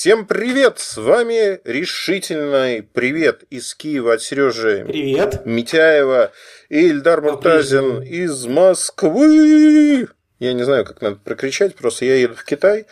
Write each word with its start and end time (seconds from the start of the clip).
Всем 0.00 0.26
привет! 0.26 0.78
С 0.78 0.96
вами 0.96 1.60
решительный 1.64 2.84
привет 2.84 3.42
из 3.50 3.74
Киева 3.74 4.14
от 4.14 4.22
Сережи 4.22 4.84
Привет. 4.86 5.44
Митяева 5.44 6.30
и 6.68 6.86
Ильдар 6.86 7.20
Муртазин 7.20 8.02
из 8.02 8.46
Москвы. 8.46 10.06
Я 10.38 10.52
не 10.52 10.62
знаю, 10.62 10.84
как 10.84 11.02
надо 11.02 11.16
прокричать, 11.16 11.74
просто 11.74 12.04
я 12.04 12.14
еду 12.14 12.36
в 12.36 12.44
Китай. 12.44 12.86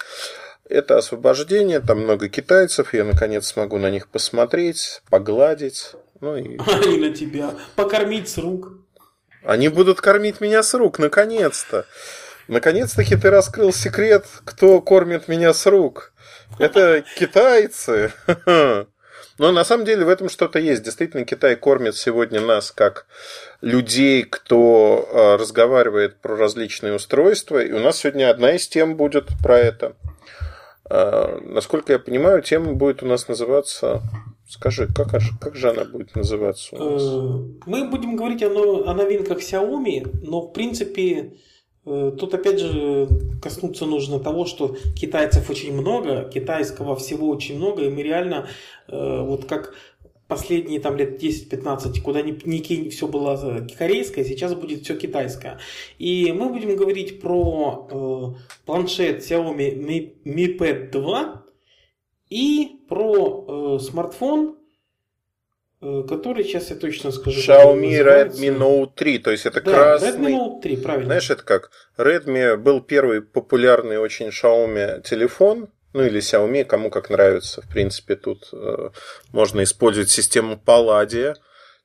Это 0.69 0.99
освобождение, 0.99 1.79
там 1.79 2.01
много 2.01 2.29
китайцев, 2.29 2.93
я 2.93 3.05
наконец 3.05 3.47
смогу 3.47 3.79
на 3.79 3.89
них 3.89 4.09
посмотреть, 4.09 5.01
погладить. 5.09 5.93
Ну 6.21 6.37
и... 6.37 6.59
Они 6.67 6.99
на 6.99 7.15
тебя. 7.15 7.55
Покормить 7.77 8.29
с 8.29 8.37
рук. 8.37 8.73
Они 9.45 9.69
будут 9.69 10.01
кормить 10.01 10.41
меня 10.41 10.65
с 10.65 10.75
рук, 10.75 10.99
наконец-то. 10.99 11.87
Наконец-таки 12.49 13.15
ты 13.15 13.31
раскрыл 13.31 13.73
секрет, 13.73 14.27
кто 14.45 14.81
кормит 14.81 15.29
меня 15.29 15.55
с 15.55 15.67
рук. 15.67 16.13
Это 16.59 17.05
китайцы. 17.17 18.13
Но 19.39 19.53
на 19.53 19.65
самом 19.65 19.85
деле 19.85 20.05
в 20.05 20.09
этом 20.09 20.29
что-то 20.29 20.59
есть. 20.59 20.83
Действительно, 20.83 21.25
Китай 21.25 21.57
кормит 21.57 21.97
сегодня 21.97 22.41
нас 22.41 22.71
как 22.71 23.07
людей, 23.61 24.23
кто 24.23 25.09
а, 25.13 25.37
разговаривает 25.37 26.21
про 26.21 26.37
различные 26.37 26.95
устройства. 26.95 27.63
И 27.63 27.73
у 27.73 27.79
нас 27.79 27.99
сегодня 27.99 28.31
одна 28.31 28.53
из 28.53 28.67
тем 28.67 28.97
будет 28.97 29.29
про 29.43 29.59
это. 29.59 29.95
А, 30.89 31.39
насколько 31.43 31.93
я 31.93 31.99
понимаю, 31.99 32.43
тема 32.43 32.73
будет 32.73 33.03
у 33.03 33.07
нас 33.07 33.29
называться... 33.29 34.03
Скажи, 34.49 34.87
как, 34.87 35.09
как 35.41 35.57
же 35.57 35.71
она 35.71 35.85
будет 35.85 36.15
называться 36.15 36.77
у 36.77 36.91
нас? 36.91 37.03
Э, 37.03 37.69
мы 37.69 37.91
будем 37.91 38.15
говорить 38.15 38.45
о, 38.45 38.85
о 38.89 38.95
новинках 38.95 39.39
Xiaomi, 39.41 40.21
но 40.23 40.43
в 40.43 40.53
принципе 40.53 41.33
тут 41.87 42.35
опять 42.35 42.59
же 42.59 43.09
коснуться 43.41 43.87
нужно 43.87 44.19
того, 44.19 44.45
что 44.45 44.77
китайцев 44.97 45.49
очень 45.49 45.73
много, 45.73 46.29
китайского 46.29 46.97
всего 46.97 47.29
очень 47.29 47.57
много, 47.57 47.85
и 47.85 47.89
мы 47.89 48.03
реально 48.03 48.49
э, 48.89 49.21
вот 49.23 49.45
как 49.45 49.75
последние 50.27 50.81
там 50.81 50.97
лет 50.97 51.23
10-15, 51.23 52.01
куда 52.01 52.23
ни, 52.23 52.37
ни 52.45 52.59
кинь, 52.59 52.91
все 52.91 53.07
было 53.07 53.65
корейское, 53.79 54.25
сейчас 54.25 54.55
будет 54.55 54.83
все 54.83 54.97
китайское. 54.97 55.61
И 55.99 56.33
мы 56.33 56.49
будем 56.49 56.75
говорить 56.75 57.21
про 57.21 57.87
э, 57.89 58.65
планшет 58.67 59.23
Xiaomi 59.23 59.79
Mi, 59.79 60.13
Mi 60.25 60.59
Pad 60.59 60.91
2 60.91 61.45
и 62.31 62.81
про 62.89 63.77
э, 63.77 63.79
смартфон 63.79 64.57
Э, 64.57 64.66
который, 65.81 66.45
сейчас 66.45 66.71
я 66.71 66.77
точно 66.77 67.11
скажу. 67.11 67.39
Xiaomi 67.39 68.03
Redmi 68.03 68.57
Note 68.57 68.93
3, 68.95 69.19
то 69.19 69.31
есть 69.31 69.47
это 69.47 69.61
да, 69.61 69.73
красный. 69.73 70.11
Redmi 70.11 70.33
Note 70.33 70.63
3, 70.63 70.77
правильно. 70.79 71.07
Знаешь, 71.07 71.31
это 71.31 71.43
как? 71.43 71.71
Redmi 71.99 72.57
был 72.57 72.81
первый 72.81 73.21
популярный 73.21 73.99
очень 73.99 74.29
Xiaomi 74.29 75.03
телефон, 75.03 75.69
ну 75.93 76.03
или 76.03 76.21
Xiaomi, 76.21 76.65
кому 76.65 76.91
как 76.91 77.11
нравится. 77.11 77.61
В 77.63 77.69
принципе, 77.69 78.17
тут 78.17 78.49
э, 78.53 78.91
можно 79.33 79.63
использовать 79.63 80.11
систему 80.11 80.61
Palladia. 80.65 81.35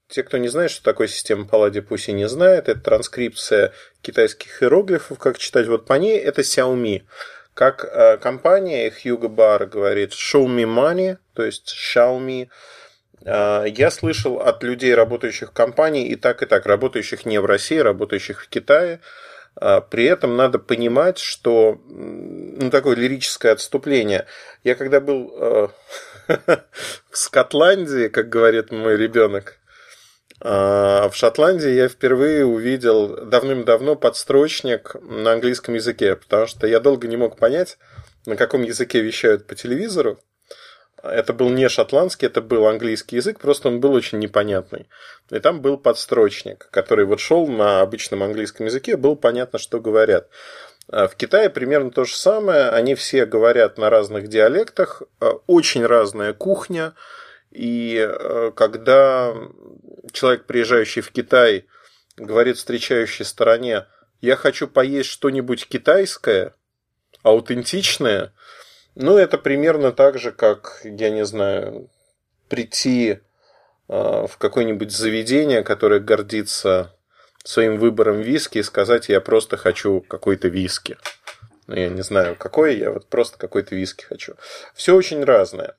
Те, 0.07 0.23
кто 0.23 0.37
не 0.37 0.47
знает, 0.47 0.71
что 0.71 0.83
такое 0.83 1.07
система 1.07 1.45
Palladia, 1.45 1.81
пусть 1.81 2.07
и 2.09 2.13
не 2.13 2.27
знает. 2.29 2.69
Это 2.69 2.79
транскрипция 2.79 3.73
китайских 4.01 4.63
иероглифов, 4.63 5.17
как 5.17 5.37
читать. 5.37 5.67
Вот 5.67 5.85
по 5.85 5.93
ней 5.93 6.17
это 6.17 6.41
Xiaomi. 6.41 7.03
Как 7.53 7.83
э, 7.83 8.17
компания 8.17 8.89
Hugo 8.89 9.27
Bar 9.27 9.65
говорит, 9.65 10.13
show 10.13 10.45
me 10.45 10.63
money, 10.63 11.17
то 11.33 11.43
есть 11.43 11.75
Xiaomi. 11.75 12.47
А, 12.47 12.80
я 13.23 13.91
слышал 13.91 14.39
от 14.39 14.63
людей, 14.63 14.95
работающих 14.95 15.49
в 15.49 15.53
компании, 15.53 16.07
и 16.07 16.15
так, 16.15 16.41
и 16.41 16.45
так, 16.45 16.65
работающих 16.65 17.25
не 17.25 17.39
в 17.39 17.45
России, 17.45 17.77
работающих 17.77 18.43
в 18.43 18.49
Китае. 18.49 18.99
А, 19.55 19.81
при 19.81 20.05
этом 20.05 20.35
надо 20.35 20.59
понимать, 20.59 21.19
что 21.19 21.79
ну, 21.87 22.69
такое 22.69 22.95
лирическое 22.95 23.51
отступление. 23.51 24.25
Я 24.63 24.75
когда 24.75 24.99
был 24.99 25.31
в 26.27 27.17
Скотландии, 27.17 28.07
как 28.07 28.29
говорит 28.29 28.71
мой 28.71 28.97
ребенок, 28.97 29.61
а, 30.43 31.07
в 31.09 31.15
Шотландии 31.15 31.69
я 31.69 31.87
впервые 31.87 32.45
увидел 32.45 33.25
давным-давно 33.25 33.95
подстрочник 33.95 34.95
на 35.01 35.33
английском 35.33 35.75
языке, 35.75 36.15
потому 36.15 36.47
что 36.47 36.65
я 36.65 36.79
долго 36.79 37.07
не 37.07 37.15
мог 37.15 37.37
понять, 37.37 37.77
на 38.25 38.35
каком 38.35 38.63
языке 38.63 39.01
вещают 39.01 39.45
по 39.45 39.53
телевизору. 39.53 40.19
Это 41.03 41.33
был 41.33 41.49
не 41.49 41.67
шотландский, 41.69 42.27
это 42.27 42.41
был 42.41 42.67
английский 42.67 43.15
язык, 43.15 43.39
просто 43.39 43.69
он 43.69 43.79
был 43.79 43.93
очень 43.93 44.19
непонятный. 44.19 44.87
И 45.29 45.39
там 45.39 45.61
был 45.61 45.77
подстрочник, 45.77 46.67
который 46.71 47.05
вот 47.05 47.19
шел 47.19 47.47
на 47.47 47.81
обычном 47.81 48.23
английском 48.23 48.67
языке, 48.67 48.97
было 48.97 49.15
понятно, 49.15 49.57
что 49.59 49.79
говорят. 49.79 50.29
А 50.87 51.07
в 51.07 51.15
Китае 51.15 51.49
примерно 51.49 51.91
то 51.91 52.05
же 52.05 52.15
самое, 52.15 52.69
они 52.69 52.95
все 52.95 53.25
говорят 53.25 53.77
на 53.77 53.89
разных 53.89 54.27
диалектах, 54.27 55.01
а, 55.19 55.39
очень 55.47 55.85
разная 55.85 56.33
кухня, 56.33 56.93
и 57.49 57.97
а, 57.99 58.51
когда 58.51 59.33
человек, 60.11 60.45
приезжающий 60.45 61.01
в 61.01 61.11
Китай, 61.11 61.65
говорит 62.17 62.57
встречающей 62.57 63.25
стороне, 63.25 63.85
я 64.19 64.35
хочу 64.35 64.67
поесть 64.67 65.09
что-нибудь 65.09 65.67
китайское, 65.67 66.53
аутентичное, 67.23 68.33
ну, 68.95 69.17
это 69.17 69.37
примерно 69.37 69.91
так 69.91 70.19
же, 70.19 70.31
как, 70.31 70.81
я 70.83 71.09
не 71.09 71.25
знаю, 71.25 71.89
прийти 72.49 73.19
а, 73.87 74.27
в 74.27 74.37
какое-нибудь 74.37 74.91
заведение, 74.91 75.63
которое 75.63 75.99
гордится 75.99 76.95
своим 77.43 77.77
выбором 77.77 78.21
виски 78.21 78.59
и 78.59 78.63
сказать, 78.63 79.09
я 79.09 79.21
просто 79.21 79.57
хочу 79.57 80.01
какой-то 80.01 80.47
виски. 80.47 80.97
Ну, 81.67 81.75
я 81.75 81.89
не 81.89 82.01
знаю, 82.01 82.35
какой, 82.35 82.77
я 82.77 82.91
вот 82.91 83.07
просто 83.07 83.37
какой-то 83.37 83.75
виски 83.75 84.03
хочу. 84.03 84.35
Все 84.75 84.95
очень 84.95 85.23
разное. 85.23 85.75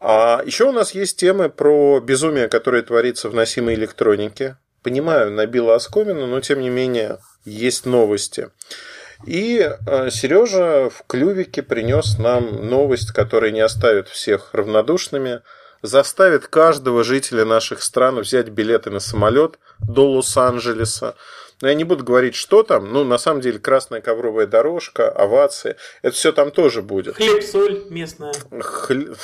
А 0.00 0.42
еще 0.44 0.64
у 0.64 0.72
нас 0.72 0.92
есть 0.92 1.18
темы 1.18 1.48
про 1.48 2.00
безумие, 2.00 2.48
которое 2.48 2.82
творится 2.82 3.28
в 3.28 3.34
носимой 3.34 3.74
электронике. 3.74 4.56
Понимаю, 4.82 5.30
набила 5.30 5.76
оскомину, 5.76 6.26
но 6.26 6.40
тем 6.40 6.60
не 6.60 6.70
менее 6.70 7.18
есть 7.44 7.86
новости. 7.86 8.50
И 9.26 9.58
э, 9.58 10.10
Сережа 10.10 10.90
в 10.90 11.04
клювике 11.06 11.62
принес 11.62 12.18
нам 12.18 12.68
новость, 12.68 13.12
которая 13.12 13.50
не 13.50 13.60
оставит 13.60 14.08
всех 14.08 14.50
равнодушными, 14.52 15.42
заставит 15.82 16.46
каждого 16.46 17.04
жителя 17.04 17.44
наших 17.44 17.82
стран 17.82 18.20
взять 18.20 18.48
билеты 18.48 18.90
на 18.90 19.00
самолет 19.00 19.58
до 19.80 20.10
Лос-Анджелеса. 20.10 21.16
Но 21.60 21.68
я 21.68 21.74
не 21.74 21.84
буду 21.84 22.02
говорить, 22.02 22.34
что 22.34 22.64
там. 22.64 22.92
Ну, 22.92 23.04
на 23.04 23.18
самом 23.18 23.40
деле, 23.40 23.60
красная 23.60 24.00
ковровая 24.00 24.46
дорожка, 24.46 25.08
овации. 25.08 25.76
Это 26.02 26.14
все 26.14 26.32
там 26.32 26.50
тоже 26.50 26.82
будет. 26.82 27.16
Хлеб-соль 27.16 27.84
местная. 27.88 28.32
Хлеб, 28.60 29.16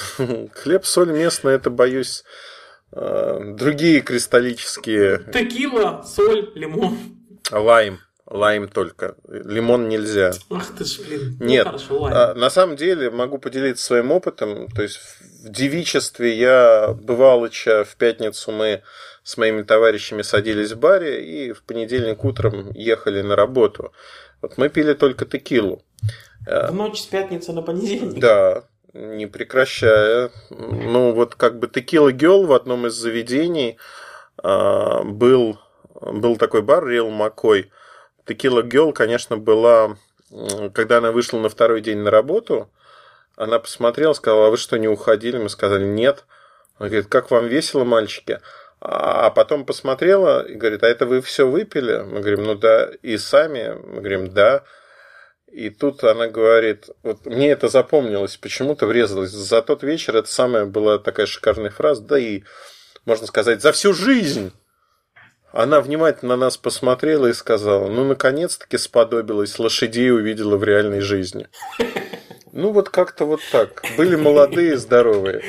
Хлеб-соль 0.55 1.11
местная, 1.11 1.57
это, 1.57 1.71
боюсь, 1.71 2.23
э, 2.93 3.41
другие 3.55 4.03
кристаллические... 4.03 5.25
Текила, 5.33 6.05
соль, 6.07 6.53
лимон. 6.55 6.97
Лайм. 7.51 7.99
Лайм 8.31 8.69
только. 8.69 9.17
Лимон 9.27 9.89
нельзя. 9.89 10.33
Ах 10.51 10.75
ты 10.77 10.85
ж, 10.85 11.01
блин. 11.01 11.37
Ну, 11.41 11.47
Нет. 11.47 11.65
Ну, 11.65 11.73
хорошо, 11.73 11.99
лайм. 12.01 12.15
А, 12.17 12.35
на 12.35 12.51
самом 12.51 12.77
деле 12.77 13.11
могу 13.11 13.39
поделиться 13.39 13.85
своим 13.85 14.13
опытом. 14.13 14.69
То 14.69 14.83
есть 14.83 14.99
в 15.45 15.49
девичестве 15.49 16.37
я 16.37 16.95
бывалыча 17.01 17.85
в 17.85 17.97
пятницу 17.97 18.53
мы 18.53 18.83
с 19.23 19.39
моими 19.39 19.63
товарищами 19.63 20.23
садились 20.23 20.73
в 20.73 20.79
баре 20.79 21.25
и 21.25 21.53
в 21.53 21.63
понедельник 21.63 22.23
утром 22.25 22.71
ехали 22.73 23.23
на 23.23 23.35
работу. 23.35 23.93
Вот 24.43 24.59
мы 24.59 24.69
пили 24.69 24.93
только 24.93 25.25
текилу. 25.25 25.83
В 26.47 26.73
ночь 26.73 27.01
с 27.01 27.07
пятницы 27.07 27.53
на 27.53 27.63
понедельник? 27.63 28.21
Да, 28.21 28.65
не 28.93 29.27
прекращая. 29.27 30.31
Ну, 30.51 31.13
вот 31.13 31.35
как 31.35 31.59
бы 31.59 31.69
текила 31.69 32.13
гел 32.13 32.47
в 32.47 32.53
одном 32.53 32.87
из 32.87 32.95
заведений 32.95 33.79
а, 34.37 35.03
был, 35.03 35.59
был 35.95 36.37
такой 36.37 36.61
бар 36.61 36.87
Реал 36.87 37.09
Макой. 37.11 37.71
Текила 38.29 38.63
Гелл, 38.63 38.93
конечно, 38.93 39.39
была, 39.39 39.97
когда 40.75 40.99
она 40.99 41.13
вышла 41.13 41.39
на 41.39 41.49
второй 41.49 41.81
день 41.81 41.99
на 41.99 42.11
работу, 42.11 42.71
она 43.37 43.59
посмотрела, 43.59 44.13
сказала, 44.13 44.49
а 44.49 44.51
вы 44.51 44.59
что, 44.59 44.77
не 44.77 44.89
уходили? 44.89 45.39
Мы 45.39 45.49
сказали, 45.49 45.85
нет. 45.87 46.25
Она 46.77 46.89
говорит, 46.91 47.09
как 47.09 47.31
вам 47.31 47.47
весело, 47.47 47.85
мальчики? 47.85 48.41
А 48.81 49.31
потом 49.31 49.65
посмотрела 49.65 50.47
и 50.47 50.55
говорит, 50.55 50.83
а 50.83 50.89
это 50.89 51.07
вы 51.07 51.23
все 51.23 51.49
выпили? 51.49 52.05
Мы 52.05 52.21
говорим, 52.21 52.45
ну 52.45 52.55
да. 52.55 52.91
И 53.03 53.17
сами? 53.17 53.75
Мы 53.83 54.01
говорим, 54.01 54.29
да. 54.35 54.65
И 55.47 55.71
тут 55.71 56.05
она 56.05 56.27
говорит, 56.27 56.91
вот 57.03 57.25
мне 57.25 57.51
это 57.51 57.69
запомнилось, 57.69 58.37
почему-то 58.37 58.87
врезалось. 58.87 59.31
За 59.31 59.63
тот 59.63 59.83
вечер 59.83 60.17
это 60.17 60.31
самая 60.31 60.67
была 60.67 60.99
такая 60.99 61.27
шикарная 61.27 61.71
фраза, 61.71 62.03
да 62.03 62.19
и, 62.19 62.43
можно 63.07 63.27
сказать, 63.27 63.63
за 63.63 63.73
всю 63.73 63.95
жизнь. 63.95 64.53
Она 65.53 65.81
внимательно 65.81 66.37
на 66.37 66.45
нас 66.47 66.57
посмотрела 66.57 67.27
и 67.27 67.33
сказала, 67.33 67.89
ну, 67.89 68.05
наконец-таки 68.05 68.77
сподобилась, 68.77 69.59
лошадей 69.59 70.13
увидела 70.13 70.57
в 70.57 70.65
реальной 70.65 71.01
жизни. 71.01 71.49
Ну, 72.53 72.73
вот 72.73 72.89
как-то 72.89 73.25
вот 73.25 73.41
так. 73.53 73.85
Были 73.97 74.17
молодые, 74.17 74.77
здоровые. 74.79 75.43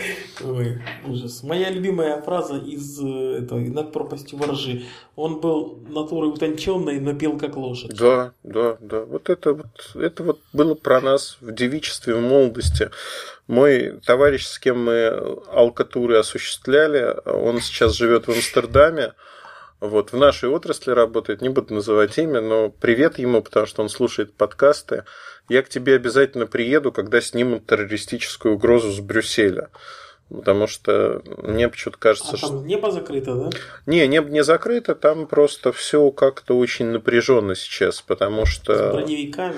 Ой, 0.43 0.81
ужас. 1.07 1.41
Моя 1.43 1.69
любимая 1.69 2.21
фраза 2.21 2.57
из 2.57 3.01
э, 3.01 3.39
этого 3.43 3.59
«Над 3.59 3.91
пропастью 3.91 4.37
воржи». 4.37 4.83
Он 5.15 5.39
был 5.39 5.79
натурой 5.89 6.29
утонченной, 6.29 6.99
но 6.99 7.15
пел 7.15 7.37
как 7.37 7.57
лошадь. 7.57 7.97
Да, 7.97 8.33
да, 8.43 8.77
да. 8.79 9.01
Вот 9.01 9.29
это 9.29 9.53
вот, 9.53 9.95
это 9.95 10.23
вот 10.23 10.39
было 10.53 10.75
про 10.75 11.01
нас 11.01 11.37
в 11.41 11.51
девичестве, 11.51 12.13
в 12.13 12.21
молодости. 12.21 12.91
Мой 13.47 13.99
товарищ, 14.05 14.45
с 14.45 14.59
кем 14.59 14.83
мы 14.85 15.07
алкатуры 15.51 16.17
осуществляли, 16.17 17.15
он 17.25 17.59
сейчас 17.59 17.95
живет 17.95 18.27
в 18.27 18.31
Амстердаме. 18.31 19.13
Вот, 19.79 20.11
в 20.11 20.17
нашей 20.17 20.49
отрасли 20.49 20.91
работает, 20.91 21.41
не 21.41 21.49
буду 21.49 21.73
называть 21.73 22.17
имя, 22.17 22.41
но 22.41 22.69
привет 22.69 23.17
ему, 23.17 23.41
потому 23.41 23.65
что 23.65 23.81
он 23.81 23.89
слушает 23.89 24.33
подкасты. 24.33 25.05
Я 25.47 25.63
к 25.63 25.69
тебе 25.69 25.95
обязательно 25.95 26.47
приеду, 26.47 26.91
когда 26.91 27.21
снимут 27.21 27.65
террористическую 27.65 28.55
угрозу 28.55 28.91
с 28.91 28.99
Брюсселя. 28.99 29.69
Потому 30.29 30.67
что 30.67 31.23
мне 31.25 31.69
почему-то 31.69 31.97
кажется, 31.97 32.35
а 32.35 32.37
там 32.37 32.49
что... 32.49 32.67
небо 32.67 32.91
закрыто, 32.91 33.33
да? 33.33 33.49
Не, 33.87 34.05
небо 34.07 34.29
не 34.29 34.43
закрыто, 34.43 34.93
там 34.93 35.25
просто 35.25 35.71
все 35.71 36.11
как-то 36.11 36.57
очень 36.57 36.87
напряженно 36.87 37.55
сейчас, 37.55 38.01
потому 38.01 38.45
что... 38.45 38.91
С 38.91 38.93
броневиками 38.93 39.55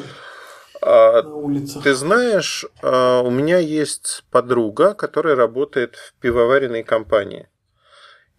а, 0.81 1.21
на 1.21 1.35
улицах. 1.35 1.83
Ты 1.83 1.93
знаешь, 1.93 2.65
а, 2.81 3.21
у 3.21 3.29
меня 3.29 3.57
есть 3.57 4.23
подруга, 4.31 4.93
которая 4.93 5.35
работает 5.35 5.95
в 5.95 6.13
пивоваренной 6.21 6.83
компании. 6.83 7.47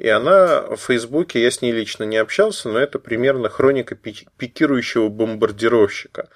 И 0.02 0.08
она 0.08 0.62
в 0.62 0.78
Фейсбуке, 0.78 1.40
я 1.40 1.52
с 1.52 1.62
ней 1.62 1.70
лично 1.70 2.02
не 2.02 2.16
общался, 2.16 2.69
но 2.69 2.81
это 2.81 2.99
примерно 2.99 3.49
хроника 3.49 3.94
пикирующего 3.94 5.08
бомбардировщика. 5.08 6.28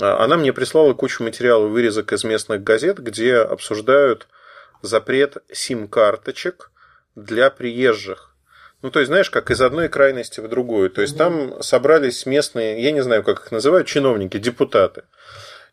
А, 0.00 0.24
она 0.24 0.36
мне 0.36 0.52
прислала 0.52 0.92
кучу 0.92 1.22
материалов, 1.22 1.70
вырезок 1.70 2.12
из 2.12 2.24
местных 2.24 2.64
газет, 2.64 2.98
где 2.98 3.36
обсуждают 3.36 4.26
запрет 4.82 5.36
сим-карточек 5.52 6.72
для 7.14 7.50
приезжих. 7.50 8.34
Ну, 8.82 8.90
то 8.90 8.98
есть, 8.98 9.06
знаешь, 9.06 9.30
как 9.30 9.52
из 9.52 9.60
одной 9.60 9.88
крайности 9.88 10.40
в 10.40 10.48
другую. 10.48 10.90
То 10.90 11.00
есть, 11.00 11.16
там 11.16 11.62
собрались 11.62 12.26
местные, 12.26 12.82
я 12.82 12.90
не 12.90 13.04
знаю, 13.04 13.22
как 13.22 13.38
их 13.38 13.52
называют, 13.52 13.86
чиновники, 13.86 14.36
депутаты. 14.36 15.04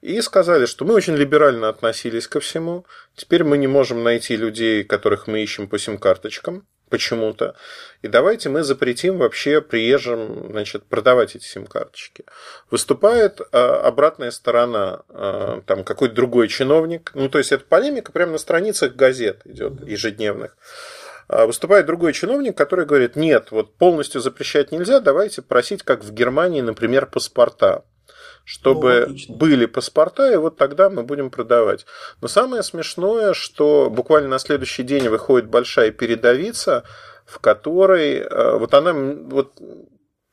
И 0.01 0.21
сказали, 0.21 0.67
что 0.67 0.85
мы 0.85 0.93
очень 0.93 1.15
либерально 1.15 1.67
относились 1.67 2.27
ко 2.27 2.39
всему. 2.39 2.85
Теперь 3.15 3.43
мы 3.43 3.57
не 3.57 3.65
можем 3.65 4.03
найти 4.03 4.35
людей, 4.35 4.83
которых 4.83 5.25
мы 5.25 5.41
ищем 5.41 5.67
по 5.67 5.79
сим-карточкам 5.79 6.63
почему-то. 6.89 7.55
И 8.01 8.07
давайте 8.07 8.49
мы 8.49 8.63
запретим 8.63 9.17
вообще 9.17 9.61
приезжим 9.61 10.51
значит, 10.51 10.83
продавать 10.83 11.35
эти 11.35 11.43
сим-карточки. 11.43 12.25
Выступает 12.69 13.39
э, 13.39 13.57
обратная 13.57 14.31
сторона, 14.31 15.01
э, 15.09 15.61
там 15.65 15.83
какой-то 15.83 16.15
другой 16.15 16.47
чиновник. 16.47 17.11
Ну, 17.13 17.29
то 17.29 17.37
есть, 17.37 17.51
это 17.51 17.63
полемика 17.65 18.11
прямо 18.11 18.33
на 18.33 18.37
страницах 18.37 18.95
газет 18.95 19.41
идет 19.45 19.87
ежедневных. 19.87 20.57
А 21.27 21.45
выступает 21.45 21.85
другой 21.85 22.13
чиновник, 22.13 22.55
который 22.55 22.85
говорит, 22.85 23.15
нет, 23.15 23.51
вот 23.51 23.75
полностью 23.75 24.21
запрещать 24.21 24.71
нельзя, 24.71 25.01
давайте 25.01 25.41
просить, 25.41 25.83
как 25.83 26.03
в 26.03 26.13
Германии, 26.13 26.61
например, 26.61 27.05
паспорта 27.05 27.83
чтобы 28.47 29.07
ну, 29.27 29.35
были 29.35 29.65
паспорта, 29.65 30.31
и 30.31 30.37
вот 30.37 30.55
тогда 30.55 30.89
мы 30.89 31.03
будем 31.03 31.29
продавать. 31.29 31.85
Но 32.21 32.29
самое 32.29 32.63
смешное, 32.63 33.33
что 33.33 33.89
буквально 33.89 34.29
на 34.29 34.39
следующий 34.39 34.83
день 34.83 35.09
выходит 35.09 35.49
большая 35.49 35.91
передовица, 35.91 36.83
в 37.25 37.39
которой 37.39 38.19
э, 38.19 38.57
вот 38.57 38.73
она 38.73 38.93
вот 38.93 39.51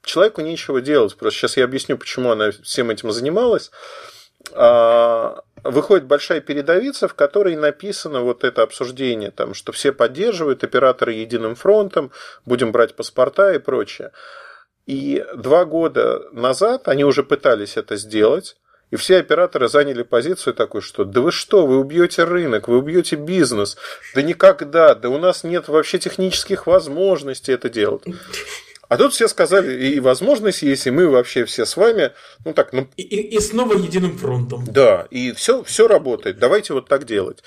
человеку 0.05 0.43
нечего 0.43 0.81
делать. 0.81 1.17
Просто 1.17 1.41
сейчас 1.41 1.57
я 1.57 1.65
объясню, 1.65 1.99
почему 1.99 2.31
она 2.31 2.53
всем 2.63 2.91
этим 2.91 3.11
занималась. 3.11 3.73
А, 4.53 5.43
выходит 5.65 6.07
большая 6.07 6.41
передовица, 6.41 7.09
в 7.09 7.15
которой 7.15 7.57
написано 7.57 8.21
вот 8.21 8.45
это 8.45 8.63
обсуждение, 8.63 9.33
там, 9.33 9.55
что 9.55 9.73
все 9.73 9.91
поддерживают 9.91 10.63
операторы 10.63 11.15
единым 11.15 11.57
фронтом, 11.57 12.13
будем 12.47 12.71
брать 12.71 12.95
паспорта 12.95 13.55
и 13.55 13.59
прочее. 13.59 14.13
И 14.87 15.25
два 15.35 15.65
года 15.65 16.25
назад 16.33 16.89
они 16.89 17.05
уже 17.05 17.23
пытались 17.23 17.77
это 17.77 17.97
сделать, 17.97 18.57
и 18.91 18.97
все 18.97 19.17
операторы 19.19 19.69
заняли 19.69 20.03
позицию 20.03 20.55
такую, 20.55 20.83
что 20.83 21.05
да 21.05 21.21
вы 21.21 21.33
что, 21.33 21.67
вы 21.67 21.79
убьете 21.79 22.25
рынок, 22.25 22.69
вы 22.69 22.79
убьете 22.79 23.17
бизнес, 23.17 23.77
да 24.15 24.23
никогда, 24.23 24.95
да 24.95 25.09
у 25.09 25.19
нас 25.19 25.43
нет 25.43 25.69
вообще 25.69 25.99
технических 25.99 26.67
возможностей 26.67 27.53
это 27.53 27.71
делать. 27.71 28.03
А 28.89 28.97
тут 28.97 29.13
все 29.15 29.29
сказали, 29.29 29.87
и 29.87 30.01
возможность 30.01 30.63
есть, 30.63 30.87
и 30.87 30.91
мы 30.91 31.09
вообще 31.09 31.45
все 31.45 31.65
с 31.65 31.77
вами, 31.77 32.13
ну 32.45 32.53
так, 32.53 32.73
ну... 32.73 32.89
И, 32.97 33.03
и, 33.03 33.37
и 33.37 33.41
снова 33.41 33.75
единым 33.75 34.17
фронтом. 34.19 34.65
Да, 34.67 35.07
и 35.11 35.33
все, 35.33 35.63
все 35.63 35.89
работает, 35.89 36.39
давайте 36.39 36.75
вот 36.75 36.89
так 36.89 37.05
делать. 37.05 37.43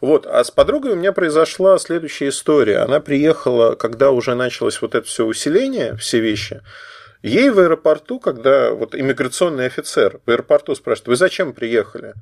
Вот, 0.00 0.26
а 0.26 0.42
с 0.42 0.50
подругой 0.50 0.92
у 0.92 0.96
меня 0.96 1.12
произошла 1.12 1.78
следующая 1.78 2.28
история. 2.28 2.78
Она 2.78 3.00
приехала, 3.00 3.74
когда 3.74 4.10
уже 4.10 4.34
началось 4.34 4.80
вот 4.82 4.94
это 4.94 5.06
все 5.06 5.24
усиление, 5.24 5.96
все 5.96 6.20
вещи, 6.20 6.60
Ей 7.22 7.50
в 7.50 7.58
аэропорту, 7.58 8.18
когда 8.18 8.72
вот 8.72 8.94
иммиграционный 8.94 9.66
офицер 9.66 10.20
в 10.24 10.30
аэропорту 10.30 10.74
спрашивает, 10.74 11.08
вы 11.08 11.16
зачем 11.16 11.52
приехали? 11.52 12.14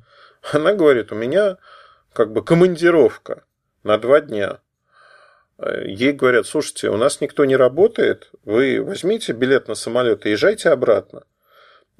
Она 0.51 0.73
говорит, 0.73 1.11
у 1.11 1.15
меня 1.15 1.57
как 2.11 2.33
бы 2.33 2.43
командировка 2.43 3.43
на 3.83 3.97
два 3.97 4.19
дня. 4.19 4.59
Ей 5.85 6.13
говорят, 6.13 6.47
слушайте, 6.47 6.89
у 6.89 6.97
нас 6.97 7.19
никто 7.19 7.43
не 7.43 7.57
работает, 7.57 8.31
вы 8.45 8.81
возьмите 8.81 9.33
билет 9.33 9.67
на 9.67 9.75
самолет 9.75 10.25
и 10.25 10.31
езжайте 10.31 10.69
обратно. 10.69 11.23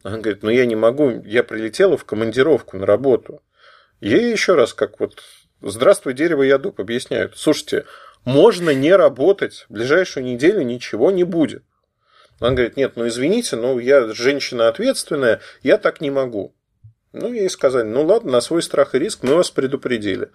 Она 0.02 0.18
говорит, 0.20 0.44
ну 0.44 0.50
я 0.50 0.66
не 0.66 0.78
могу, 0.78 1.22
я 1.26 1.44
прилетела 1.44 1.98
в 1.98 2.06
командировку 2.06 2.78
на 2.78 2.86
работу. 2.86 3.42
Ей 4.00 4.32
еще 4.32 4.56
раз, 4.56 4.74
как 4.74 5.00
вот 5.00 5.22
«Здравствуй, 5.62 6.14
дерево, 6.14 6.44
я 6.44 6.58
дуб» 6.58 6.80
объясняют. 6.80 7.38
Слушайте, 7.38 7.84
можно 8.24 8.70
не 8.70 8.96
работать, 8.96 9.66
в 9.68 9.74
ближайшую 9.74 10.26
неделю 10.26 10.62
ничего 10.62 11.12
не 11.12 11.26
будет. 11.26 11.64
Она 12.40 12.52
говорит, 12.52 12.78
нет, 12.78 12.94
ну 12.96 13.08
извините, 13.08 13.58
но 13.58 13.78
я 13.78 14.14
женщина 14.14 14.70
ответственная, 14.70 15.42
я 15.62 15.78
так 15.78 16.00
не 16.00 16.12
могу. 16.12 16.56
Ну, 17.12 17.34
ей 17.34 17.50
сказали, 17.50 17.88
ну 17.88 18.06
ладно, 18.06 18.32
на 18.32 18.42
свой 18.42 18.62
страх 18.62 18.96
и 18.96 19.00
риск 19.00 19.24
мы 19.24 19.36
вас 19.36 19.52
предупредили. 19.52 20.30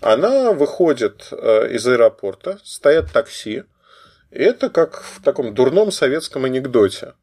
Она 0.00 0.52
выходит 0.52 1.28
э, 1.30 1.74
из 1.74 1.86
аэропорта, 1.86 2.58
стоят 2.64 3.12
такси. 3.12 3.64
И 4.30 4.38
это 4.38 4.70
как 4.70 5.02
в 5.02 5.22
таком 5.22 5.54
дурном 5.54 5.92
советском 5.92 6.44
анекдоте. 6.44 7.14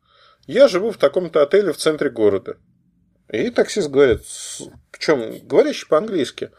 Я 0.47 0.67
живу 0.67 0.91
в 0.91 0.97
таком-то 0.97 1.41
отеле 1.41 1.73
в 1.73 1.77
центре 1.77 2.09
города. 2.09 2.57
И 3.31 3.49
таксист 3.51 3.89
говорит, 3.89 4.21
в 4.23 4.99
чем 4.99 5.39
говорящий 5.47 5.87
по-английски. 5.87 6.51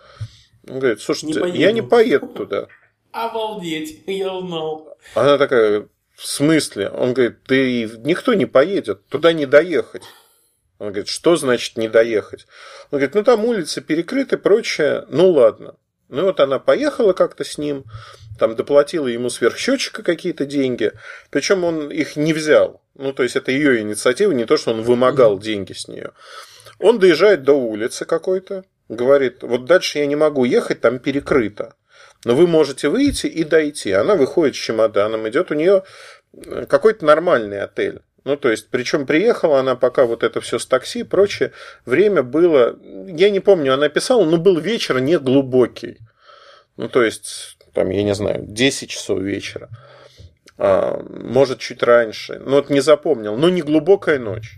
Он 0.69 0.79
говорит, 0.79 1.01
слушайте, 1.01 1.41
не 1.41 1.59
я 1.59 1.73
не 1.73 1.83
поеду 1.83 2.29
туда. 2.29 2.69
Обалдеть, 3.13 4.05
я 4.07 4.33
узнал. 4.33 4.97
Она 5.15 5.39
такая, 5.39 5.89
в 6.15 6.27
смысле? 6.27 6.91
Он 6.91 7.13
говорит, 7.13 7.43
ты 7.45 7.91
никто 8.05 8.35
не 8.35 8.47
поедет, 8.47 9.07
туда 9.07 9.33
не 9.33 9.47
доехать. 9.47 10.03
Он 10.79 10.89
говорит, 10.89 11.09
что 11.09 11.37
значит 11.37 11.77
не 11.77 11.89
доехать? 11.89 12.47
Он 12.91 12.99
говорит, 12.99 13.15
ну 13.15 13.25
там 13.25 13.45
улицы 13.45 13.81
перекрыты, 13.81 14.39
прочее. 14.39 15.05
Ну 15.09 15.31
ладно. 15.31 15.77
Ну 16.11 16.25
вот 16.25 16.41
она 16.41 16.59
поехала 16.59 17.13
как-то 17.13 17.45
с 17.45 17.57
ним, 17.57 17.85
там 18.39 18.57
доплатила 18.57 19.07
ему 19.07 19.31
сверхсчетчика 19.31 20.03
какие-то 20.03 20.45
деньги, 20.45 20.93
причем 21.31 21.63
он 21.63 21.89
их 21.91 22.17
не 22.17 22.33
взял. 22.33 22.83
Ну, 22.97 23.13
то 23.13 23.23
есть 23.23 23.37
это 23.37 23.53
ее 23.53 23.81
инициатива, 23.81 24.33
не 24.33 24.45
то, 24.45 24.57
что 24.57 24.73
он 24.73 24.83
вымогал 24.83 25.39
деньги 25.39 25.73
с 25.73 25.87
нее. 25.87 26.11
Он 26.81 26.99
доезжает 26.99 27.45
до 27.45 27.53
улицы 27.53 28.05
какой-то, 28.05 28.65
говорит, 28.89 29.43
вот 29.43 29.67
дальше 29.67 29.99
я 29.99 30.07
не 30.07 30.17
могу 30.17 30.45
ехать, 30.45 30.81
там 30.81 30.99
перекрыто. 30.99 31.75
Но 32.25 32.35
вы 32.35 32.47
можете 32.47 32.89
выйти 32.89 33.27
и 33.27 33.45
дойти. 33.45 33.93
Она 33.93 34.17
выходит 34.17 34.57
с 34.57 34.59
чемоданом, 34.59 35.29
идет 35.29 35.51
у 35.51 35.55
нее 35.55 35.85
э, 36.35 36.67
какой-то 36.67 37.05
нормальный 37.05 37.63
отель. 37.63 38.01
Ну, 38.25 38.37
то 38.37 38.51
есть, 38.51 38.69
причем 38.71 39.07
приехала 39.07 39.61
она 39.61 39.77
пока 39.77 40.05
вот 40.05 40.23
это 40.23 40.41
все 40.41 40.59
с 40.59 40.67
такси 40.67 41.01
и 41.01 41.05
прочее. 41.05 41.53
Время 41.87 42.23
было, 42.23 42.79
я 43.07 43.31
не 43.31 43.41
помню, 43.41 43.75
она 43.75 43.89
писала, 43.89 44.25
но 44.25 44.37
был 44.37 44.59
вечер 44.59 45.01
не 45.01 45.19
глубокий. 45.19 45.99
Ну, 46.77 46.89
то 46.89 47.03
есть, 47.03 47.57
там, 47.73 47.91
я 47.91 48.03
не 48.03 48.15
знаю, 48.15 48.45
10 48.47 48.91
часов 48.91 49.21
вечера. 49.21 49.69
А, 50.59 51.03
может, 51.09 51.59
чуть 51.59 51.83
раньше. 51.83 52.41
Ну, 52.45 52.57
вот 52.57 52.69
не 52.69 52.81
запомнил. 52.81 53.37
Но 53.37 53.49
не 53.49 53.63
глубокая 53.63 54.19
ночь. 54.19 54.57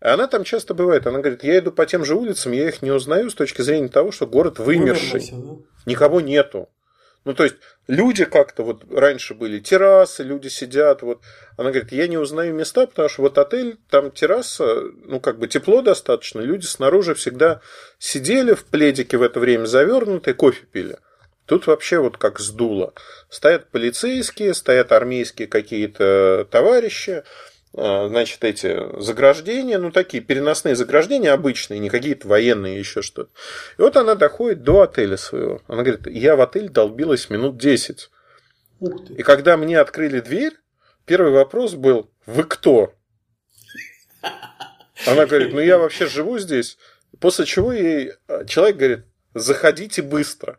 Она 0.00 0.26
там 0.26 0.44
часто 0.44 0.74
бывает. 0.74 1.06
Она 1.06 1.20
говорит, 1.20 1.44
я 1.44 1.58
иду 1.58 1.72
по 1.72 1.86
тем 1.86 2.04
же 2.04 2.14
улицам, 2.14 2.52
я 2.52 2.68
их 2.68 2.82
не 2.82 2.90
узнаю 2.90 3.30
с 3.30 3.34
точки 3.34 3.62
зрения 3.62 3.88
того, 3.88 4.12
что 4.12 4.26
город 4.26 4.58
вымерший. 4.58 5.32
Никого 5.86 6.20
нету. 6.20 6.68
Ну, 7.24 7.34
то 7.34 7.44
есть, 7.44 7.56
люди 7.86 8.24
как-то 8.24 8.62
вот 8.62 8.84
раньше 8.90 9.34
были 9.34 9.58
террасы, 9.58 10.22
люди 10.22 10.48
сидят, 10.48 11.02
вот. 11.02 11.20
Она 11.58 11.70
говорит, 11.70 11.92
я 11.92 12.08
не 12.08 12.16
узнаю 12.16 12.54
места, 12.54 12.86
потому 12.86 13.08
что 13.10 13.22
вот 13.22 13.36
отель, 13.36 13.76
там 13.90 14.10
терраса, 14.10 14.84
ну, 15.04 15.20
как 15.20 15.38
бы 15.38 15.46
тепло 15.46 15.82
достаточно, 15.82 16.40
люди 16.40 16.64
снаружи 16.64 17.14
всегда 17.14 17.60
сидели 17.98 18.54
в 18.54 18.64
пледике 18.64 19.18
в 19.18 19.22
это 19.22 19.38
время 19.38 19.66
завернутые, 19.66 20.34
кофе 20.34 20.64
пили. 20.72 20.96
Тут 21.44 21.66
вообще 21.66 21.98
вот 21.98 22.16
как 22.16 22.38
сдуло. 22.38 22.94
Стоят 23.28 23.70
полицейские, 23.70 24.54
стоят 24.54 24.92
армейские 24.92 25.48
какие-то 25.48 26.46
товарищи, 26.48 27.24
значит, 27.72 28.42
эти 28.44 29.00
заграждения, 29.00 29.78
ну, 29.78 29.90
такие 29.92 30.22
переносные 30.22 30.74
заграждения 30.74 31.32
обычные, 31.32 31.78
не 31.78 31.88
какие-то 31.88 32.26
военные, 32.26 32.78
еще 32.78 33.02
что-то. 33.02 33.30
И 33.78 33.82
вот 33.82 33.96
она 33.96 34.14
доходит 34.16 34.62
до 34.62 34.82
отеля 34.82 35.16
своего. 35.16 35.62
Она 35.68 35.82
говорит, 35.82 36.06
я 36.06 36.36
в 36.36 36.40
отель 36.40 36.68
долбилась 36.68 37.30
минут 37.30 37.58
10. 37.58 38.10
И 39.10 39.22
когда 39.22 39.56
мне 39.56 39.78
открыли 39.78 40.20
дверь, 40.20 40.54
первый 41.04 41.32
вопрос 41.32 41.74
был, 41.74 42.10
вы 42.26 42.44
кто? 42.44 42.94
Она 45.06 45.26
говорит, 45.26 45.52
ну, 45.52 45.60
я 45.60 45.78
вообще 45.78 46.06
живу 46.06 46.38
здесь. 46.38 46.76
После 47.20 47.44
чего 47.44 47.72
ей 47.72 48.12
а, 48.28 48.44
человек 48.44 48.76
говорит, 48.76 49.04
заходите 49.34 50.02
быстро. 50.02 50.58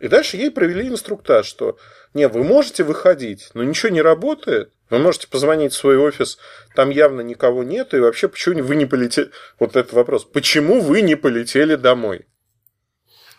И 0.00 0.08
дальше 0.08 0.36
ей 0.36 0.50
провели 0.50 0.88
инструктаж, 0.88 1.46
что 1.46 1.78
не, 2.14 2.26
вы 2.28 2.42
можете 2.42 2.84
выходить, 2.84 3.50
но 3.54 3.62
ничего 3.62 3.90
не 3.90 4.02
работает. 4.02 4.72
Вы 4.90 4.98
можете 4.98 5.28
позвонить 5.28 5.72
в 5.72 5.76
свой 5.76 5.96
офис, 5.96 6.38
там 6.74 6.90
явно 6.90 7.20
никого 7.20 7.62
нет, 7.62 7.94
и 7.94 8.00
вообще 8.00 8.28
почему 8.28 8.62
вы 8.62 8.74
не 8.74 8.86
полетели? 8.86 9.30
Вот 9.58 9.76
этот 9.76 9.92
вопрос. 9.92 10.24
Почему 10.24 10.80
вы 10.80 11.00
не 11.02 11.14
полетели 11.14 11.76
домой? 11.76 12.26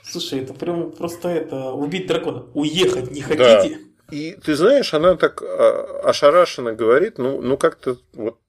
Слушай, 0.04 0.40
это 0.40 0.54
прям 0.54 0.92
просто 0.92 1.30
это 1.30 1.72
убить 1.72 2.08
дракона. 2.08 2.46
Уехать 2.54 3.12
не 3.12 3.22
хотите? 3.22 3.38
Да. 3.38 4.16
И 4.16 4.34
ты 4.44 4.56
знаешь, 4.56 4.94
она 4.94 5.16
так 5.16 5.42
а, 5.42 6.02
ошарашенно 6.04 6.74
говорит, 6.74 7.18
ну, 7.18 7.42
ну 7.42 7.58
как-то 7.58 7.98
вот 8.14 8.40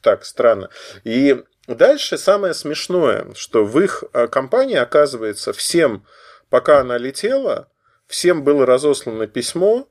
так 0.00 0.24
странно. 0.24 0.70
И 1.04 1.42
дальше 1.66 2.18
самое 2.18 2.54
смешное, 2.54 3.32
что 3.34 3.64
в 3.64 3.80
их 3.80 4.04
а, 4.12 4.26
компании, 4.26 4.76
оказывается, 4.76 5.52
всем, 5.52 6.04
пока 6.50 6.80
она 6.80 6.98
летела, 6.98 7.68
всем 8.06 8.42
было 8.42 8.66
разослано 8.66 9.26
письмо, 9.26 9.88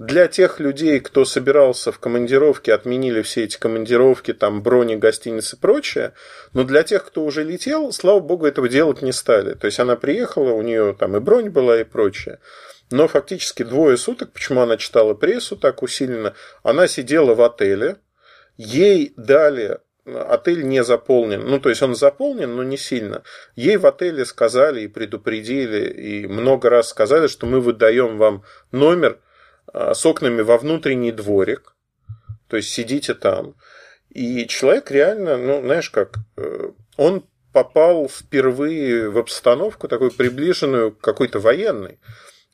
для 0.00 0.28
тех 0.28 0.60
людей, 0.60 0.98
кто 0.98 1.26
собирался 1.26 1.92
в 1.92 1.98
командировке, 1.98 2.72
отменили 2.72 3.20
все 3.20 3.44
эти 3.44 3.58
командировки, 3.58 4.32
там 4.32 4.62
брони, 4.62 4.96
гостиницы 4.96 5.56
и 5.56 5.58
прочее. 5.58 6.14
Но 6.54 6.64
для 6.64 6.84
тех, 6.84 7.04
кто 7.04 7.22
уже 7.22 7.44
летел, 7.44 7.92
слава 7.92 8.20
богу, 8.20 8.46
этого 8.46 8.70
делать 8.70 9.02
не 9.02 9.12
стали. 9.12 9.52
То 9.52 9.66
есть 9.66 9.78
она 9.78 9.96
приехала, 9.96 10.52
у 10.52 10.62
нее 10.62 10.96
там 10.98 11.18
и 11.18 11.20
бронь 11.20 11.50
была 11.50 11.82
и 11.82 11.84
прочее. 11.84 12.38
Но 12.90 13.08
фактически 13.08 13.62
двое 13.62 13.98
суток, 13.98 14.32
почему 14.32 14.62
она 14.62 14.78
читала 14.78 15.12
прессу 15.12 15.54
так 15.54 15.82
усиленно, 15.82 16.32
она 16.62 16.88
сидела 16.88 17.34
в 17.34 17.42
отеле, 17.42 17.96
ей 18.56 19.12
дали 19.18 19.80
отель 20.06 20.66
не 20.66 20.82
заполнен. 20.82 21.46
Ну, 21.46 21.60
то 21.60 21.68
есть 21.68 21.82
он 21.82 21.94
заполнен, 21.94 22.56
но 22.56 22.62
не 22.62 22.78
сильно. 22.78 23.22
Ей 23.54 23.76
в 23.76 23.84
отеле 23.84 24.24
сказали 24.24 24.80
и 24.80 24.88
предупредили, 24.88 25.90
и 25.90 26.26
много 26.26 26.70
раз 26.70 26.88
сказали, 26.88 27.26
что 27.26 27.44
мы 27.44 27.60
выдаем 27.60 28.16
вам 28.16 28.44
номер– 28.72 29.18
с 29.72 30.04
окнами 30.06 30.42
во 30.42 30.58
внутренний 30.58 31.12
дворик, 31.12 31.74
то 32.48 32.56
есть 32.56 32.70
сидите 32.70 33.14
там. 33.14 33.54
И 34.10 34.46
человек 34.46 34.90
реально, 34.90 35.36
ну, 35.36 35.60
знаешь 35.62 35.90
как, 35.90 36.16
э, 36.36 36.70
он 36.96 37.24
попал 37.52 38.08
впервые 38.08 39.08
в 39.08 39.18
обстановку 39.18 39.88
такую 39.88 40.10
приближенную 40.10 40.92
к 40.92 41.00
какой-то 41.00 41.38
военной. 41.38 42.00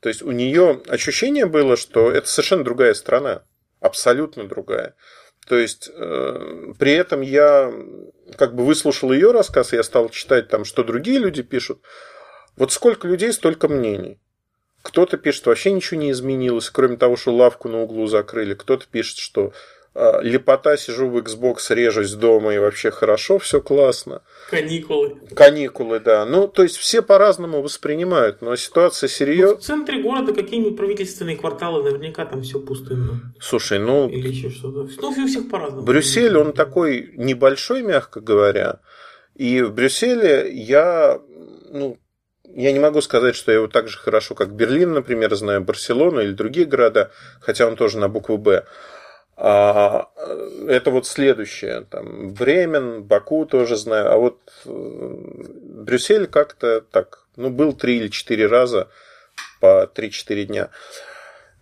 То 0.01 0.09
есть 0.09 0.23
у 0.23 0.31
нее 0.31 0.83
ощущение 0.89 1.47
было, 1.47 1.77
что 1.77 2.11
это 2.11 2.29
совершенно 2.29 2.65
другая 2.65 2.95
страна, 2.95 3.43
абсолютно 3.81 4.47
другая. 4.47 4.95
То 5.49 5.57
есть 5.57 5.91
э, 5.93 6.73
при 6.79 6.93
этом 6.93 7.23
я 7.23 7.73
как 8.37 8.55
бы 8.55 8.65
выслушал 8.65 9.13
ее 9.13 9.31
рассказ, 9.31 9.73
я 9.73 9.83
стал 9.83 10.11
читать 10.11 10.49
там, 10.49 10.65
что 10.65 10.85
другие 10.85 11.19
люди 11.19 11.43
пишут. 11.43 11.81
Вот 12.57 12.73
сколько 12.73 13.09
людей, 13.09 13.33
столько 13.33 13.69
мнений. 13.69 14.21
Кто-то 14.87 15.17
пишет, 15.17 15.47
вообще 15.47 15.73
ничего 15.73 15.99
не 15.99 16.13
изменилось, 16.13 16.71
кроме 16.71 16.97
того, 16.97 17.17
что 17.17 17.35
лавку 17.35 17.69
на 17.69 17.83
углу 17.83 18.07
закрыли. 18.07 18.55
Кто-то 18.55 18.87
пишет, 18.89 19.19
что 19.19 19.53
э, 19.97 20.23
лепота, 20.23 20.77
сижу 20.77 21.09
в 21.09 21.17
Xbox, 21.17 21.75
режусь 21.75 22.13
дома 22.13 22.55
и 22.55 22.59
вообще 22.59 22.93
хорошо, 22.93 23.41
все 23.41 23.61
классно. 23.61 24.23
Каникулы. 24.49 25.17
Каникулы, 25.35 25.99
да. 25.99 26.25
Ну, 26.25 26.47
то 26.47 26.63
есть 26.63 26.77
все 26.77 27.03
по-разному 27.03 27.63
воспринимают, 27.63 28.43
но 28.43 28.55
ситуация 28.55 29.09
серьезная. 29.09 29.57
Ну, 29.57 29.61
в 29.61 29.65
центре 29.65 30.01
города 30.01 30.33
какие-нибудь 30.33 30.77
правительственные 30.77 31.37
кварталы, 31.37 31.83
наверняка 31.83 32.25
там 32.25 32.43
все 32.43 32.61
пустынно. 32.61 33.35
Слушай, 33.41 33.81
ну... 33.81 34.09
Или 34.09 34.29
еще 34.29 34.51
что-то. 34.51 34.89
Ну, 35.03 35.09
у 35.09 35.27
всех 35.27 35.51
по-разному. 35.51 35.83
Брюссель, 35.83 36.37
он 36.37 36.53
такой 36.53 37.13
небольшой, 37.17 37.83
мягко 37.83 38.21
говоря. 38.21 38.79
И 39.35 39.63
в 39.63 39.75
Брюсселе 39.75 40.49
я, 40.53 41.21
ну, 41.73 41.99
я 42.57 42.73
не 42.73 42.79
могу 42.79 43.03
сказать, 43.03 43.37
что 43.37 43.53
я 43.53 43.59
его 43.59 43.69
так 43.69 43.87
же 43.89 43.99
хорошо, 43.99 44.35
как 44.35 44.51
Берлин, 44.51 44.95
например, 44.95 45.35
знаю, 45.35 45.61
Барселону 45.61 46.23
или 46.23 46.33
другие 46.33 46.67
города, 46.67 47.11
хотя 47.41 47.67
он 47.67 47.77
тоже 47.77 47.99
на 47.99 48.09
букву 48.09 48.39
«Б». 48.39 48.65
А, 49.37 50.09
это 50.67 50.91
вот 50.91 51.07
следующее. 51.07 51.83
Там, 51.91 52.33
Бремен, 52.33 53.03
Баку 53.03 53.45
тоже 53.45 53.77
знаю. 53.77 54.11
А 54.11 54.17
вот 54.17 54.39
э, 54.65 54.71
Брюссель 54.71 56.27
как-то 56.27 56.81
так, 56.81 57.27
ну, 57.37 57.51
был 57.51 57.75
три 57.75 57.99
или 57.99 58.09
четыре 58.09 58.47
раза 58.47 58.89
по 59.61 59.91
3-4 59.95 60.45
дня. 60.45 60.71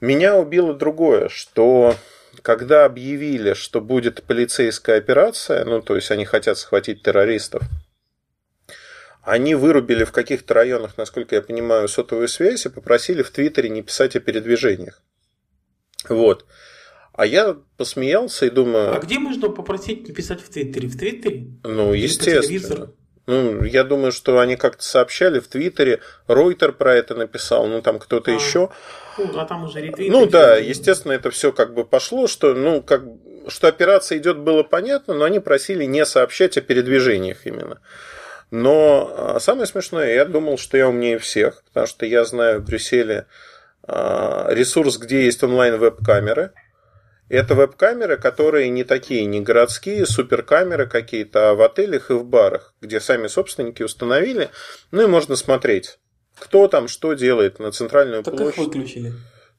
Меня 0.01 0.37
убило 0.37 0.75
другое, 0.75 1.29
что 1.29 1.97
когда 2.43 2.85
объявили, 2.85 3.55
что 3.55 3.81
будет 3.81 4.23
полицейская 4.23 4.99
операция, 4.99 5.65
ну, 5.65 5.83
то 5.83 5.97
есть 5.97 6.13
они 6.13 6.25
хотят 6.25 6.59
схватить 6.59 7.03
террористов, 7.03 7.65
они 9.25 9.55
вырубили 9.55 10.05
в 10.05 10.13
каких-то 10.13 10.55
районах, 10.55 10.97
насколько 10.99 11.35
я 11.35 11.43
понимаю, 11.43 11.89
сотовую 11.89 12.29
связь 12.29 12.67
и 12.67 12.69
попросили 12.69 13.23
в 13.23 13.31
Твиттере 13.31 13.69
не 13.71 13.83
писать 13.83 14.17
о 14.17 14.21
передвижениях. 14.21 15.03
Вот. 16.09 16.45
А 17.13 17.27
я 17.27 17.57
посмеялся 17.77 18.47
и 18.47 18.51
думаю... 18.51 18.95
А 18.95 18.99
где 18.99 19.19
можно 19.19 19.49
попросить 19.49 20.07
не 20.09 20.15
писать 20.15 20.43
в 20.43 20.49
Твиттере? 20.51 20.89
В 20.89 20.99
Твиттере? 20.99 21.47
Ну, 21.63 21.95
Или 21.95 22.03
естественно. 22.03 22.91
Ну, 23.27 23.65
я 23.65 23.85
думаю, 23.85 24.13
что 24.13 24.39
они 24.39 24.57
как-то 24.57 24.85
сообщали 24.85 25.41
в 25.41 25.49
Твиттере, 25.49 26.01
Ройтер 26.27 26.73
про 26.73 26.95
это 26.95 27.15
написал, 27.15 27.67
ну 27.67 27.81
там 27.81 27.99
кто-то 27.99 28.31
а, 28.31 28.35
еще. 28.35 28.69
Ну, 29.17 29.39
а 29.39 29.47
там 29.47 29.65
уже 29.65 29.81
ретвиты. 29.81 30.13
Ну 30.13 30.27
да, 30.27 30.57
естественно, 30.57 31.13
это 31.13 31.31
все 31.31 31.51
как 31.51 31.73
бы 31.73 31.87
пошло, 31.87 32.27
что, 32.27 32.53
ну, 32.53 32.83
как, 32.83 33.03
что 33.49 33.69
операция 33.69 34.19
идет, 34.19 34.39
было 34.39 34.63
понятно, 34.63 35.15
но 35.15 35.25
они 35.25 35.41
просили 35.41 35.85
не 35.85 36.05
сообщать 36.05 36.59
о 36.59 36.61
передвижениях 36.61 37.47
именно. 37.47 37.81
Но 38.57 39.13
а, 39.17 39.41
самое 39.41 39.67
смешное, 39.67 40.15
я 40.15 40.25
думал, 40.25 40.59
что 40.59 40.77
я 40.77 40.89
умнее 40.89 41.19
всех, 41.19 41.65
потому 41.65 41.89
что 41.89 42.07
я 42.07 42.25
знаю 42.25 42.61
в 42.61 42.65
Брюсселе 42.65 43.27
а, 43.83 44.47
ресурс, 44.49 44.97
где 44.97 45.25
есть 45.25 45.43
онлайн-веб-камеры. 45.43 46.53
Это 47.29 47.57
веб-камеры, 47.57 48.17
которые 48.17 48.69
не 48.69 48.85
такие, 48.85 49.25
не 49.25 49.41
городские, 49.41 50.07
суперкамеры 50.07 50.87
какие-то, 50.87 51.51
а 51.51 51.55
в 51.55 51.63
отелях 51.63 52.13
и 52.13 52.15
в 52.15 52.25
барах, 52.25 52.75
где 52.81 53.01
сами 53.01 53.27
собственники 53.27 53.83
установили. 53.83 54.51
Ну 54.93 55.03
и 55.03 55.07
можно 55.07 55.35
смотреть, 55.35 55.99
кто 56.39 56.69
там 56.69 56.87
что 56.87 57.15
делает 57.15 57.59
на 57.59 57.73
центральную 57.73 58.23
так 58.23 58.37
площадь. 58.37 58.55
Как 58.55 58.67
выключили? 58.67 59.15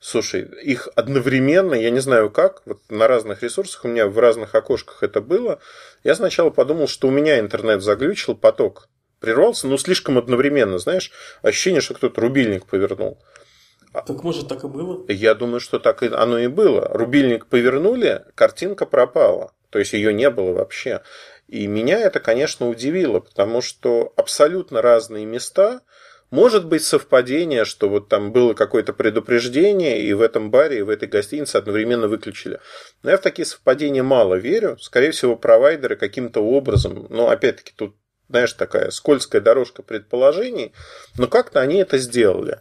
Слушай, 0.07 0.47
их 0.61 0.87
одновременно, 0.93 1.73
я 1.73 1.89
не 1.89 1.99
знаю 1.99 2.29
как, 2.29 2.61
вот 2.67 2.79
на 2.89 3.07
разных 3.07 3.41
ресурсах, 3.41 3.85
у 3.85 3.87
меня 3.87 4.05
в 4.05 4.19
разных 4.19 4.53
окошках 4.53 5.01
это 5.01 5.19
было. 5.19 5.57
Я 6.03 6.13
сначала 6.13 6.51
подумал, 6.51 6.87
что 6.87 7.07
у 7.07 7.11
меня 7.11 7.39
интернет 7.39 7.81
заглючил, 7.81 8.35
поток 8.35 8.87
прервался, 9.19 9.65
ну 9.65 9.79
слишком 9.79 10.19
одновременно, 10.19 10.77
знаешь, 10.77 11.11
ощущение, 11.41 11.81
что 11.81 11.95
кто-то 11.95 12.21
рубильник 12.21 12.67
повернул. 12.67 13.17
Так 13.93 14.21
может 14.21 14.47
так 14.47 14.63
и 14.63 14.67
было? 14.67 15.03
Я 15.11 15.33
думаю, 15.33 15.59
что 15.59 15.79
так 15.79 16.03
и 16.03 16.07
оно 16.13 16.37
и 16.37 16.45
было. 16.45 16.87
Рубильник 16.89 17.47
повернули, 17.47 18.25
картинка 18.35 18.85
пропала. 18.85 19.53
То 19.71 19.79
есть 19.79 19.93
ее 19.93 20.13
не 20.13 20.29
было 20.29 20.53
вообще. 20.53 21.01
И 21.47 21.65
меня 21.65 21.99
это, 21.99 22.19
конечно, 22.19 22.69
удивило, 22.69 23.21
потому 23.21 23.61
что 23.61 24.13
абсолютно 24.17 24.83
разные 24.83 25.25
места, 25.25 25.81
может 26.35 26.65
быть 26.65 26.83
совпадение, 26.83 27.63
что 27.63 27.87
вот 27.87 28.09
там 28.09 28.33
было 28.33 28.53
какое-то 28.53 28.91
предупреждение, 28.91 30.01
и 30.01 30.11
в 30.11 30.21
этом 30.21 30.51
баре, 30.51 30.79
и 30.79 30.81
в 30.81 30.89
этой 30.89 31.07
гостинице 31.07 31.55
одновременно 31.55 32.09
выключили. 32.09 32.59
Но 33.03 33.11
я 33.11 33.17
в 33.17 33.21
такие 33.21 33.45
совпадения 33.45 34.03
мало 34.03 34.35
верю. 34.35 34.77
Скорее 34.81 35.11
всего, 35.11 35.37
провайдеры 35.37 35.95
каким-то 35.95 36.41
образом, 36.41 37.07
но 37.09 37.29
опять-таки 37.29 37.71
тут, 37.73 37.95
знаешь, 38.27 38.51
такая 38.51 38.91
скользкая 38.91 39.41
дорожка 39.41 39.81
предположений, 39.81 40.73
но 41.17 41.27
как-то 41.27 41.61
они 41.61 41.77
это 41.77 41.97
сделали. 41.97 42.59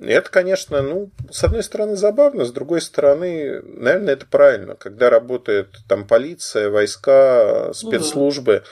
И 0.00 0.10
это, 0.10 0.28
конечно, 0.28 0.82
ну, 0.82 1.12
с 1.30 1.44
одной 1.44 1.62
стороны 1.62 1.94
забавно, 1.94 2.44
с 2.44 2.52
другой 2.52 2.80
стороны, 2.80 3.62
наверное, 3.62 4.14
это 4.14 4.26
правильно. 4.26 4.74
Когда 4.74 5.08
работает 5.08 5.68
там 5.88 6.04
полиция, 6.04 6.68
войска, 6.68 7.72
спецслужбы, 7.74 8.64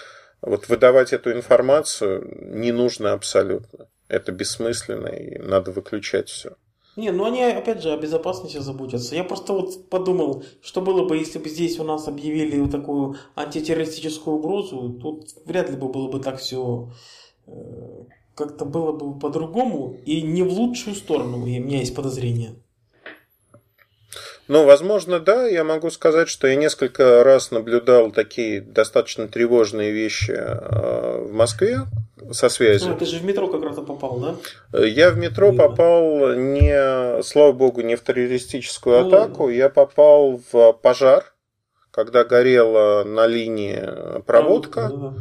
ну, 0.43 0.49
да. 0.51 0.51
вот 0.51 0.69
выдавать 0.69 1.13
эту 1.13 1.31
информацию 1.31 2.29
не 2.41 2.73
нужно 2.73 3.13
абсолютно 3.13 3.87
это 4.09 4.33
бессмысленно 4.33 5.09
и 5.09 5.39
надо 5.39 5.73
выключать 5.73 6.29
все. 6.29 6.57
Не, 6.97 7.11
ну 7.11 7.27
они 7.27 7.43
опять 7.43 7.83
же 7.83 7.93
о 7.93 7.99
безопасности 7.99 8.57
заботятся. 8.57 9.15
Я 9.15 9.25
просто 9.25 9.53
вот 9.53 9.91
подумал, 9.91 10.45
что 10.63 10.81
было 10.81 11.07
бы, 11.07 11.19
если 11.19 11.39
бы 11.39 11.49
здесь 11.51 11.79
у 11.79 11.85
нас 11.85 12.09
объявили 12.09 12.59
вот 12.59 12.71
такую 12.71 13.17
антитеррористическую 13.35 14.37
угрозу, 14.37 14.99
тут 15.01 15.29
вряд 15.45 15.69
ли 15.69 15.77
бы 15.77 15.89
было 15.89 16.09
бы 16.09 16.21
так 16.21 16.39
все 16.39 16.91
э, 17.47 17.53
как-то 18.35 18.65
было 18.65 18.93
бы 18.93 19.19
по-другому 19.19 19.99
и 20.07 20.23
не 20.23 20.43
в 20.43 20.49
лучшую 20.49 20.97
сторону, 20.97 21.37
у 21.37 21.47
меня 21.47 21.81
есть 21.81 21.95
подозрение. 21.95 22.55
Ну, 24.49 24.65
возможно, 24.65 25.19
да. 25.19 25.47
Я 25.47 25.65
могу 25.65 25.91
сказать, 25.91 26.29
что 26.29 26.47
я 26.47 26.55
несколько 26.55 27.25
раз 27.25 27.51
наблюдал 27.51 28.13
такие 28.13 28.61
достаточно 28.61 29.29
тревожные 29.29 29.91
вещи 29.93 30.31
э, 30.31 31.25
в 31.25 31.33
Москве 31.33 31.81
со 32.33 32.49
связью. 32.49 32.91
Ну, 32.91 32.97
ты 32.97 33.05
же 33.07 33.19
в 33.19 33.25
метро 33.25 33.49
как 33.49 33.63
раз 33.63 33.77
попал, 33.77 34.19
да? 34.73 34.87
Я 34.87 35.11
в 35.11 35.19
метро 35.19 35.51
Видно. 35.51 35.69
попал 35.69 36.35
не, 36.35 37.23
слава 37.23 37.53
богу, 37.53 37.83
не 37.83 37.97
в 37.97 38.03
террористическую 38.03 39.01
ну, 39.01 39.09
атаку, 39.09 39.49
я 39.49 39.69
попал 39.69 40.41
в 40.51 40.73
пожар, 40.75 41.35
когда 41.91 42.25
горела 42.25 43.05
на 43.05 43.27
линии 43.27 44.21
проводка. 44.23 44.91
Да. 44.93 45.15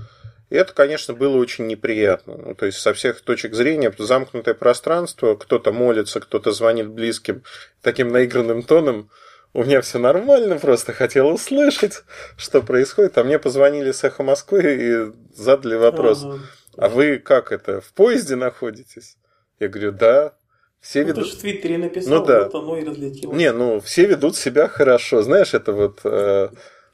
И 0.50 0.56
это, 0.56 0.74
конечно, 0.74 1.14
было 1.14 1.38
очень 1.38 1.66
неприятно. 1.66 2.38
Ну, 2.38 2.56
то 2.56 2.66
есть, 2.66 2.78
со 2.78 2.94
всех 2.94 3.22
точек 3.22 3.56
зрения, 3.56 3.94
замкнутое 3.98 4.54
пространство, 4.54 5.36
кто-то 5.36 5.72
молится, 5.72 6.20
кто-то 6.20 6.52
звонит 6.52 6.90
близким 6.90 7.44
таким 7.82 8.10
наигранным 8.10 8.62
тоном. 8.62 9.10
У 9.54 9.64
меня 9.64 9.82
все 9.82 10.00
нормально, 10.00 10.58
просто 10.58 10.94
хотел 10.94 11.30
услышать, 11.30 12.04
что 12.38 12.62
происходит. 12.62 13.18
А 13.18 13.24
мне 13.24 13.40
позвонили 13.40 13.92
с 13.92 14.04
эхо 14.04 14.22
Москвы 14.22 14.62
и 14.64 15.36
задали 15.36 15.76
вопрос. 15.76 16.24
Ага. 16.24 16.40
А 16.78 16.90
вы 16.90 17.18
как 17.18 17.52
это, 17.52 17.82
в 17.82 17.94
поезде 17.94 18.36
находитесь? 18.36 19.18
Я 19.60 19.70
говорю, 19.70 19.92
да. 19.92 20.34
Все 20.82 21.02
ну, 21.02 21.08
ведут... 21.10 21.24
Ты 21.24 21.30
же 21.32 21.38
в 21.38 21.42
Твиттере 21.42 21.78
написал, 21.78 22.20
ну, 22.20 22.26
да. 22.26 22.44
вот 22.44 22.56
оно 22.56 22.78
и 22.78 22.84
разлетелось. 22.84 23.36
Не, 23.36 23.52
ну, 23.52 23.80
все 23.80 24.06
ведут 24.06 24.36
себя 24.36 24.68
хорошо. 24.68 25.24
Знаешь, 25.24 25.54
это 25.54 25.72
вот 25.72 26.02
э, 26.04 26.50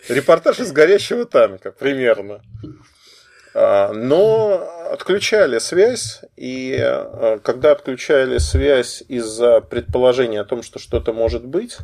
репортаж 0.08 0.60
из 0.60 0.72
горящего 0.72 1.26
танка, 1.26 1.72
примерно. 1.72 2.42
А, 3.54 3.92
но 3.92 4.88
отключали 4.92 5.60
связь, 5.60 6.22
и 6.38 6.78
а, 6.80 7.40
когда 7.44 7.72
отключали 7.72 8.38
связь 8.38 9.04
из-за 9.08 9.60
предположения 9.60 10.40
о 10.40 10.46
том, 10.46 10.64
что 10.64 10.80
что-то 10.80 11.12
может 11.12 11.46
быть, 11.46 11.78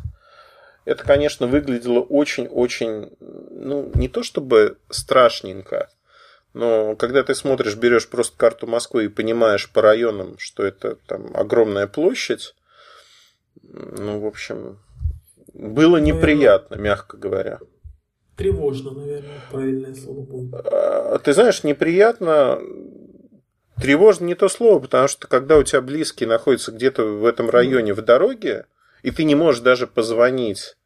это, 0.86 1.04
конечно, 1.04 1.46
выглядело 1.46 2.00
очень-очень, 2.00 3.10
ну, 3.20 3.90
не 3.94 4.08
то 4.08 4.22
чтобы 4.22 4.78
страшненько, 4.88 5.90
но 6.58 6.96
когда 6.96 7.22
ты 7.22 7.36
смотришь, 7.36 7.76
берешь 7.76 8.08
просто 8.08 8.36
карту 8.36 8.66
Москвы 8.66 9.04
и 9.04 9.08
понимаешь 9.08 9.70
по 9.70 9.80
районам, 9.80 10.36
что 10.38 10.64
это 10.64 10.96
там 11.06 11.30
огромная 11.34 11.86
площадь, 11.86 12.56
ну, 13.62 14.18
в 14.18 14.26
общем, 14.26 14.80
было 15.54 15.98
неприятно, 15.98 16.74
мягко 16.74 17.16
говоря. 17.16 17.60
Тревожно, 18.36 18.90
наверное, 18.90 19.40
правильное 19.52 19.94
слово 19.94 20.20
будет. 20.22 20.54
А, 20.66 21.20
ты 21.20 21.32
знаешь, 21.32 21.62
неприятно. 21.62 22.58
Тревожно 23.80 24.24
не 24.24 24.34
то 24.34 24.48
слово, 24.48 24.80
потому 24.80 25.06
что 25.06 25.28
когда 25.28 25.58
у 25.58 25.62
тебя 25.62 25.80
близкие 25.80 26.28
находятся 26.28 26.72
где-то 26.72 27.04
в 27.04 27.24
этом 27.24 27.50
районе 27.50 27.94
в 27.94 28.02
дороге, 28.02 28.66
и 29.04 29.12
ты 29.12 29.22
не 29.22 29.36
можешь 29.36 29.60
даже 29.60 29.86
позвонить 29.86 30.76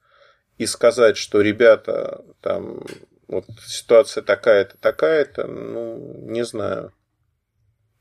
и 0.59 0.67
сказать, 0.67 1.17
что 1.17 1.41
ребята, 1.41 2.23
там 2.43 2.85
вот 3.33 3.47
ситуация 3.67 4.23
такая-то, 4.23 4.77
такая-то, 4.79 5.47
ну, 5.47 5.97
не 6.29 6.45
знаю. 6.45 6.93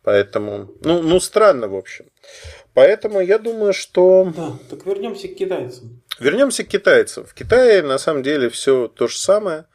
Поэтому, 0.04 0.72
ну, 0.82 1.02
ну, 1.02 1.20
странно, 1.20 1.68
в 1.68 1.76
общем. 1.76 2.06
Поэтому 2.74 3.22
я 3.22 3.38
думаю, 3.38 3.74
что... 3.74 4.32
Да, 4.36 4.58
так 4.70 4.86
вернемся 4.86 5.28
к 5.28 5.36
китайцам. 5.36 6.02
Вернемся 6.20 6.64
к 6.64 6.68
китайцам. 6.68 7.26
В 7.26 7.34
Китае 7.34 7.84
на 7.84 7.98
самом 7.98 8.24
деле 8.24 8.50
все 8.50 8.88
то 8.88 9.08
же 9.08 9.18
самое 9.18 9.66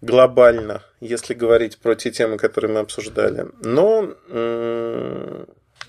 глобально, 0.00 0.82
если 1.00 1.34
говорить 1.34 1.78
про 1.78 1.94
те 1.94 2.10
темы, 2.10 2.38
которые 2.38 2.72
мы 2.72 2.80
обсуждали. 2.80 3.46
Но 3.62 4.14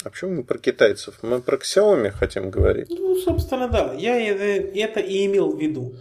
а 0.03 0.09
почему 0.09 0.31
мы 0.37 0.43
про 0.43 0.57
китайцев? 0.57 1.19
Мы 1.21 1.41
про 1.41 1.57
Xiaomi 1.57 2.09
хотим 2.09 2.49
говорить. 2.49 2.89
Ну, 2.89 3.15
собственно, 3.17 3.67
да. 3.67 3.93
Я 3.93 4.19
это 4.19 4.99
и 4.99 5.25
имел 5.25 5.55
в 5.55 5.59
виду. 5.59 5.95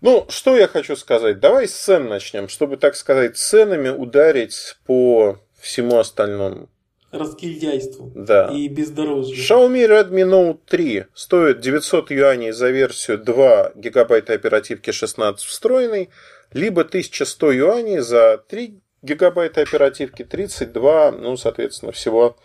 Ну, 0.00 0.26
что 0.28 0.56
я 0.56 0.66
хочу 0.66 0.96
сказать? 0.96 1.40
Давай 1.40 1.68
с 1.68 1.74
цен 1.74 2.08
начнем, 2.08 2.48
чтобы, 2.48 2.76
так 2.76 2.96
сказать, 2.96 3.36
ценами 3.36 3.88
ударить 3.88 4.76
по 4.86 5.38
всему 5.60 5.98
остальному 5.98 6.68
разгильдяйству 7.10 8.12
да. 8.14 8.48
и 8.48 8.68
бездорожью. 8.68 9.36
Xiaomi 9.36 9.86
Redmi 9.88 10.24
Note 10.24 10.58
3 10.66 11.06
стоит 11.14 11.60
900 11.60 12.10
юаней 12.12 12.52
за 12.52 12.70
версию 12.70 13.18
2 13.18 13.72
гигабайта 13.74 14.34
оперативки 14.34 14.90
16 14.92 15.44
встроенной, 15.44 16.10
либо 16.52 16.82
1100 16.82 17.52
юаней 17.52 17.98
за 17.98 18.38
3 18.48 18.80
гигабайта 19.02 19.62
оперативки 19.62 20.24
32, 20.24 21.12
ну, 21.12 21.36
соответственно, 21.36 21.92
всего 21.92 22.36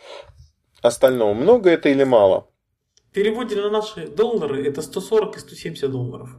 остального. 0.82 1.34
Много 1.34 1.70
это 1.70 1.90
или 1.90 2.04
мало? 2.04 2.48
В 3.12 3.14
переводе 3.14 3.56
на 3.56 3.70
наши 3.70 4.08
доллары 4.08 4.68
это 4.68 4.82
140 4.82 5.38
и 5.38 5.40
170 5.40 5.92
долларов. 5.92 6.29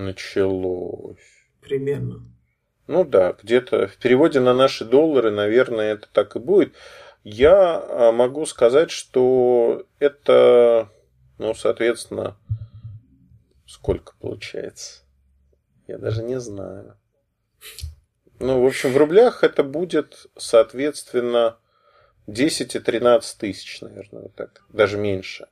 Началось. 0.00 1.18
Примерно. 1.60 2.24
Ну 2.86 3.04
да, 3.04 3.36
где-то 3.42 3.86
в 3.86 3.98
переводе 3.98 4.40
на 4.40 4.54
наши 4.54 4.86
доллары, 4.86 5.30
наверное, 5.30 5.92
это 5.92 6.08
так 6.10 6.36
и 6.36 6.38
будет. 6.38 6.74
Я 7.22 7.76
а, 7.78 8.10
могу 8.10 8.46
сказать, 8.46 8.90
что 8.90 9.86
это, 9.98 10.88
ну, 11.36 11.52
соответственно, 11.52 12.38
сколько 13.66 14.14
получается? 14.18 15.02
Я 15.86 15.98
даже 15.98 16.22
не 16.22 16.40
знаю. 16.40 16.96
Ну, 18.38 18.62
в 18.62 18.66
общем, 18.66 18.92
в 18.92 18.96
рублях 18.96 19.44
это 19.44 19.62
будет, 19.62 20.28
соответственно, 20.38 21.58
10 22.26 22.74
и 22.74 22.80
13 22.80 23.38
тысяч, 23.38 23.82
наверное, 23.82 24.30
так. 24.34 24.64
Даже 24.70 24.96
меньше. 24.96 25.46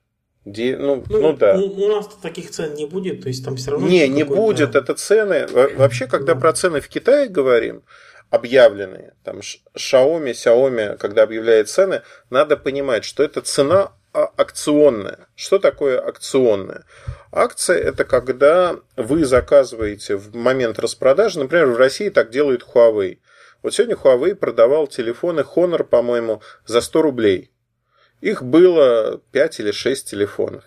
Де, 0.53 0.77
ну, 0.79 1.05
ну, 1.09 1.21
ну 1.21 1.33
да. 1.35 1.57
У, 1.57 1.85
у 1.85 1.89
нас 1.89 2.09
таких 2.23 2.51
цен 2.51 2.75
не 2.75 2.87
будет, 2.87 3.23
то 3.23 3.29
есть 3.29 3.45
там 3.45 3.57
все 3.57 3.73
равно. 3.73 3.87
Не, 3.87 4.09
не 4.09 4.25
будет. 4.25 4.75
Это 4.75 4.95
цены. 4.95 5.47
Вообще, 5.77 6.07
когда 6.07 6.35
да. 6.35 6.41
про 6.41 6.53
цены 6.53 6.81
в 6.81 6.89
Китае 6.89 7.29
говорим, 7.29 7.83
объявленные, 8.31 9.15
там 9.25 9.41
Xiaomi, 9.41 10.33
Xiaomi, 10.33 10.97
когда 10.97 11.23
объявляет 11.23 11.69
цены, 11.69 12.03
надо 12.31 12.57
понимать, 12.57 13.05
что 13.05 13.23
это 13.23 13.41
цена 13.41 13.93
а, 14.13 14.31
акционная. 14.37 15.29
Что 15.35 15.59
такое 15.59 16.01
акционная? 16.01 16.85
Акция– 17.31 17.79
это 17.79 18.05
когда 18.05 18.77
вы 18.97 19.25
заказываете 19.25 20.17
в 20.17 20.35
момент 20.35 20.79
распродажи, 20.79 21.39
например, 21.39 21.67
в 21.67 21.77
России 21.77 22.09
так 22.09 22.31
делает 22.31 22.65
Huawei. 22.75 23.19
Вот 23.63 23.75
сегодня 23.75 23.97
Huawei 23.97 24.35
продавал 24.35 24.87
телефоны 24.87 25.41
Honor, 25.41 25.85
по-моему, 25.85 26.43
за 26.65 26.81
100 26.81 27.03
рублей. 27.03 27.51
Их 28.21 28.43
было 28.43 29.21
5 29.33 29.61
или 29.61 29.71
6 29.71 30.11
телефонов. 30.11 30.65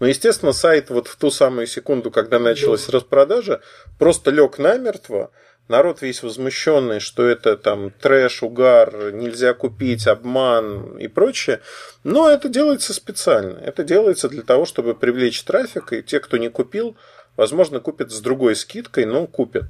Но, 0.00 0.06
естественно, 0.06 0.52
сайт 0.52 0.90
вот 0.90 1.08
в 1.08 1.16
ту 1.16 1.30
самую 1.30 1.66
секунду, 1.66 2.10
когда 2.10 2.38
началась 2.38 2.88
распродажа, 2.88 3.60
просто 3.98 4.30
лег 4.30 4.58
намертво. 4.58 5.30
Народ 5.68 6.00
весь 6.00 6.22
возмущенный, 6.22 7.00
что 7.00 7.26
это 7.26 7.56
там 7.56 7.90
трэш, 7.90 8.42
угар, 8.42 9.12
нельзя 9.12 9.52
купить, 9.52 10.06
обман 10.06 10.96
и 10.96 11.08
прочее. 11.08 11.60
Но 12.04 12.30
это 12.30 12.48
делается 12.48 12.94
специально. 12.94 13.58
Это 13.58 13.82
делается 13.82 14.28
для 14.28 14.42
того, 14.42 14.64
чтобы 14.64 14.94
привлечь 14.94 15.42
трафик, 15.42 15.92
и 15.92 16.02
те, 16.02 16.20
кто 16.20 16.36
не 16.36 16.50
купил, 16.50 16.96
возможно, 17.36 17.80
купят 17.80 18.12
с 18.12 18.20
другой 18.20 18.54
скидкой, 18.54 19.06
но 19.06 19.26
купят. 19.26 19.64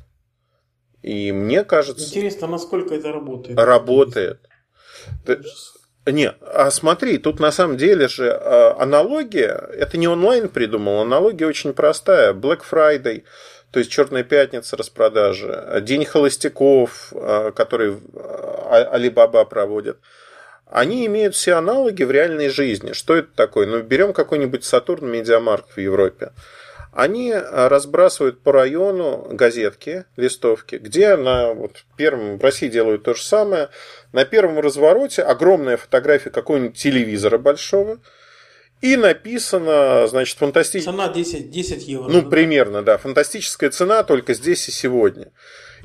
И 1.02 1.32
мне 1.32 1.64
кажется... 1.64 2.04
Интересно, 2.04 2.46
насколько 2.46 2.94
это 2.94 3.12
работает? 3.12 3.58
Работает. 3.58 4.40
Не, 6.06 6.34
а 6.40 6.70
смотри, 6.70 7.18
тут 7.18 7.40
на 7.40 7.50
самом 7.50 7.76
деле 7.76 8.06
же 8.06 8.26
э, 8.26 8.72
аналогия, 8.78 9.68
это 9.76 9.98
не 9.98 10.06
онлайн 10.06 10.48
придумал, 10.48 11.00
аналогия 11.00 11.46
очень 11.46 11.72
простая. 11.72 12.32
Black 12.32 12.60
Friday, 12.70 13.24
то 13.72 13.80
есть 13.80 13.90
Черная 13.90 14.22
пятница 14.22 14.76
распродажи, 14.76 15.80
День 15.82 16.04
холостяков, 16.04 17.12
э, 17.12 17.50
который 17.56 17.96
Алибаба 18.70 19.44
проводит. 19.44 19.98
Они 20.66 21.06
имеют 21.06 21.34
все 21.34 21.54
аналоги 21.54 22.04
в 22.04 22.10
реальной 22.10 22.50
жизни. 22.50 22.92
Что 22.92 23.16
это 23.16 23.28
такое? 23.34 23.66
Ну, 23.66 23.82
берем 23.82 24.12
какой-нибудь 24.12 24.64
Saturn 24.64 25.08
MediaMarkt 25.08 25.66
в 25.74 25.78
Европе 25.78 26.32
они 26.92 27.30
э, 27.30 27.68
разбрасывают 27.68 28.40
по 28.42 28.52
району 28.52 29.28
газетки, 29.30 30.04
листовки, 30.16 30.76
где 30.76 31.16
на 31.16 31.52
вот, 31.52 31.84
первом, 31.96 32.38
в 32.38 32.42
России 32.42 32.68
делают 32.68 33.02
то 33.02 33.14
же 33.14 33.22
самое. 33.22 33.68
На 34.12 34.24
первом 34.24 34.58
развороте 34.60 35.22
огромная 35.22 35.76
фотография 35.76 36.30
какого-нибудь 36.30 36.76
телевизора 36.76 37.38
большого, 37.38 37.98
и 38.82 38.96
написано, 38.96 40.06
значит, 40.06 40.38
фантастическая... 40.38 40.92
Цена 40.92 41.08
10, 41.08 41.50
10 41.50 41.88
евро. 41.88 42.08
Ну, 42.08 42.28
примерно, 42.28 42.82
да. 42.82 42.98
Фантастическая 42.98 43.70
цена 43.70 44.02
только 44.02 44.34
здесь 44.34 44.68
и 44.68 44.72
сегодня. 44.72 45.32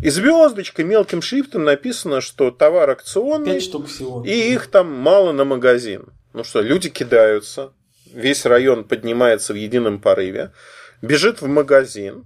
И 0.02 0.10
звездочкой 0.10 0.86
мелким 0.86 1.22
шрифтом 1.22 1.64
написано, 1.64 2.22
что 2.22 2.52
товар 2.52 2.90
акционный. 2.90 3.54
5 3.54 3.64
штук 3.64 3.88
всего. 3.88 4.24
И 4.26 4.32
их 4.32 4.68
там 4.68 4.92
мало 4.92 5.32
на 5.32 5.46
магазин. 5.46 6.08
Ну 6.34 6.44
что, 6.44 6.62
люди 6.62 6.90
кидаются. 6.90 7.74
Весь 8.14 8.46
район 8.46 8.84
поднимается 8.84 9.54
в 9.54 9.56
едином 9.56 10.02
порыве 10.02 10.52
бежит 11.02 11.42
в 11.42 11.48
магазин 11.48 12.26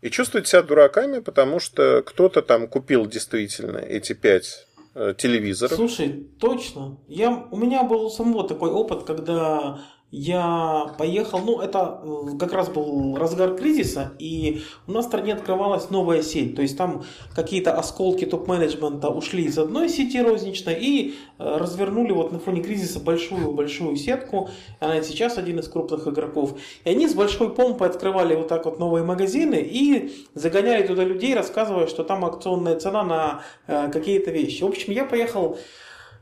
и 0.00 0.10
чувствует 0.10 0.46
себя 0.46 0.62
дураками, 0.62 1.20
потому 1.20 1.60
что 1.60 2.02
кто-то 2.02 2.42
там 2.42 2.68
купил 2.68 3.06
действительно 3.06 3.78
эти 3.78 4.12
пять 4.12 4.66
э, 4.94 5.14
телевизоров. 5.16 5.76
Слушай, 5.76 6.28
точно. 6.40 6.98
Я, 7.08 7.48
у 7.50 7.56
меня 7.56 7.82
был 7.82 8.10
самого 8.10 8.46
такой 8.46 8.70
опыт, 8.70 9.04
когда 9.04 9.80
я 10.10 10.94
поехал, 10.96 11.40
ну 11.40 11.60
это 11.60 12.00
э, 12.02 12.38
как 12.38 12.54
раз 12.54 12.70
был 12.70 13.16
разгар 13.16 13.54
кризиса, 13.54 14.12
и 14.18 14.62
у 14.86 14.92
нас 14.92 15.04
в 15.04 15.08
стране 15.08 15.34
открывалась 15.34 15.90
новая 15.90 16.22
сеть, 16.22 16.56
то 16.56 16.62
есть 16.62 16.78
там 16.78 17.04
какие-то 17.34 17.74
осколки 17.74 18.24
топ-менеджмента 18.24 19.10
ушли 19.10 19.44
из 19.44 19.58
одной 19.58 19.90
сети 19.90 20.22
розничной 20.22 20.74
и 20.80 21.14
э, 21.38 21.56
развернули 21.58 22.12
вот 22.12 22.32
на 22.32 22.38
фоне 22.38 22.62
кризиса 22.62 23.00
большую-большую 23.00 23.96
сетку, 23.96 24.48
она 24.80 25.02
сейчас 25.02 25.36
один 25.36 25.58
из 25.58 25.68
крупных 25.68 26.08
игроков, 26.08 26.58
и 26.84 26.90
они 26.90 27.06
с 27.06 27.12
большой 27.12 27.54
помпой 27.54 27.88
открывали 27.88 28.34
вот 28.34 28.48
так 28.48 28.64
вот 28.64 28.78
новые 28.78 29.04
магазины 29.04 29.56
и 29.56 30.14
загоняли 30.32 30.86
туда 30.86 31.04
людей, 31.04 31.34
рассказывая, 31.34 31.86
что 31.86 32.02
там 32.02 32.24
акционная 32.24 32.80
цена 32.80 33.02
на 33.02 33.42
э, 33.66 33.90
какие-то 33.92 34.30
вещи. 34.30 34.62
В 34.62 34.68
общем, 34.68 34.94
я 34.94 35.04
поехал 35.04 35.58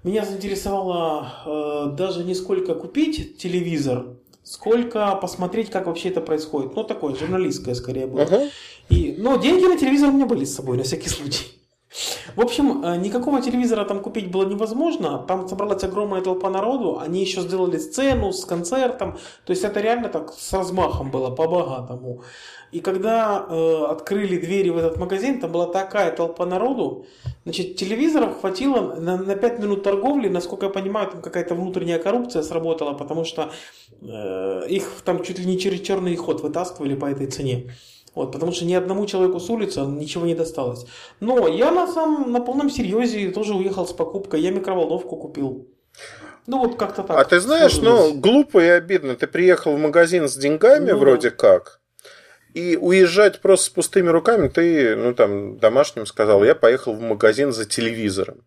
меня 0.03 0.25
заинтересовало 0.25 1.33
э, 1.47 1.97
даже 1.97 2.25
не 2.25 2.35
сколько 2.35 2.75
купить 2.75 3.39
телевизор, 3.39 4.07
сколько 4.43 5.15
посмотреть, 5.17 5.71
как 5.71 5.87
вообще 5.87 6.11
это 6.11 6.21
происходит. 6.21 6.75
Ну, 6.77 6.85
такое, 6.85 7.15
журналистское 7.15 7.75
скорее 7.75 8.07
было. 8.07 8.21
Uh-huh. 8.21 8.51
И, 8.89 9.17
но 9.19 9.37
деньги 9.37 9.65
на 9.65 9.77
телевизор 9.77 10.11
у 10.11 10.13
меня 10.13 10.27
были 10.27 10.45
с 10.45 10.55
собой, 10.55 10.77
на 10.77 10.85
всякий 10.85 11.09
случай. 11.09 11.57
В 12.35 12.41
общем, 12.41 12.85
э, 12.85 12.97
никакого 12.99 13.41
телевизора 13.41 13.85
там 13.85 14.01
купить 14.01 14.31
было 14.31 14.45
невозможно. 14.45 15.19
Там 15.27 15.49
собралась 15.49 15.83
огромная 15.85 16.21
толпа 16.21 16.51
народу. 16.51 16.99
Они 16.99 17.21
еще 17.21 17.41
сделали 17.41 17.79
сцену 17.79 18.33
с 18.33 18.45
концертом. 18.45 19.17
То 19.45 19.53
есть 19.53 19.65
это 19.65 19.81
реально 19.81 20.09
так 20.09 20.33
с 20.33 20.53
размахом 20.53 21.11
было, 21.11 21.31
по-богатому. 21.31 22.23
И 22.73 22.81
когда 22.81 23.47
э, 23.49 23.85
открыли 23.91 24.39
двери 24.39 24.71
в 24.71 24.77
этот 24.77 24.97
магазин, 24.99 25.41
там 25.41 25.53
была 25.53 25.67
такая 25.67 26.11
толпа 26.11 26.47
народу. 26.47 27.07
Значит, 27.45 27.77
телевизоров 27.77 28.41
хватило 28.41 28.97
на, 28.97 29.17
на 29.17 29.37
5 29.37 29.59
минут 29.61 29.83
торговли. 29.83 30.29
Насколько 30.29 30.67
я 30.67 30.73
понимаю, 30.73 31.11
там 31.11 31.23
какая-то 31.23 31.55
внутренняя 31.55 31.99
коррупция 31.99 32.43
сработала, 32.43 32.93
потому 32.93 33.25
что 33.25 33.53
э, 34.03 34.67
их 34.69 35.03
там 35.05 35.23
чуть 35.23 35.39
ли 35.39 35.47
не 35.47 35.59
через 35.59 35.81
черный 35.81 36.17
ход 36.17 36.43
вытаскивали 36.43 36.95
по 36.95 37.07
этой 37.07 37.27
цене. 37.27 37.73
Вот, 38.15 38.33
потому 38.33 38.53
что 38.53 38.65
ни 38.65 38.73
одному 38.73 39.07
человеку 39.07 39.39
с 39.39 39.51
улицы 39.51 39.81
ничего 39.81 40.25
не 40.25 40.35
досталось. 40.35 40.87
Но 41.21 41.47
я 41.49 41.71
на, 41.71 41.87
самом, 41.87 42.33
на 42.33 42.41
полном 42.41 42.71
серьезе 42.71 43.31
тоже 43.31 43.55
уехал 43.55 43.87
с 43.87 43.93
покупкой. 43.93 44.41
Я 44.41 44.51
микроволновку 44.51 45.17
купил. 45.17 45.69
Ну 46.47 46.59
вот 46.59 46.77
как-то 46.77 47.03
так. 47.03 47.17
А 47.19 47.25
ты 47.25 47.41
знаешь, 47.41 47.79
ну 47.79 48.15
глупо 48.15 48.65
и 48.65 48.69
обидно. 48.69 49.17
Ты 49.17 49.27
приехал 49.27 49.77
в 49.77 49.79
магазин 49.79 50.29
с 50.29 50.37
деньгами 50.37 50.93
ну, 50.93 50.99
вроде 50.99 51.31
как. 51.31 51.81
И 52.57 52.79
уезжать 52.79 53.43
просто 53.43 53.67
с 53.67 53.69
пустыми 53.69 54.09
руками, 54.09 54.49
ты, 54.49 54.97
ну 54.97 55.13
там, 55.13 55.59
домашним 55.59 56.07
сказал, 56.07 56.43
я 56.43 56.55
поехал 56.55 56.95
в 56.95 57.01
магазин 57.03 57.53
за 57.53 57.67
телевизором. 57.67 58.47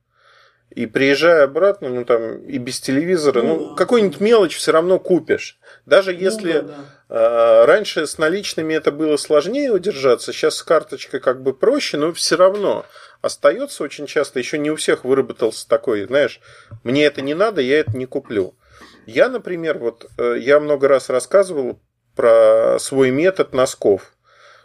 И 0.72 0.88
приезжая 0.88 1.44
обратно, 1.44 1.90
ну 1.90 2.06
там 2.06 2.40
и 2.40 2.58
без 2.58 2.80
телевизора, 2.80 3.44
ну, 3.44 3.60
ну 3.60 3.76
какую-нибудь 3.76 4.20
мелочь 4.20 4.58
все 4.58 4.72
равно 4.72 4.98
купишь. 4.98 5.60
Даже 5.86 6.12
ну 6.12 6.20
если 6.22 6.54
ну, 6.54 6.68
да, 6.70 6.76
да. 7.08 7.64
Э, 7.64 7.66
раньше 7.66 8.08
с 8.08 8.18
наличными 8.18 8.74
это 8.74 8.92
было 8.92 9.16
сложнее 9.18 9.72
удержаться, 9.72 10.34
сейчас 10.34 10.56
с 10.56 10.64
карточкой 10.64 11.20
как 11.20 11.44
бы 11.44 11.54
проще, 11.54 11.98
но 11.98 12.12
все 12.12 12.36
равно 12.36 12.88
остается 13.22 13.84
очень 13.84 14.08
часто, 14.08 14.40
еще 14.40 14.58
не 14.58 14.72
у 14.72 14.76
всех 14.76 15.06
выработался 15.06 15.70
такой, 15.70 16.08
знаешь, 16.08 16.40
мне 16.84 17.06
это 17.06 17.22
не 17.22 17.36
надо, 17.36 17.62
я 17.62 17.80
это 17.80 17.96
не 17.96 18.08
куплю. 18.08 18.56
Я, 19.06 19.30
например, 19.30 19.78
вот 19.78 20.08
э, 20.18 20.38
я 20.40 20.60
много 20.60 20.88
раз 20.88 21.10
рассказывал 21.10 21.80
про 22.20 22.76
свой 22.82 23.12
метод 23.12 23.54
носков. 23.54 24.12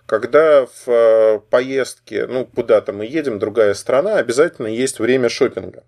Когда 0.07 0.67
в 0.67 0.89
э, 0.89 1.39
поездке, 1.51 2.27
ну, 2.27 2.47
куда-то 2.47 2.93
мы 2.93 3.07
едем, 3.07 3.39
другая 3.39 3.75
страна, 3.75 4.17
обязательно 4.17 4.67
есть 4.67 4.99
время 4.99 5.29
шопинга. 5.29 5.85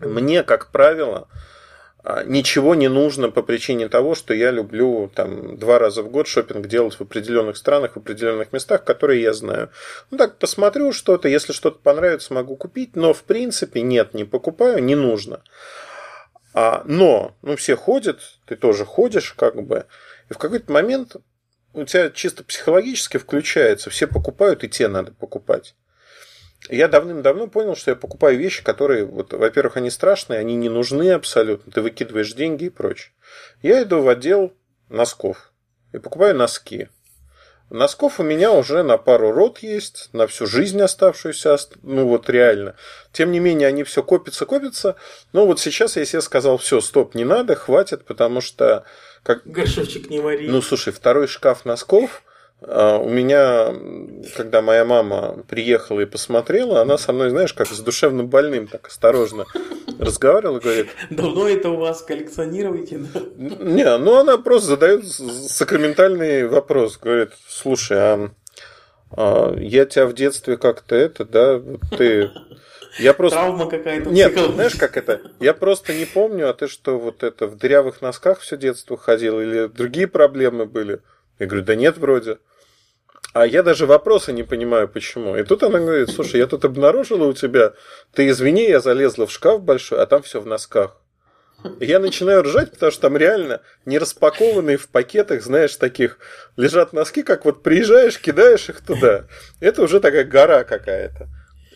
Мне, 0.00 0.42
как 0.42 0.70
правило, 0.72 1.28
а, 2.04 2.24
ничего 2.24 2.74
не 2.74 2.88
нужно 2.88 3.30
по 3.30 3.40
причине 3.40 3.88
того, 3.88 4.14
что 4.14 4.34
я 4.34 4.50
люблю 4.50 5.10
там 5.14 5.56
два 5.56 5.78
раза 5.78 6.02
в 6.02 6.10
год 6.10 6.26
шопинг 6.28 6.66
делать 6.66 6.96
в 6.96 7.00
определенных 7.00 7.56
странах, 7.56 7.92
в 7.94 7.96
определенных 7.96 8.52
местах, 8.52 8.84
которые 8.84 9.22
я 9.22 9.32
знаю. 9.32 9.70
Ну 10.10 10.18
так, 10.18 10.36
посмотрю 10.36 10.92
что-то, 10.92 11.26
если 11.26 11.54
что-то 11.54 11.78
понравится, 11.78 12.34
могу 12.34 12.54
купить, 12.54 12.96
но 12.96 13.14
в 13.14 13.22
принципе 13.22 13.80
нет, 13.80 14.12
не 14.12 14.24
покупаю, 14.24 14.84
не 14.84 14.94
нужно. 14.94 15.40
А, 16.52 16.82
но, 16.86 17.34
ну 17.40 17.56
все 17.56 17.76
ходят, 17.76 18.20
ты 18.44 18.56
тоже 18.56 18.84
ходишь, 18.84 19.32
как 19.32 19.62
бы, 19.62 19.86
и 20.28 20.34
в 20.34 20.38
какой-то 20.38 20.72
момент 20.72 21.16
у 21.72 21.84
тебя 21.84 22.10
чисто 22.10 22.44
психологически 22.44 23.18
включается, 23.18 23.90
все 23.90 24.06
покупают, 24.06 24.64
и 24.64 24.68
тебе 24.68 24.88
надо 24.88 25.12
покупать 25.12 25.74
я 26.68 26.88
давным-давно 26.88 27.46
понял, 27.48 27.76
что 27.76 27.92
я 27.92 27.96
покупаю 27.96 28.38
вещи, 28.38 28.62
которые, 28.64 29.04
вот, 29.04 29.32
во-первых, 29.32 29.76
они 29.76 29.90
страшные, 29.90 30.40
они 30.40 30.56
не 30.56 30.68
нужны 30.68 31.10
абсолютно, 31.10 31.72
ты 31.72 31.80
выкидываешь 31.80 32.32
деньги 32.32 32.64
и 32.64 32.70
прочее. 32.70 33.12
Я 33.62 33.82
иду 33.82 34.02
в 34.02 34.08
отдел 34.08 34.52
носков 34.88 35.52
и 35.92 35.98
покупаю 35.98 36.34
носки. 36.34 36.88
Носков 37.68 38.20
у 38.20 38.22
меня 38.22 38.52
уже 38.52 38.84
на 38.84 38.96
пару 38.96 39.32
рот 39.32 39.58
есть, 39.58 40.08
на 40.12 40.28
всю 40.28 40.46
жизнь 40.46 40.80
оставшуюся, 40.80 41.56
ну 41.82 42.06
вот 42.06 42.30
реально. 42.30 42.76
Тем 43.12 43.32
не 43.32 43.40
менее, 43.40 43.66
они 43.66 43.82
все 43.82 44.04
копятся, 44.04 44.46
копятся. 44.46 44.94
Но 45.32 45.46
вот 45.46 45.58
сейчас 45.58 45.96
я 45.96 46.04
себе 46.04 46.22
сказал, 46.22 46.58
все, 46.58 46.80
стоп, 46.80 47.16
не 47.16 47.24
надо, 47.24 47.54
хватит, 47.54 48.04
потому 48.04 48.40
что... 48.40 48.84
Как... 49.22 49.42
Горшочек 49.44 50.10
не 50.10 50.20
вари. 50.20 50.48
Ну, 50.48 50.62
слушай, 50.62 50.92
второй 50.92 51.26
шкаф 51.26 51.64
носков– 51.64 52.22
а 52.62 52.98
у 52.98 53.08
меня, 53.08 53.74
когда 54.34 54.62
моя 54.62 54.84
мама 54.84 55.44
приехала 55.48 56.00
и 56.00 56.06
посмотрела, 56.06 56.80
она 56.80 56.96
со 56.96 57.12
мной, 57.12 57.30
знаешь, 57.30 57.52
как 57.52 57.68
с 57.68 57.78
душевным 57.80 58.28
больным, 58.28 58.66
так 58.66 58.88
осторожно 58.88 59.44
разговаривала, 59.98 60.58
говорит... 60.58 60.88
Давно 61.10 61.48
это 61.48 61.70
у 61.70 61.76
вас 61.76 62.02
коллекционируете? 62.02 62.98
Да? 62.98 63.20
Не, 63.36 63.98
ну 63.98 64.16
она 64.16 64.38
просто 64.38 64.70
задает 64.70 65.06
сакраментальный 65.06 66.48
вопрос. 66.48 66.96
Говорит, 66.96 67.32
слушай, 67.46 67.98
а, 67.98 68.30
а 69.10 69.54
я 69.58 69.84
тебя 69.84 70.06
в 70.06 70.14
детстве 70.14 70.56
как-то 70.56 70.96
это, 70.96 71.24
да, 71.26 71.62
ты... 71.96 72.30
Я 72.98 73.14
просто... 73.14 73.38
Травма 73.38 73.68
какая-то. 73.68 74.10
Нет, 74.10 74.38
знаешь, 74.38 74.74
как 74.74 74.96
это? 74.96 75.20
Я 75.40 75.54
просто 75.54 75.94
не 75.94 76.04
помню, 76.04 76.48
а 76.48 76.54
ты 76.54 76.68
что, 76.68 76.98
вот 76.98 77.22
это 77.22 77.46
в 77.46 77.56
дырявых 77.56 78.00
носках 78.00 78.40
все 78.40 78.56
детство 78.56 78.96
ходил 78.96 79.40
или 79.40 79.66
другие 79.66 80.06
проблемы 80.06 80.66
были? 80.66 81.00
Я 81.38 81.46
говорю, 81.46 81.64
да 81.64 81.74
нет, 81.74 81.98
вроде. 81.98 82.38
А 83.34 83.46
я 83.46 83.62
даже 83.62 83.84
вопроса 83.86 84.32
не 84.32 84.44
понимаю, 84.44 84.88
почему. 84.88 85.36
И 85.36 85.42
тут 85.42 85.62
она 85.62 85.78
говорит, 85.78 86.10
слушай, 86.10 86.38
я 86.38 86.46
тут 86.46 86.64
обнаружила 86.64 87.26
у 87.26 87.34
тебя, 87.34 87.74
ты 88.14 88.28
извини, 88.28 88.66
я 88.66 88.80
залезла 88.80 89.26
в 89.26 89.30
шкаф 89.30 89.62
большой, 89.62 90.00
а 90.00 90.06
там 90.06 90.22
все 90.22 90.40
в 90.40 90.46
носках. 90.46 90.96
И 91.80 91.86
я 91.86 91.98
начинаю 91.98 92.42
ржать, 92.42 92.70
потому 92.70 92.92
что 92.92 93.02
там 93.02 93.16
реально 93.16 93.60
не 93.84 93.98
распакованные 93.98 94.76
в 94.76 94.88
пакетах, 94.88 95.42
знаешь, 95.42 95.76
таких 95.76 96.18
лежат 96.56 96.92
носки, 96.92 97.22
как 97.22 97.44
вот 97.44 97.62
приезжаешь, 97.62 98.18
кидаешь 98.18 98.68
их 98.68 98.80
туда. 98.80 99.26
Это 99.60 99.82
уже 99.82 100.00
такая 100.00 100.24
гора 100.24 100.64
какая-то. 100.64 101.28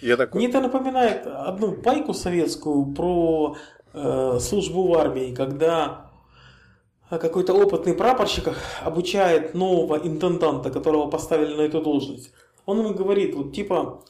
Я 0.03 0.17
такой... 0.17 0.39
Мне 0.39 0.49
это 0.49 0.61
напоминает 0.61 1.27
одну 1.27 1.73
пайку 1.73 2.15
советскую 2.15 2.87
про 2.95 3.57
э, 3.93 4.39
службу 4.41 4.89
в 4.89 4.95
армии, 4.95 5.35
когда 5.35 6.11
какой-то 7.09 7.55
опытный 7.55 7.95
прапорщик 7.95 8.55
обучает 8.83 9.55
нового 9.55 9.97
интенданта, 9.97 10.71
которого 10.71 11.09
поставили 11.11 11.55
на 11.55 11.63
эту 11.63 11.83
должность. 11.83 12.33
Он 12.67 12.79
ему 12.79 12.95
говорит, 12.95 13.35
вот 13.35 13.53
типа, 13.53 14.05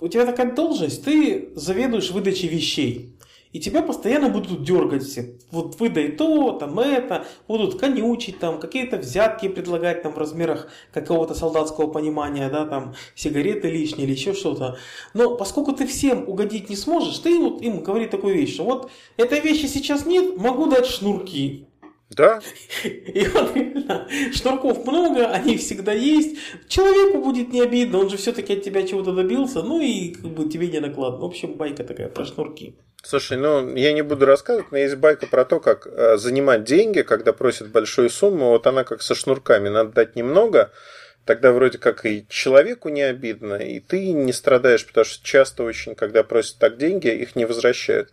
у 0.00 0.08
тебя 0.08 0.24
такая 0.24 0.54
должность, 0.54 1.04
ты 1.04 1.52
заведуешь 1.54 2.10
выдачей 2.10 2.48
вещей. 2.48 3.11
И 3.52 3.60
тебя 3.60 3.82
постоянно 3.82 4.30
будут 4.30 4.64
дергать 4.64 5.02
все. 5.02 5.36
Вот 5.50 5.78
выдай 5.78 6.08
то, 6.12 6.52
там 6.52 6.78
это, 6.80 7.26
будут 7.46 7.78
конючить, 7.78 8.38
там 8.38 8.58
какие-то 8.58 8.96
взятки 8.96 9.48
предлагать 9.48 10.02
там 10.02 10.12
в 10.12 10.18
размерах 10.18 10.68
какого-то 10.90 11.34
солдатского 11.34 11.88
понимания, 11.88 12.48
да, 12.48 12.64
там 12.64 12.94
сигареты 13.14 13.70
лишние 13.70 14.06
или 14.06 14.14
еще 14.14 14.32
что-то. 14.32 14.78
Но 15.12 15.36
поскольку 15.36 15.72
ты 15.72 15.86
всем 15.86 16.26
угодить 16.28 16.70
не 16.70 16.76
сможешь, 16.76 17.18
ты 17.18 17.38
вот 17.38 17.60
им 17.60 17.82
говорит 17.82 18.10
такую 18.10 18.34
вещь, 18.34 18.54
что 18.54 18.64
вот 18.64 18.90
этой 19.18 19.40
вещи 19.40 19.66
сейчас 19.66 20.06
нет, 20.06 20.38
могу 20.38 20.66
дать 20.66 20.86
шнурки. 20.86 21.66
Да. 22.14 22.40
И 22.84 23.26
он 23.34 23.54
реально, 23.54 24.08
шнурков 24.32 24.86
много, 24.86 25.26
они 25.26 25.56
всегда 25.56 25.92
есть. 25.92 26.36
Человеку 26.68 27.18
будет 27.18 27.52
не 27.52 27.62
обидно, 27.62 27.98
он 27.98 28.10
же 28.10 28.16
все-таки 28.16 28.54
от 28.54 28.62
тебя 28.62 28.86
чего-то 28.86 29.12
добился, 29.12 29.62
ну 29.62 29.80
и 29.80 30.10
как 30.10 30.30
бы 30.30 30.48
тебе 30.48 30.68
не 30.68 30.80
накладно. 30.80 31.20
В 31.20 31.24
общем, 31.24 31.54
байка 31.54 31.84
такая 31.84 32.08
про 32.08 32.24
шнурки. 32.24 32.74
Слушай, 33.02 33.38
ну 33.38 33.74
я 33.74 33.92
не 33.92 34.02
буду 34.02 34.26
рассказывать, 34.26 34.70
но 34.70 34.78
есть 34.78 34.96
байка 34.96 35.26
про 35.26 35.44
то, 35.44 35.58
как 35.58 35.86
э, 35.86 36.16
занимать 36.18 36.64
деньги, 36.64 37.02
когда 37.02 37.32
просят 37.32 37.68
большую 37.68 38.10
сумму. 38.10 38.50
Вот 38.50 38.66
она 38.66 38.84
как 38.84 39.02
со 39.02 39.14
шнурками, 39.14 39.68
надо 39.68 39.92
дать 39.92 40.14
немного, 40.14 40.70
тогда 41.24 41.52
вроде 41.52 41.78
как 41.78 42.04
и 42.06 42.26
человеку 42.28 42.90
не 42.90 43.02
обидно, 43.02 43.54
и 43.54 43.80
ты 43.80 44.12
не 44.12 44.32
страдаешь, 44.32 44.86
потому 44.86 45.04
что 45.04 45.24
часто 45.24 45.64
очень, 45.64 45.94
когда 45.94 46.22
просят 46.22 46.58
так 46.58 46.76
деньги, 46.76 47.08
их 47.08 47.34
не 47.36 47.44
возвращают. 47.44 48.10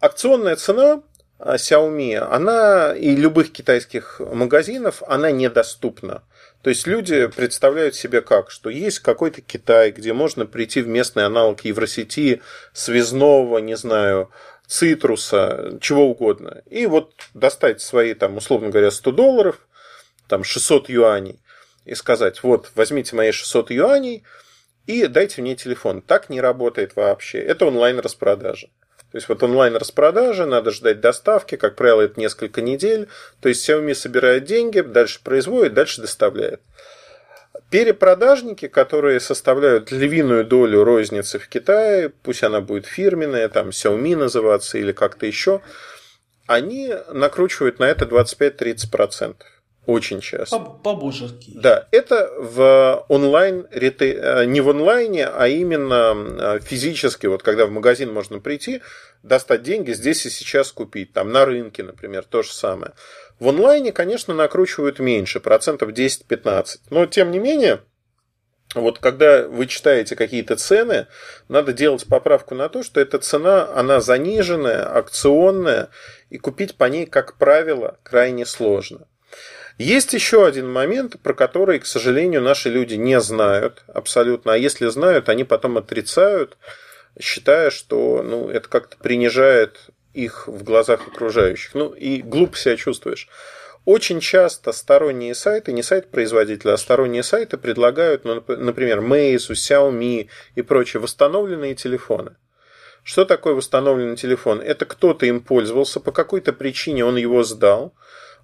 Акционная 0.00 0.56
цена 0.56 1.02
Xiaomi, 1.38 2.16
она 2.16 2.94
и 2.94 3.14
любых 3.14 3.52
китайских 3.52 4.20
магазинов, 4.20 5.02
она 5.06 5.30
недоступна. 5.30 6.22
То 6.62 6.70
есть 6.70 6.86
люди 6.86 7.26
представляют 7.26 7.94
себе 7.94 8.22
как, 8.22 8.50
что 8.50 8.70
есть 8.70 9.00
какой-то 9.00 9.42
Китай, 9.42 9.90
где 9.90 10.12
можно 10.12 10.46
прийти 10.46 10.80
в 10.80 10.88
местный 10.88 11.26
аналог 11.26 11.62
Евросети, 11.64 12.40
связного, 12.72 13.58
не 13.58 13.76
знаю, 13.76 14.30
цитруса, 14.66 15.78
чего 15.80 16.08
угодно. 16.08 16.62
И 16.70 16.86
вот 16.86 17.12
достать 17.34 17.82
свои, 17.82 18.14
там, 18.14 18.38
условно 18.38 18.70
говоря, 18.70 18.90
100 18.90 19.12
долларов, 19.12 19.58
там, 20.26 20.42
600 20.42 20.88
юаней, 20.88 21.38
и 21.84 21.94
сказать, 21.94 22.42
вот, 22.42 22.70
возьмите 22.74 23.14
мои 23.14 23.30
600 23.30 23.70
юаней 23.70 24.24
и 24.86 25.06
дайте 25.06 25.42
мне 25.42 25.56
телефон. 25.56 26.00
Так 26.00 26.30
не 26.30 26.40
работает 26.40 26.96
вообще. 26.96 27.38
Это 27.38 27.66
онлайн-распродажа. 27.66 28.68
То 29.14 29.18
есть 29.18 29.28
вот 29.28 29.44
онлайн-распродажи, 29.44 30.44
надо 30.44 30.72
ждать 30.72 31.00
доставки, 31.00 31.54
как 31.54 31.76
правило, 31.76 32.00
это 32.00 32.18
несколько 32.18 32.60
недель. 32.62 33.06
То 33.40 33.48
есть 33.48 33.70
Xiaomi 33.70 33.94
собирает 33.94 34.42
деньги, 34.42 34.80
дальше 34.80 35.20
производит, 35.22 35.72
дальше 35.72 36.00
доставляет. 36.00 36.60
Перепродажники, 37.70 38.66
которые 38.66 39.20
составляют 39.20 39.92
львиную 39.92 40.44
долю 40.44 40.82
розницы 40.82 41.38
в 41.38 41.46
Китае, 41.46 42.08
пусть 42.08 42.42
она 42.42 42.60
будет 42.60 42.86
фирменная, 42.86 43.48
там 43.48 43.68
Xiaomi 43.68 44.16
называться 44.16 44.78
или 44.78 44.90
как-то 44.90 45.26
еще, 45.26 45.60
они 46.48 46.92
накручивают 47.12 47.78
на 47.78 47.84
это 47.84 48.06
25-30%. 48.06 49.36
Очень 49.86 50.20
часто. 50.20 50.58
По-божески. 50.58 51.52
Да, 51.54 51.86
это 51.90 52.30
в 52.38 53.04
онлайн, 53.08 53.66
э, 53.70 54.44
не 54.46 54.60
в 54.62 54.70
онлайне, 54.70 55.26
а 55.26 55.46
именно 55.46 56.14
э, 56.16 56.60
физически, 56.60 57.26
вот 57.26 57.42
когда 57.42 57.66
в 57.66 57.70
магазин 57.70 58.12
можно 58.12 58.40
прийти, 58.40 58.80
достать 59.22 59.62
деньги, 59.62 59.92
здесь 59.92 60.24
и 60.24 60.30
сейчас 60.30 60.72
купить, 60.72 61.12
там 61.12 61.32
на 61.32 61.44
рынке, 61.44 61.82
например, 61.82 62.24
то 62.24 62.42
же 62.42 62.52
самое. 62.52 62.92
В 63.38 63.48
онлайне, 63.48 63.92
конечно, 63.92 64.32
накручивают 64.32 65.00
меньше, 65.00 65.40
процентов 65.40 65.90
10-15. 65.90 66.78
Но, 66.88 67.04
тем 67.04 67.30
не 67.30 67.38
менее, 67.38 67.80
вот 68.74 68.98
когда 68.98 69.46
вы 69.46 69.66
читаете 69.66 70.16
какие-то 70.16 70.56
цены, 70.56 71.06
надо 71.48 71.72
делать 71.72 72.06
поправку 72.06 72.54
на 72.54 72.68
то, 72.68 72.82
что 72.82 73.00
эта 73.00 73.18
цена, 73.18 73.68
она 73.74 74.00
заниженная, 74.00 74.84
акционная, 74.96 75.90
и 76.30 76.38
купить 76.38 76.76
по 76.76 76.84
ней, 76.84 77.06
как 77.06 77.36
правило, 77.36 77.98
крайне 78.02 78.46
сложно. 78.46 79.06
Есть 79.78 80.12
еще 80.12 80.46
один 80.46 80.70
момент, 80.70 81.20
про 81.20 81.34
который, 81.34 81.80
к 81.80 81.86
сожалению, 81.86 82.42
наши 82.42 82.68
люди 82.68 82.94
не 82.94 83.20
знают 83.20 83.82
абсолютно, 83.88 84.52
а 84.52 84.56
если 84.56 84.86
знают, 84.86 85.28
они 85.28 85.42
потом 85.42 85.78
отрицают, 85.78 86.56
считая, 87.20 87.70
что 87.70 88.22
ну, 88.22 88.48
это 88.48 88.68
как-то 88.68 88.96
принижает 88.96 89.90
их 90.12 90.46
в 90.46 90.62
глазах 90.62 91.08
окружающих. 91.08 91.74
Ну 91.74 91.88
и 91.88 92.22
глупо 92.22 92.56
себя 92.56 92.76
чувствуешь. 92.76 93.28
Очень 93.84 94.20
часто 94.20 94.72
сторонние 94.72 95.34
сайты, 95.34 95.72
не 95.72 95.82
сайт 95.82 96.08
производителя, 96.08 96.72
а 96.72 96.78
сторонние 96.78 97.22
сайты 97.22 97.58
предлагают, 97.58 98.24
ну, 98.24 98.42
например, 98.46 99.00
Meizu, 99.00 99.52
Xiaomi 99.52 100.28
и 100.54 100.62
прочие 100.62 101.00
восстановленные 101.00 101.74
телефоны. 101.74 102.36
Что 103.02 103.26
такое 103.26 103.52
восстановленный 103.52 104.16
телефон? 104.16 104.62
Это 104.62 104.86
кто-то 104.86 105.26
им 105.26 105.42
пользовался, 105.42 106.00
по 106.00 106.12
какой-то 106.12 106.54
причине 106.54 107.04
он 107.04 107.16
его 107.16 107.42
сдал, 107.42 107.92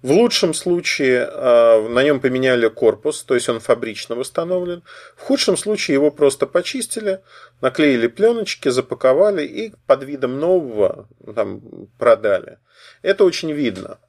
в 0.01 0.11
лучшем 0.11 0.53
случае 0.53 1.27
а, 1.29 1.87
на 1.87 2.03
нем 2.03 2.19
поменяли 2.19 2.67
корпус, 2.69 3.23
то 3.23 3.35
есть 3.35 3.49
он 3.49 3.59
фабрично 3.59 4.15
восстановлен. 4.15 4.83
В 5.15 5.21
худшем 5.21 5.57
случае 5.57 5.95
его 5.95 6.09
просто 6.11 6.47
почистили, 6.47 7.21
наклеили 7.61 8.07
пленочки, 8.07 8.69
запаковали 8.69 9.45
и 9.45 9.73
под 9.85 10.03
видом 10.03 10.39
нового 10.39 11.07
там, 11.35 11.61
продали. 11.99 12.57
Это 13.03 13.23
очень 13.25 13.51
видно. 13.51 13.99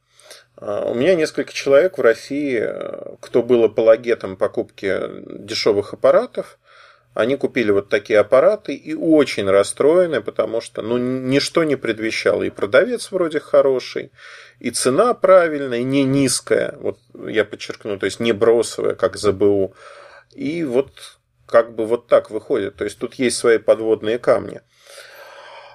А, 0.57 0.91
у 0.91 0.95
меня 0.95 1.15
несколько 1.15 1.53
человек 1.53 1.99
в 1.99 2.01
России, 2.01 2.67
кто 3.21 3.43
был 3.43 3.65
апологетом 3.65 4.37
покупки 4.37 4.99
дешевых 5.45 5.93
аппаратов, 5.93 6.59
они 7.15 7.37
купили 7.37 7.71
вот 7.71 7.89
такие 7.89 8.19
аппараты 8.19 8.75
и 8.75 8.95
очень 8.95 9.49
расстроены, 9.49 10.23
потому 10.23 10.61
что 10.61 10.83
ну, 10.83 10.97
ничто 10.97 11.65
не 11.65 11.77
предвещало. 11.77 12.43
И 12.43 12.51
продавец 12.51 13.11
вроде 13.13 13.41
хороший, 13.41 14.13
и 14.59 14.71
цена 14.71 15.13
правильная, 15.15 15.83
не 15.83 16.05
низкая, 16.05 16.77
вот 16.81 16.99
я 17.27 17.45
подчеркну, 17.45 17.99
то 17.99 18.07
есть 18.07 18.21
не 18.21 18.33
бросовая, 18.33 18.95
как 18.95 19.17
ЗБУ. 19.17 19.75
И 20.33 20.65
вот 20.65 20.91
как 21.47 21.75
бы 21.75 21.85
вот 21.85 22.07
так 22.07 22.31
выходит. 22.31 22.77
То 22.77 22.85
есть 22.85 22.99
тут 22.99 23.15
есть 23.15 23.37
свои 23.37 23.59
подводные 23.59 24.19
камни. 24.19 24.63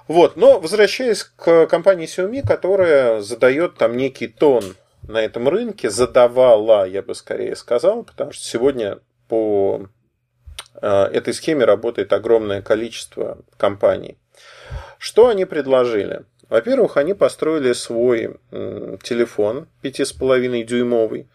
Вот, 0.08 0.36
но 0.36 0.58
возвращаясь 0.58 1.22
к 1.22 1.66
компании 1.66 2.06
Xiaomi, 2.06 2.46
которая 2.46 3.20
задает 3.20 3.76
там 3.76 3.96
некий 3.96 4.26
тон 4.26 4.74
на 5.06 5.22
этом 5.22 5.48
рынке, 5.48 5.90
задавала, 5.90 6.88
я 6.88 7.02
бы 7.02 7.14
скорее 7.14 7.54
сказал, 7.54 8.02
потому 8.02 8.32
что 8.32 8.42
сегодня 8.42 8.98
по 9.28 9.86
этой 10.86 11.34
схеме 11.34 11.64
работает 11.64 12.12
огромное 12.12 12.62
количество 12.62 13.38
компаний. 13.56 14.16
Что 14.98 15.28
они 15.28 15.44
предложили? 15.44 16.24
Во-первых, 16.48 16.96
они 16.96 17.14
построили 17.14 17.72
свой 17.72 18.38
телефон 18.50 19.68
5,5 19.82 20.62
дюймовый. 20.64 21.28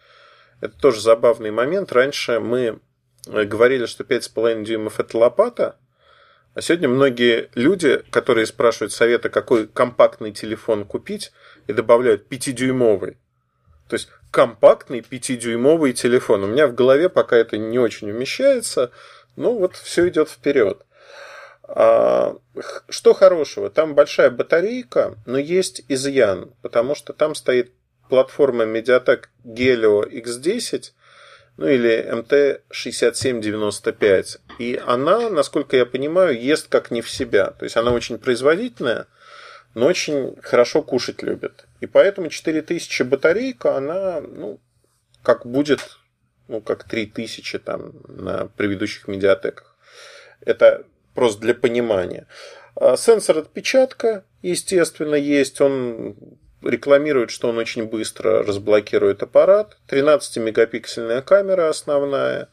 Это 0.60 0.78
тоже 0.78 1.00
забавный 1.00 1.50
момент. 1.50 1.92
Раньше 1.92 2.40
мы 2.40 2.80
э, 3.28 3.44
говорили, 3.44 3.86
что 3.86 4.02
5,5 4.02 4.64
дюймов 4.64 4.98
это 4.98 5.18
лопата, 5.18 5.76
а 6.54 6.62
сегодня 6.62 6.88
многие 6.88 7.50
люди, 7.54 8.02
которые 8.10 8.46
спрашивают 8.46 8.92
совета, 8.92 9.28
какой 9.28 9.66
компактный 9.66 10.30
телефон 10.30 10.84
купить, 10.84 11.32
и 11.66 11.72
добавляют 11.72 12.30
5-дюймовый. 12.30 13.16
То 13.88 13.94
есть 13.94 14.08
компактный 14.30 15.00
5-дюймовый 15.00 15.92
телефон. 15.92 16.44
У 16.44 16.46
меня 16.46 16.68
в 16.68 16.74
голове 16.74 17.08
пока 17.08 17.36
это 17.36 17.58
не 17.58 17.78
очень 17.78 18.10
умещается, 18.10 18.92
но 19.36 19.54
вот 19.54 19.76
все 19.76 20.08
идет 20.08 20.28
вперед. 20.28 20.84
А, 21.64 22.36
что 22.88 23.14
хорошего? 23.14 23.70
Там 23.70 23.94
большая 23.94 24.30
батарейка, 24.30 25.16
но 25.26 25.38
есть 25.38 25.82
изъян, 25.88 26.52
потому 26.62 26.94
что 26.94 27.12
там 27.12 27.34
стоит 27.34 27.72
платформа 28.08 28.64
Mediatek 28.64 29.24
Helio 29.44 30.08
X10, 30.08 30.92
ну 31.56 31.68
или 31.68 32.04
MT6795. 32.12 34.38
И 34.58 34.80
она, 34.84 35.30
насколько 35.30 35.76
я 35.76 35.86
понимаю, 35.86 36.36
ест 36.40 36.66
как 36.68 36.90
не 36.90 37.00
в 37.02 37.10
себя. 37.10 37.52
То 37.52 37.64
есть 37.64 37.76
она 37.76 37.92
очень 37.92 38.18
производительная, 38.18 39.06
но 39.74 39.86
очень 39.86 40.36
хорошо 40.42 40.82
кушать 40.82 41.22
любит. 41.22 41.66
И 41.80 41.86
поэтому 41.86 42.28
4000 42.28 43.02
батарейка, 43.02 43.76
она, 43.76 44.20
ну, 44.20 44.58
как 45.22 45.46
будет, 45.46 45.98
ну, 46.48 46.60
как 46.60 46.84
3000 46.84 47.58
там 47.58 47.92
на 48.08 48.46
предыдущих 48.56 49.08
медиатеках. 49.08 49.76
Это 50.40 50.84
просто 51.14 51.40
для 51.40 51.54
понимания. 51.54 52.26
А 52.76 52.96
сенсор 52.96 53.38
отпечатка, 53.38 54.24
естественно, 54.42 55.14
есть. 55.14 55.60
Он 55.60 56.16
рекламирует, 56.62 57.30
что 57.30 57.48
он 57.48 57.58
очень 57.58 57.84
быстро 57.86 58.42
разблокирует 58.42 59.22
аппарат. 59.22 59.78
13-мегапиксельная 59.88 61.22
камера 61.22 61.68
основная, 61.68 62.48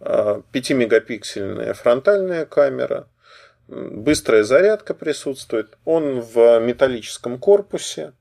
5-мегапиксельная 0.00 1.70
а, 1.70 1.74
фронтальная 1.74 2.46
камера. 2.46 3.08
Быстрая 3.66 4.44
зарядка 4.44 4.94
присутствует. 4.94 5.76
Он 5.84 6.20
в 6.20 6.60
металлическом 6.60 7.38
корпусе. 7.38 8.12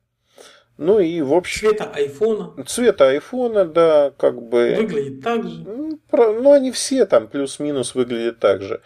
Ну 0.78 1.00
и 1.00 1.22
в 1.22 1.34
общем... 1.34 1.70
Цвета 1.70 1.92
айфона. 1.94 2.54
Цвета 2.66 3.10
айфона, 3.10 3.66
да, 3.66 4.12
как 4.18 4.42
бы... 4.42 4.76
Выглядит 4.78 5.24
так 5.24 5.44
же. 5.44 5.66
Ну, 6.12 6.52
они 6.52 6.72
все 6.72 7.06
там 7.06 7.28
плюс-минус 7.28 7.96
выглядят 7.96 8.40
так 8.40 8.62
же. 8.62 8.82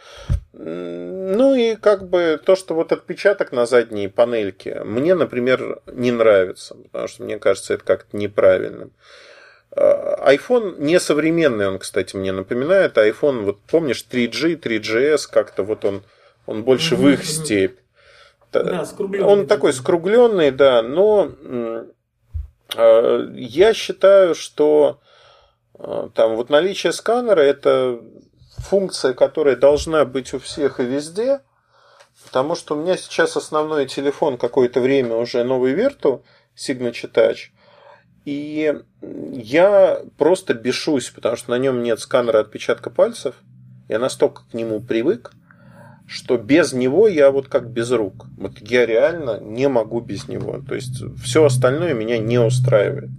Ну 0.54 1.54
и 1.54 1.76
как 1.76 2.08
бы 2.08 2.40
то, 2.44 2.56
что 2.56 2.76
вот 2.76 2.92
отпечаток 2.92 3.52
на 3.52 3.66
задней 3.66 4.08
панельке, 4.08 4.84
мне, 4.84 5.16
например, 5.16 5.82
не 5.92 6.12
нравится, 6.12 6.76
потому 6.76 7.08
что 7.08 7.24
мне 7.24 7.40
кажется 7.40 7.74
это 7.74 7.84
как-то 7.84 8.16
неправильным. 8.16 8.92
А, 9.72 10.34
iPhone 10.34 10.80
не 10.80 11.00
современный, 11.00 11.68
он, 11.68 11.80
кстати, 11.80 12.16
мне 12.16 12.32
напоминает. 12.32 12.98
iPhone, 12.98 13.44
вот 13.44 13.60
помнишь, 13.70 14.06
3G, 14.10 14.62
3GS, 14.62 15.30
как-то 15.30 15.64
вот 15.64 15.84
он, 15.86 16.04
он 16.46 16.64
больше 16.64 16.96
в 16.96 17.08
их 17.10 17.26
степь. 17.26 17.78
Да, 18.52 18.86
он 19.26 19.48
такой 19.48 19.74
скругленный, 19.74 20.52
да, 20.52 20.82
но 20.82 21.32
а, 22.76 23.30
я 23.34 23.74
считаю, 23.74 24.36
что 24.36 25.00
а, 25.78 26.10
там 26.14 26.36
вот 26.36 26.50
наличие 26.50 26.92
сканера 26.92 27.42
это 27.42 28.02
функция, 28.58 29.14
которая 29.14 29.56
должна 29.56 30.06
быть 30.06 30.34
у 30.34 30.40
всех 30.40 30.80
и 30.80 30.84
везде, 30.84 31.42
потому 32.26 32.56
что 32.56 32.76
у 32.76 32.82
меня 32.82 32.98
сейчас 32.98 33.38
основной 33.38 33.88
телефон 33.88 34.38
какое-то 34.38 34.82
время 34.82 35.16
уже 35.16 35.44
новый 35.44 35.74
Верту, 35.74 36.24
Signature 36.56 37.12
Touch, 37.12 37.52
и 38.26 38.80
я 39.02 40.04
просто 40.18 40.54
бешусь, 40.54 41.10
потому 41.10 41.36
что 41.36 41.52
на 41.52 41.58
нем 41.58 41.82
нет 41.82 42.00
сканера 42.00 42.40
отпечатка 42.40 42.90
пальцев. 42.90 43.36
Я 43.90 43.98
настолько 44.00 44.44
к 44.50 44.54
нему 44.54 44.80
привык, 44.80 45.32
что 46.12 46.38
без 46.38 46.74
него 46.74 47.08
я 47.08 47.32
вот 47.32 47.48
как 47.48 47.70
без 47.70 47.90
рук. 47.90 48.26
Вот 48.38 48.60
я 48.60 48.86
реально 48.86 49.40
не 49.40 49.70
могу 49.70 50.02
без 50.02 50.28
него. 50.28 50.62
То 50.68 50.76
есть 50.76 51.02
все 51.24 51.46
остальное 51.46 51.94
меня 51.94 52.18
не 52.18 52.38
устраивает. 52.38 53.10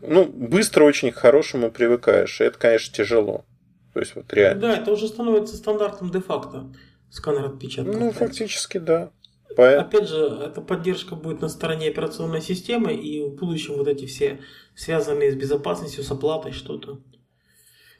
Ну, 0.00 0.24
быстро 0.24 0.84
очень 0.84 1.12
к 1.12 1.16
хорошему 1.16 1.70
привыкаешь. 1.70 2.40
И 2.40 2.44
это, 2.44 2.58
конечно, 2.58 2.94
тяжело. 2.94 3.44
То 3.92 4.00
есть 4.00 4.16
вот 4.16 4.32
реально. 4.32 4.62
Да, 4.62 4.76
это 4.78 4.92
уже 4.92 5.08
становится 5.08 5.56
стандартом 5.58 6.10
де-факто. 6.10 6.72
Сканер 7.10 7.44
отпечатка. 7.44 7.92
Ну, 7.92 8.12
фактически, 8.12 8.78
да. 8.78 9.10
По... 9.54 9.78
Опять 9.78 10.08
же, 10.08 10.24
эта 10.42 10.62
поддержка 10.62 11.16
будет 11.16 11.42
на 11.42 11.50
стороне 11.50 11.88
операционной 11.88 12.40
системы, 12.40 12.94
и 12.94 13.22
в 13.22 13.34
будущем 13.34 13.74
вот 13.74 13.88
эти 13.88 14.06
все 14.06 14.40
связанные 14.74 15.30
с 15.30 15.34
безопасностью, 15.34 16.02
с 16.02 16.10
оплатой 16.10 16.52
что-то. 16.52 17.00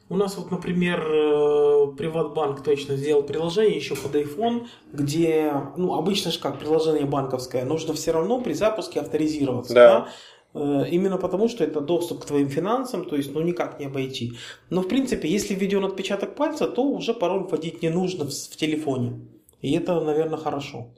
У 0.07 0.15
нас 0.15 0.37
вот, 0.37 0.51
например, 0.51 0.99
э, 0.99 1.87
Приватбанк 1.97 2.63
точно 2.63 2.95
сделал 2.95 3.23
приложение 3.23 3.75
еще 3.75 3.95
под 3.95 4.15
iPhone, 4.15 4.67
где, 4.93 5.51
ну, 5.77 5.95
обычно 5.95 6.31
же 6.31 6.39
как 6.39 6.59
приложение 6.59 7.05
банковское, 7.05 7.65
нужно 7.65 7.93
все 7.93 8.11
равно 8.11 8.39
при 8.39 8.53
запуске 8.53 8.99
авторизироваться. 8.99 9.73
Да. 9.73 10.07
да? 10.53 10.83
Э, 10.83 10.89
именно 10.89 11.17
потому, 11.17 11.49
что 11.49 11.63
это 11.63 11.81
доступ 11.81 12.21
к 12.21 12.25
твоим 12.25 12.49
финансам, 12.49 13.05
то 13.05 13.15
есть, 13.15 13.33
ну, 13.33 13.41
никак 13.41 13.79
не 13.79 13.87
обойти. 13.87 14.33
Но, 14.69 14.81
в 14.81 14.87
принципе, 14.87 15.27
если 15.27 15.55
введен 15.55 15.83
отпечаток 15.83 16.35
пальца, 16.35 16.67
то 16.67 16.83
уже 16.83 17.15
пароль 17.15 17.43
вводить 17.43 17.81
не 17.81 17.89
нужно 17.89 18.25
в, 18.25 18.29
в 18.29 18.55
телефоне. 18.55 19.21
И 19.61 19.73
это, 19.73 19.99
наверное, 20.01 20.37
хорошо. 20.37 20.93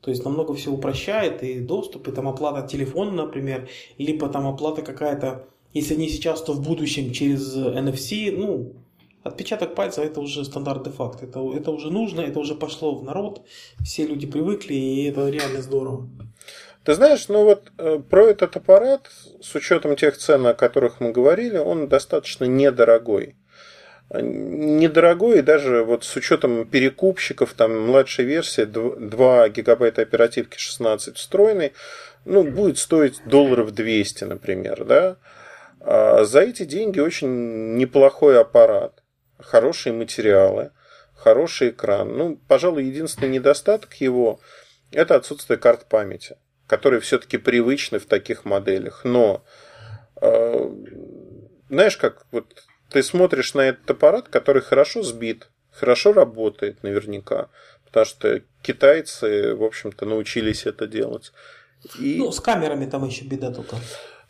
То 0.00 0.10
есть 0.10 0.24
намного 0.24 0.54
все 0.54 0.72
упрощает 0.72 1.42
и 1.42 1.60
доступ, 1.60 2.08
и 2.08 2.12
там 2.12 2.26
оплата 2.26 2.66
телефона, 2.66 3.12
например, 3.12 3.68
либо 3.98 4.28
там 4.28 4.46
оплата 4.46 4.82
какая-то 4.82 5.46
если 5.72 5.94
не 5.94 6.08
сейчас, 6.08 6.42
то 6.42 6.52
в 6.52 6.62
будущем 6.62 7.12
через 7.12 7.56
NFC, 7.56 8.34
ну, 8.36 8.74
отпечаток 9.22 9.74
пальца 9.74 10.02
это 10.02 10.20
уже 10.20 10.44
стандарт 10.44 10.84
де-факто. 10.84 11.26
Это, 11.26 11.40
это 11.54 11.70
уже 11.70 11.90
нужно, 11.90 12.20
это 12.22 12.38
уже 12.40 12.54
пошло 12.54 12.94
в 12.94 13.04
народ, 13.04 13.46
все 13.84 14.06
люди 14.06 14.26
привыкли, 14.26 14.74
и 14.74 15.04
это 15.04 15.28
реально 15.28 15.62
здорово. 15.62 16.08
Ты 16.84 16.94
знаешь, 16.94 17.28
ну 17.28 17.44
вот 17.44 17.70
э, 17.76 18.00
про 18.08 18.28
этот 18.28 18.56
аппарат, 18.56 19.10
с 19.42 19.54
учетом 19.54 19.96
тех 19.96 20.16
цен, 20.16 20.46
о 20.46 20.54
которых 20.54 20.98
мы 21.00 21.12
говорили, 21.12 21.58
он 21.58 21.88
достаточно 21.88 22.46
недорогой. 22.46 23.36
Недорогой, 24.12 25.38
и 25.38 25.42
даже 25.42 25.84
вот 25.84 26.04
с 26.04 26.16
учетом 26.16 26.66
перекупщиков, 26.66 27.52
там 27.52 27.86
младшей 27.86 28.24
версии, 28.24 28.64
2 28.64 29.48
гигабайта 29.50 30.02
оперативки 30.02 30.58
16 30.58 31.16
встроенной, 31.16 31.74
ну, 32.24 32.42
будет 32.42 32.78
стоить 32.78 33.20
долларов 33.26 33.72
200, 33.72 34.24
например, 34.24 34.84
да. 34.84 35.16
А 35.80 36.24
за 36.24 36.40
эти 36.40 36.64
деньги 36.64 37.00
очень 37.00 37.76
неплохой 37.76 38.38
аппарат, 38.38 39.02
хорошие 39.38 39.92
материалы, 39.92 40.72
хороший 41.14 41.70
экран. 41.70 42.16
Ну, 42.16 42.36
пожалуй, 42.48 42.84
единственный 42.84 43.30
недостаток 43.30 43.94
его– 43.94 44.40
это 44.92 45.16
отсутствие 45.16 45.58
карт 45.58 45.86
памяти, 45.86 46.36
которые 46.66 47.00
все-таки 47.00 47.38
привычны 47.38 47.98
в 47.98 48.06
таких 48.06 48.44
моделях. 48.44 49.02
Но, 49.04 49.42
э, 50.20 50.70
знаешь, 51.68 51.96
как 51.96 52.26
вот 52.30 52.64
ты 52.90 53.02
смотришь 53.02 53.54
на 53.54 53.62
этот 53.62 53.90
аппарат, 53.90 54.28
который 54.28 54.62
хорошо 54.62 55.02
сбит, 55.02 55.48
хорошо 55.70 56.12
работает 56.12 56.82
наверняка, 56.82 57.48
потому 57.86 58.04
что 58.04 58.42
китайцы, 58.62 59.54
в 59.54 59.62
общем-то, 59.62 60.06
научились 60.06 60.66
это 60.66 60.86
делать. 60.86 61.32
И... 61.98 62.16
Ну, 62.18 62.30
с 62.32 62.40
камерами 62.40 62.86
там 62.86 63.04
еще 63.04 63.24
беда 63.24 63.50
только. 63.50 63.76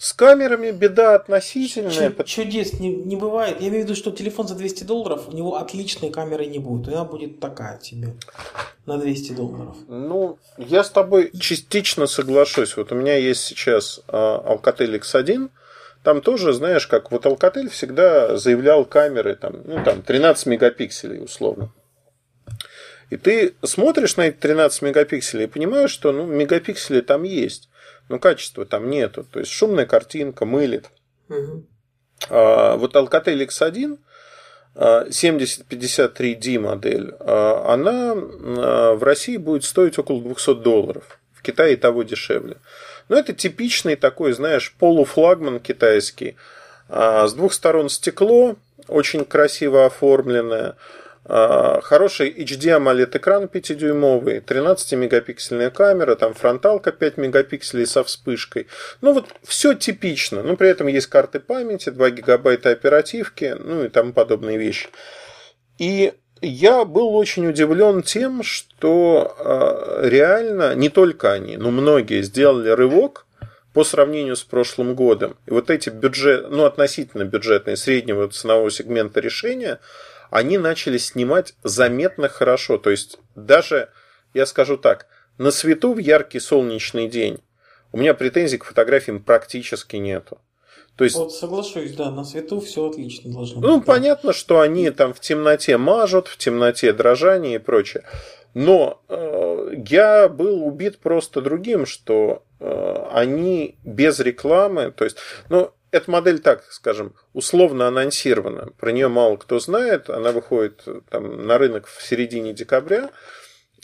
С 0.00 0.14
камерами 0.14 0.70
беда 0.70 1.14
относительная. 1.14 2.10
Чудес 2.24 2.80
не, 2.80 2.88
не 2.88 3.16
бывает. 3.16 3.60
Я 3.60 3.68
имею 3.68 3.82
в 3.82 3.84
виду, 3.84 3.94
что 3.94 4.10
телефон 4.10 4.48
за 4.48 4.54
200 4.54 4.84
долларов, 4.84 5.28
у 5.28 5.32
него 5.32 5.56
отличной 5.56 6.08
камеры 6.08 6.46
не 6.46 6.58
будет. 6.58 6.88
Она 6.88 7.04
будет 7.04 7.38
такая 7.38 7.78
тебе 7.78 8.14
на 8.86 8.96
200 8.96 9.32
долларов. 9.32 9.76
Ну, 9.88 10.38
я 10.56 10.84
с 10.84 10.88
тобой 10.88 11.30
частично 11.38 12.06
соглашусь. 12.06 12.78
Вот 12.78 12.92
у 12.92 12.94
меня 12.94 13.18
есть 13.18 13.42
сейчас 13.42 14.00
а, 14.08 14.42
Alcatel 14.54 14.98
X1. 14.98 15.50
Там 16.02 16.22
тоже, 16.22 16.54
знаешь, 16.54 16.86
как 16.86 17.12
вот 17.12 17.26
Alcatel 17.26 17.68
всегда 17.68 18.38
заявлял 18.38 18.86
камеры, 18.86 19.36
там, 19.36 19.56
ну, 19.66 19.84
там 19.84 20.00
13 20.00 20.46
мегапикселей 20.46 21.22
условно. 21.22 21.74
И 23.10 23.18
ты 23.18 23.52
смотришь 23.62 24.16
на 24.16 24.28
эти 24.28 24.36
13 24.36 24.80
мегапикселей 24.80 25.44
и 25.44 25.48
понимаешь, 25.48 25.90
что 25.90 26.10
ну, 26.10 26.24
мегапиксели 26.24 27.02
там 27.02 27.24
есть 27.24 27.69
но 28.10 28.18
качества 28.18 28.66
там 28.66 28.90
нету. 28.90 29.24
То 29.24 29.38
есть 29.38 29.52
шумная 29.52 29.86
картинка 29.86 30.44
мылит. 30.44 30.90
Угу. 31.28 31.64
А, 32.28 32.76
вот 32.76 32.94
Alcatel 32.96 33.46
X1 33.46 33.98
7053D 34.74 36.58
модель, 36.58 37.14
а, 37.20 37.72
она 37.72 38.12
а, 38.14 38.94
в 38.94 39.02
России 39.02 39.36
будет 39.36 39.64
стоить 39.64 39.98
около 39.98 40.20
200 40.20 40.54
долларов. 40.56 41.20
В 41.32 41.42
Китае 41.42 41.76
того 41.76 42.02
дешевле. 42.02 42.56
Но 43.08 43.16
это 43.16 43.32
типичный 43.32 43.96
такой, 43.96 44.32
знаешь, 44.32 44.74
полуфлагман 44.78 45.60
китайский. 45.60 46.36
А, 46.88 47.26
с 47.26 47.32
двух 47.32 47.54
сторон 47.54 47.88
стекло, 47.88 48.56
очень 48.88 49.24
красиво 49.24 49.86
оформленное. 49.86 50.76
А, 51.24 51.80
хороший 51.82 52.30
HD 52.30 52.78
AMOLED 52.78 53.18
экран 53.18 53.44
5-дюймовый, 53.44 54.40
13-мегапиксельная 54.40 55.70
камера, 55.70 56.14
там 56.14 56.32
фронталка 56.32 56.92
5 56.92 57.18
мегапикселей 57.18 57.86
со 57.86 58.02
вспышкой. 58.04 58.68
Ну 59.02 59.12
вот 59.12 59.26
все 59.42 59.74
типично, 59.74 60.42
но 60.42 60.56
при 60.56 60.70
этом 60.70 60.86
есть 60.86 61.08
карты 61.08 61.38
памяти, 61.38 61.90
2 61.90 62.10
гигабайта 62.10 62.70
оперативки, 62.70 63.54
ну 63.58 63.84
и 63.84 63.88
тому 63.88 64.12
подобные 64.12 64.56
вещи. 64.56 64.88
И 65.78 66.14
я 66.40 66.86
был 66.86 67.14
очень 67.14 67.46
удивлен 67.46 68.02
тем, 68.02 68.42
что 68.42 69.36
э, 69.38 70.08
реально 70.08 70.74
не 70.74 70.88
только 70.88 71.32
они, 71.32 71.58
но 71.58 71.70
многие 71.70 72.22
сделали 72.22 72.70
рывок 72.70 73.26
по 73.74 73.84
сравнению 73.84 74.36
с 74.36 74.42
прошлым 74.42 74.94
годом. 74.94 75.36
И 75.46 75.50
вот 75.50 75.68
эти 75.68 75.90
бюджет, 75.90 76.50
ну, 76.50 76.64
относительно 76.64 77.24
бюджетные 77.24 77.76
среднего 77.76 78.26
ценового 78.28 78.70
сегмента 78.70 79.20
решения– 79.20 79.80
они 80.30 80.58
начали 80.58 80.98
снимать 80.98 81.54
заметно 81.62 82.28
хорошо. 82.28 82.78
То 82.78 82.90
есть 82.90 83.18
даже, 83.34 83.90
я 84.34 84.46
скажу 84.46 84.76
так, 84.76 85.06
на 85.38 85.50
свету 85.50 85.92
в 85.94 85.98
яркий 85.98 86.40
солнечный 86.40 87.08
день 87.08 87.40
у 87.92 87.98
меня 87.98 88.14
претензий 88.14 88.58
к 88.58 88.64
фотографиям 88.64 89.22
практически 89.22 89.96
нету. 89.96 90.38
То 90.96 91.04
есть, 91.04 91.16
вот 91.16 91.32
соглашусь, 91.32 91.94
да, 91.94 92.10
на 92.10 92.24
свету 92.24 92.60
все 92.60 92.88
отлично 92.88 93.32
должно 93.32 93.60
быть. 93.60 93.68
Ну, 93.68 93.80
понятно, 93.80 94.32
что 94.32 94.60
они 94.60 94.90
там 94.90 95.14
в 95.14 95.20
темноте 95.20 95.78
мажут, 95.78 96.28
в 96.28 96.36
темноте 96.36 96.92
дрожание 96.92 97.54
и 97.54 97.58
прочее. 97.58 98.04
Но 98.52 99.00
э, 99.08 99.74
я 99.88 100.28
был 100.28 100.66
убит 100.66 100.98
просто 100.98 101.40
другим, 101.40 101.86
что 101.86 102.42
э, 102.58 103.06
они 103.12 103.78
без 103.84 104.20
рекламы, 104.20 104.90
то 104.90 105.04
есть, 105.04 105.16
ну, 105.48 105.70
эта 105.92 106.10
модель, 106.10 106.38
так 106.40 106.64
скажем, 106.70 107.14
условно 107.32 107.88
анонсирована. 107.88 108.70
Про 108.78 108.92
нее 108.92 109.08
мало 109.08 109.36
кто 109.36 109.58
знает. 109.58 110.10
Она 110.10 110.32
выходит 110.32 110.86
там, 111.08 111.46
на 111.46 111.58
рынок 111.58 111.86
в 111.86 112.02
середине 112.02 112.52
декабря. 112.52 113.10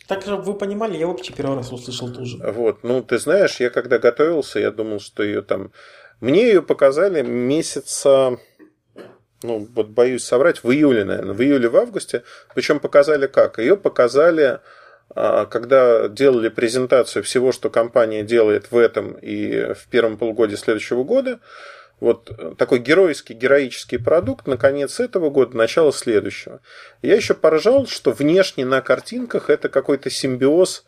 Так 0.07 0.25
же 0.25 0.37
вы 0.37 0.55
понимали, 0.55 0.97
я 0.97 1.07
вообще 1.09 1.33
первый 1.33 1.57
раз 1.57 1.73
услышал 1.73 2.13
тоже. 2.13 2.39
Вот, 2.39 2.85
ну 2.85 3.03
ты 3.03 3.19
знаешь, 3.19 3.59
я 3.59 3.71
когда 3.71 3.99
готовился, 3.99 4.61
я 4.61 4.71
думал, 4.71 5.01
что 5.01 5.23
ее 5.23 5.43
там... 5.43 5.73
Мне 6.21 6.47
ее 6.47 6.63
показали 6.63 7.23
месяца, 7.23 8.39
ну 9.43 9.69
вот 9.75 9.89
боюсь 9.89 10.25
соврать, 10.25 10.63
в 10.63 10.71
июле, 10.71 11.05
наверное, 11.05 11.35
в 11.35 11.43
июле, 11.43 11.69
в 11.69 11.77
августе. 11.77 12.23
Причем 12.55 12.79
показали 12.79 13.27
как? 13.27 13.59
Ее 13.59 13.77
показали 13.77 14.61
а, 15.15 15.47
когда 15.47 16.09
делали 16.09 16.49
презентацию 16.49 17.23
всего, 17.23 17.53
что 17.53 17.71
компания 17.71 18.23
делает 18.23 18.71
в 18.71 18.77
этом 18.77 19.13
и 19.13 19.73
в 19.75 19.89
первом 19.89 20.17
полугодии 20.17 20.57
следующего 20.57 21.05
года, 21.05 21.41
вот 22.01 22.31
э, 22.31 22.55
такой 22.59 22.79
геройский, 22.81 23.35
героический 23.35 23.99
продукт 23.99 24.47
на 24.47 24.57
конец 24.57 25.01
этого 25.01 25.31
года, 25.31 25.57
начало 25.57 25.93
следующего. 25.93 26.61
Я 27.03 27.17
еще 27.17 27.35
поражал, 27.35 27.87
что 27.87 28.13
внешне 28.13 28.65
на 28.65 28.83
картинках 28.83 29.49
это 29.49 29.69
какой-то 29.69 30.11
симбиоз 30.11 30.85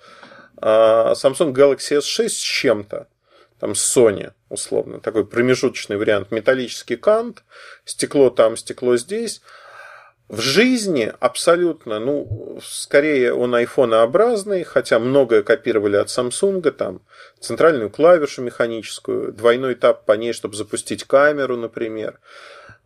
а, 0.60 1.14
Samsung 1.14 1.52
Galaxy 1.52 1.98
S6 1.98 2.28
с 2.28 2.36
чем-то. 2.36 3.08
Там 3.58 3.74
с 3.74 3.96
Sony, 3.96 4.32
условно. 4.50 5.00
Такой 5.00 5.26
промежуточный 5.26 5.96
вариант. 5.96 6.30
Металлический 6.30 6.96
кант, 6.96 7.42
стекло 7.84 8.30
там, 8.30 8.56
стекло 8.56 8.96
здесь. 8.96 9.40
В 10.28 10.40
жизни 10.40 11.10
абсолютно, 11.20 11.98
ну, 11.98 12.60
скорее 12.62 13.32
он 13.32 13.54
айфонообразный, 13.54 14.62
хотя 14.62 14.98
многое 14.98 15.42
копировали 15.42 15.96
от 15.96 16.08
Samsung, 16.08 16.70
там, 16.70 17.00
центральную 17.40 17.88
клавишу 17.88 18.42
механическую, 18.42 19.32
двойной 19.32 19.74
тап 19.74 20.04
по 20.04 20.12
ней, 20.12 20.34
чтобы 20.34 20.54
запустить 20.54 21.04
камеру, 21.04 21.56
например. 21.56 22.20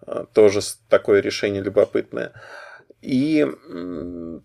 А, 0.07 0.25
тоже 0.27 0.61
такое 0.89 1.21
решение 1.21 1.61
любопытное. 1.63 2.33
И, 3.01 3.45
ну 3.69 4.43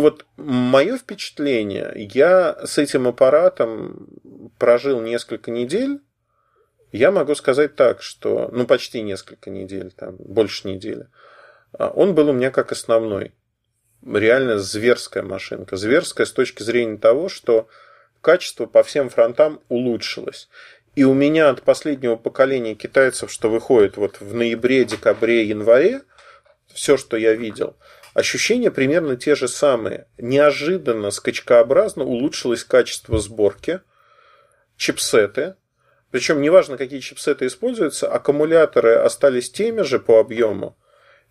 вот, 0.00 0.24
мое 0.38 0.96
впечатление, 0.96 1.92
я 1.94 2.58
с 2.64 2.78
этим 2.78 3.06
аппаратом 3.06 4.08
прожил 4.58 5.02
несколько 5.02 5.50
недель, 5.50 6.00
я 6.90 7.10
могу 7.10 7.34
сказать 7.34 7.76
так, 7.76 8.00
что, 8.00 8.48
ну, 8.50 8.66
почти 8.66 9.02
несколько 9.02 9.50
недель, 9.50 9.92
там, 9.94 10.16
больше 10.16 10.68
недели– 10.68 11.08
он 11.78 12.14
был 12.14 12.28
у 12.28 12.32
меня 12.32 12.50
как 12.50 12.72
основной. 12.72 13.32
Реально 14.04 14.58
зверская 14.58 15.22
машинка. 15.22 15.76
Зверская 15.76 16.26
с 16.26 16.32
точки 16.32 16.62
зрения 16.62 16.98
того, 16.98 17.28
что 17.28 17.68
качество 18.20 18.66
по 18.66 18.82
всем 18.82 19.08
фронтам 19.10 19.60
улучшилось. 19.68 20.48
И 20.96 21.04
у 21.04 21.14
меня 21.14 21.50
от 21.50 21.62
последнего 21.62 22.16
поколения 22.16 22.74
китайцев, 22.74 23.30
что 23.30 23.48
выходит 23.48 23.96
вот 23.96 24.20
в 24.20 24.34
ноябре, 24.34 24.84
декабре, 24.84 25.44
январе, 25.44 26.02
все, 26.72 26.96
что 26.96 27.16
я 27.16 27.34
видел, 27.34 27.76
ощущения 28.14 28.70
примерно 28.70 29.16
те 29.16 29.34
же 29.34 29.46
самые. 29.46 30.08
Неожиданно, 30.18 31.10
скачкообразно 31.10 32.04
улучшилось 32.04 32.64
качество 32.64 33.18
сборки, 33.18 33.80
чипсеты, 34.76 35.54
причем 36.10 36.40
неважно, 36.40 36.76
какие 36.76 37.00
чипсеты 37.00 37.46
используются, 37.46 38.10
аккумуляторы 38.10 38.94
остались 38.94 39.50
теми 39.50 39.82
же 39.82 40.00
по 40.00 40.18
объему, 40.18 40.76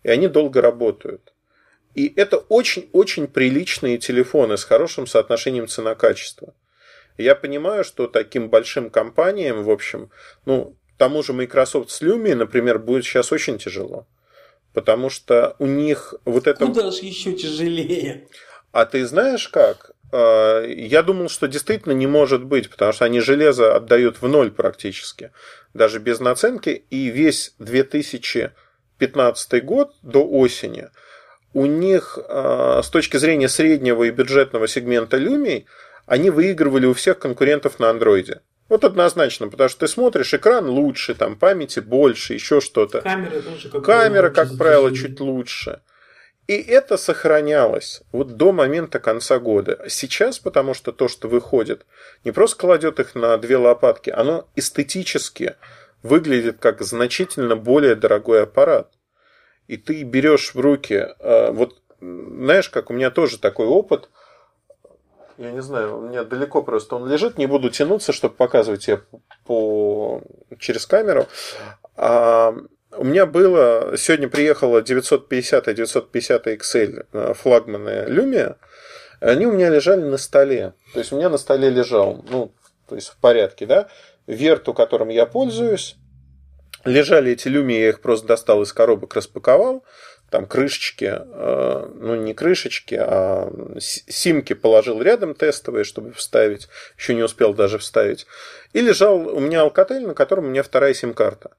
и 0.02 0.10
они 0.10 0.28
долго 0.28 0.60
работают. 0.60 1.32
И 1.94 2.12
это 2.16 2.38
очень-очень 2.38 3.26
приличные 3.26 3.98
телефоны 3.98 4.56
с 4.56 4.64
хорошим 4.64 5.06
соотношением 5.06 5.66
цена-качество. 5.66 6.54
Я 7.18 7.34
понимаю, 7.34 7.84
что 7.84 8.06
таким 8.06 8.48
большим 8.48 8.90
компаниям, 8.90 9.64
в 9.64 9.70
общем, 9.70 10.10
ну, 10.46 10.76
тому 10.96 11.22
же 11.22 11.32
Microsoft 11.32 11.90
с 11.90 12.02
Lumia, 12.02 12.34
например, 12.34 12.78
будет 12.78 13.04
сейчас 13.04 13.32
очень 13.32 13.58
тяжело. 13.58 14.06
Потому 14.72 15.10
что 15.10 15.56
у 15.58 15.66
них 15.66 16.14
вот 16.24 16.46
это... 16.46 16.66
Куда 16.66 16.90
же 16.90 17.04
еще 17.04 17.32
тяжелее? 17.32 18.28
А 18.70 18.86
ты 18.86 19.04
знаешь 19.04 19.48
как? 19.48 19.92
А, 20.12 20.64
я 20.64 21.02
думал, 21.02 21.28
что 21.28 21.48
действительно 21.48 21.92
не 21.92 22.06
может 22.06 22.44
быть, 22.44 22.70
потому 22.70 22.92
что 22.92 23.04
они 23.04 23.20
железо 23.20 23.74
отдают 23.74 24.22
в 24.22 24.28
ноль 24.28 24.50
практически, 24.50 25.32
даже 25.74 25.98
без 25.98 26.20
наценки, 26.20 26.84
и 26.90 27.08
весь 27.08 27.54
2015 29.00 29.64
год 29.64 29.94
до 30.02 30.26
осени 30.26 30.88
у 31.52 31.66
них 31.66 32.18
а, 32.28 32.80
с 32.82 32.88
точки 32.90 33.16
зрения 33.16 33.48
среднего 33.48 34.04
и 34.04 34.10
бюджетного 34.10 34.68
сегмента 34.68 35.16
Lumia 35.16 35.64
они 36.06 36.30
выигрывали 36.30 36.86
у 36.86 36.94
всех 36.94 37.18
конкурентов 37.18 37.78
на 37.78 37.90
андроиде. 37.90 38.40
Вот 38.68 38.84
однозначно, 38.84 39.48
потому 39.48 39.68
что 39.68 39.80
ты 39.80 39.88
смотришь, 39.88 40.32
экран 40.32 40.68
лучше, 40.68 41.14
там 41.14 41.36
памяти 41.36 41.80
больше, 41.80 42.34
еще 42.34 42.60
что-то. 42.60 43.00
Камера 43.00 43.42
тоже 43.42 43.68
как 43.68 43.84
Камера, 43.84 44.30
как 44.30 44.56
правило, 44.56 44.94
чуть 44.94 45.18
лучше. 45.18 45.80
И 46.46 46.54
это 46.54 46.96
сохранялось 46.96 48.02
вот 48.12 48.36
до 48.36 48.52
момента 48.52 48.98
конца 48.98 49.38
года. 49.38 49.84
Сейчас, 49.88 50.38
потому 50.38 50.74
что 50.74 50.92
то, 50.92 51.06
что 51.08 51.28
выходит, 51.28 51.84
не 52.24 52.32
просто 52.32 52.58
кладет 52.58 52.98
их 53.00 53.14
на 53.14 53.36
две 53.38 53.56
лопатки, 53.56 54.10
оно 54.10 54.48
эстетически 54.56 55.56
выглядит 56.02 56.58
как 56.58 56.82
значительно 56.82 57.56
более 57.56 57.94
дорогой 57.94 58.42
аппарат. 58.42 58.92
И 59.66 59.76
ты 59.76 60.02
берешь 60.02 60.54
в 60.54 60.60
руки, 60.60 61.06
а, 61.20 61.52
вот 61.52 61.80
знаешь, 62.00 62.68
как 62.68 62.90
у 62.90 62.94
меня 62.94 63.10
тоже 63.10 63.38
такой 63.38 63.66
опыт– 63.66 64.08
я 65.40 65.52
не 65.52 65.62
знаю, 65.62 65.96
у 65.96 66.00
меня 66.02 66.22
далеко 66.22 66.62
просто 66.62 66.96
он 66.96 67.08
лежит, 67.08 67.38
не 67.38 67.46
буду 67.46 67.70
тянуться, 67.70 68.12
чтобы 68.12 68.34
показывать 68.34 68.84
тебе 68.84 69.00
по... 69.46 70.20
через 70.58 70.84
камеру. 70.84 71.28
А, 71.96 72.54
у 72.92 73.04
меня 73.04 73.24
было, 73.24 73.94
сегодня 73.96 74.28
приехала 74.28 74.82
950 74.82 75.68
и 75.68 75.74
950 75.74 76.46
XL 76.46 77.34
флагманы 77.34 78.04
Lumia, 78.08 78.56
они 79.20 79.46
у 79.46 79.52
меня 79.52 79.70
лежали 79.70 80.02
на 80.02 80.18
столе. 80.18 80.74
То 80.92 80.98
есть 80.98 81.10
у 81.10 81.16
меня 81.16 81.30
на 81.30 81.38
столе 81.38 81.70
лежал, 81.70 82.22
ну, 82.28 82.52
то 82.90 82.96
есть 82.96 83.08
в 83.08 83.16
порядке, 83.16 83.66
да, 83.66 83.88
верту, 84.26 84.74
которым 84.74 85.08
я 85.08 85.24
пользуюсь. 85.24 85.96
Лежали 86.84 87.32
эти 87.32 87.48
Lumia, 87.48 87.80
я 87.80 87.88
их 87.90 88.00
просто 88.00 88.26
достал 88.26 88.62
из 88.62 88.72
коробок, 88.72 89.14
распаковал 89.14 89.84
там 90.30 90.46
крышечки, 90.46 91.12
э, 91.20 91.88
ну 91.94 92.14
не 92.14 92.34
крышечки, 92.34 92.94
а 92.94 93.50
симки 93.78 94.52
положил 94.52 95.02
рядом 95.02 95.34
тестовые, 95.34 95.84
чтобы 95.84 96.12
вставить, 96.12 96.68
еще 96.96 97.14
не 97.14 97.22
успел 97.22 97.52
даже 97.52 97.78
вставить. 97.78 98.26
И 98.72 98.80
лежал 98.80 99.26
у 99.28 99.40
меня 99.40 99.66
Alcatel, 99.66 100.06
на 100.06 100.14
котором 100.14 100.46
у 100.46 100.48
меня 100.48 100.62
вторая 100.62 100.94
сим-карта. 100.94 101.50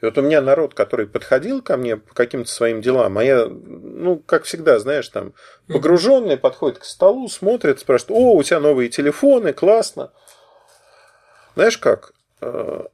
И 0.00 0.04
вот 0.04 0.16
у 0.16 0.22
меня 0.22 0.40
народ, 0.40 0.74
который 0.74 1.06
подходил 1.06 1.60
ко 1.60 1.76
мне 1.76 1.96
по 1.96 2.14
каким-то 2.14 2.50
своим 2.50 2.80
делам, 2.80 3.18
а 3.18 3.24
я, 3.24 3.46
ну, 3.46 4.18
как 4.18 4.44
всегда, 4.44 4.78
знаешь, 4.78 5.08
там, 5.08 5.34
погруженный, 5.68 6.38
подходит 6.38 6.78
к 6.78 6.84
столу, 6.84 7.28
смотрит, 7.28 7.80
спрашивает, 7.80 8.18
о, 8.18 8.34
у 8.34 8.42
тебя 8.42 8.60
новые 8.60 8.88
телефоны, 8.88 9.52
классно. 9.52 10.12
Знаешь 11.54 11.76
как? 11.76 12.14
Э, 12.40 12.84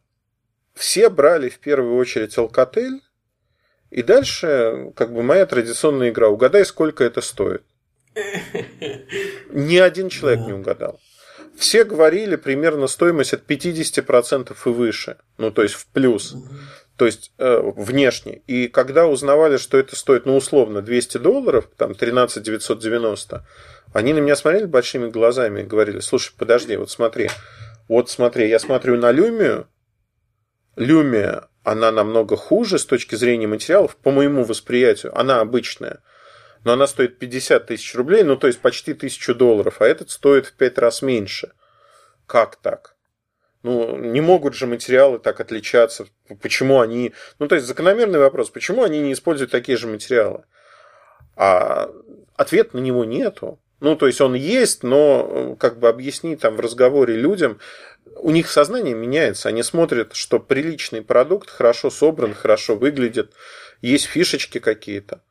все 0.75 1.09
брали 1.09 1.49
в 1.49 1.61
первую 1.61 1.97
очередь 1.97 2.37
Alcatel, 2.37 3.01
и 3.91 4.03
дальше, 4.03 4.93
как 4.97 5.13
бы 5.13 5.23
моя 5.23 5.47
традиционная 5.47 6.11
игра. 6.11 6.29
Угадай, 6.29 6.65
сколько 6.65 7.05
это 7.05 7.21
стоит. 7.21 7.63
Ни 9.51 9.77
один 9.77 10.09
человек 10.09 10.47
не 10.47 10.53
угадал. 10.53 11.01
Все 11.57 11.85
говорили 11.85 12.37
примерно 12.37 12.87
стоимость 12.87 13.33
от 13.33 13.49
50% 13.49 14.55
и 14.55 14.69
выше. 14.69 15.17
Ну, 15.39 15.51
то 15.51 15.63
есть 15.63 15.75
в 15.75 15.87
плюс. 15.87 16.35
То 16.97 17.05
есть 17.05 17.33
э, 17.39 17.61
внешне. 17.77 18.43
И 18.47 18.69
когда 18.69 19.07
узнавали, 19.07 19.59
что 19.59 19.77
это 19.77 19.95
стоит, 19.97 20.25
ну, 20.25 20.37
условно, 20.37 20.81
200 20.81 21.19
долларов, 21.19 21.69
там 21.77 21.95
13 21.95 22.43
990, 22.43 23.47
они 23.93 24.15
на 24.15 24.19
меня 24.19 24.35
смотрели 24.35 24.65
большими 24.65 25.09
глазами 25.09 25.61
и 25.61 25.65
говорили, 25.65 26.01
слушай, 26.01 26.33
подожди, 26.37 26.77
вот 26.77 26.91
смотри, 26.91 27.31
вот 27.89 28.09
смотри, 28.09 28.49
я 28.49 28.59
смотрю 28.59 28.97
на 28.97 29.13
Люмию, 29.13 29.69
Люмия 30.77 31.49
она 31.65 31.91
намного 31.91 32.37
хуже 32.37 32.79
с 32.79 32.87
точки 32.87 33.15
зрения 33.17 33.47
материалов, 33.47 33.97
по 33.97 34.11
моему 34.11 34.45
восприятию, 34.45 35.19
она 35.19 35.41
обычная. 35.41 36.01
Но 36.65 36.73
она 36.73 36.87
стоит 36.87 37.19
50 37.19 37.67
тысяч 37.67 37.95
рублей, 37.95 38.23
ну 38.23 38.37
то 38.37 38.47
есть 38.47 38.61
почти 38.61 38.95
тысячу 38.95 39.35
долларов, 39.35 39.81
а 39.81 39.87
этот 39.87 40.11
стоит 40.11 40.47
в 40.47 40.53
5 40.55 40.79
раз 40.79 41.03
меньше. 41.03 41.53
Как 42.27 42.57
так? 42.57 42.96
Ну, 43.67 43.97
не 43.97 44.21
могут 44.21 44.55
же 44.55 44.69
материалы 44.69 45.19
так 45.19 45.41
отличаться. 45.41 46.07
Почему 46.41 46.81
они... 46.81 47.13
Ну, 47.41 47.49
то 47.49 47.57
есть, 47.57 47.67
закономерный 47.67 48.21
вопрос, 48.21 48.49
почему 48.49 48.85
они 48.85 49.01
не 49.01 49.13
используют 49.13 49.51
такие 49.51 49.77
же 49.77 49.89
материалы? 49.89 50.45
А 51.35 51.91
ответ 52.37 52.75
на 52.75 52.79
него 52.79 53.05
нету. 53.05 53.59
Ну, 53.81 53.97
то 53.97 54.07
есть, 54.07 54.21
он 54.21 54.35
есть, 54.35 54.85
но 54.85 55.57
как 55.59 55.81
бы 55.81 55.89
объяснить 55.89 56.43
там 56.43 56.55
в 56.55 56.61
разговоре 56.61 57.17
людям, 57.17 57.59
у 58.15 58.31
них 58.31 58.49
сознание 58.49 58.95
меняется. 58.95 59.49
Они 59.49 59.65
смотрят, 59.65 60.15
что 60.15 60.39
приличный 60.39 61.03
продукт 61.03 61.51
хорошо 61.51 61.91
собран, 61.91 62.35
хорошо 62.35 62.77
выглядит, 62.77 63.33
есть 63.83 64.07
фишечки 64.07 64.61
какие-то. 64.61 65.23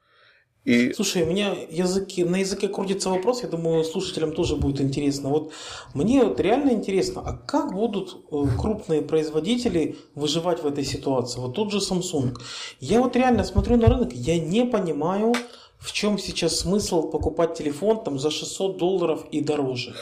И... 0.65 0.93
Слушай, 0.93 1.23
у 1.23 1.27
меня 1.27 1.55
языки, 1.69 2.23
на 2.23 2.37
языке 2.37 2.67
крутится 2.67 3.09
вопрос, 3.11 3.43
я 3.43 3.49
думаю, 3.49 3.83
слушателям 3.83 4.33
тоже 4.33 4.55
будет 4.55 4.81
интересно. 4.81 5.29
Вот 5.29 5.51
мне 5.93 6.23
вот 6.23 6.39
реально 6.39 6.71
интересно, 6.71 7.21
а 7.23 7.33
как 7.33 7.73
будут 7.73 8.17
э, 8.31 8.43
крупные 8.59 9.03
производители 9.03 9.95
выживать 10.15 10.63
в 10.63 10.67
этой 10.67 10.83
ситуации? 10.83 11.39
Вот 11.39 11.53
тот 11.53 11.71
же 11.71 11.77
Samsung. 11.77 12.35
Я 12.79 13.01
вот 13.01 13.15
реально 13.15 13.43
смотрю 13.43 13.77
на 13.77 13.87
рынок, 13.87 14.11
я 14.13 14.39
не 14.39 14.65
понимаю, 14.65 15.35
в 15.77 15.91
чем 15.91 16.17
сейчас 16.17 16.59
смысл 16.59 17.11
покупать 17.11 17.53
телефон 17.53 18.03
там 18.03 18.17
за 18.17 18.31
600 18.31 18.77
долларов 18.77 19.23
и 19.31 19.41
дороже. 19.41 19.93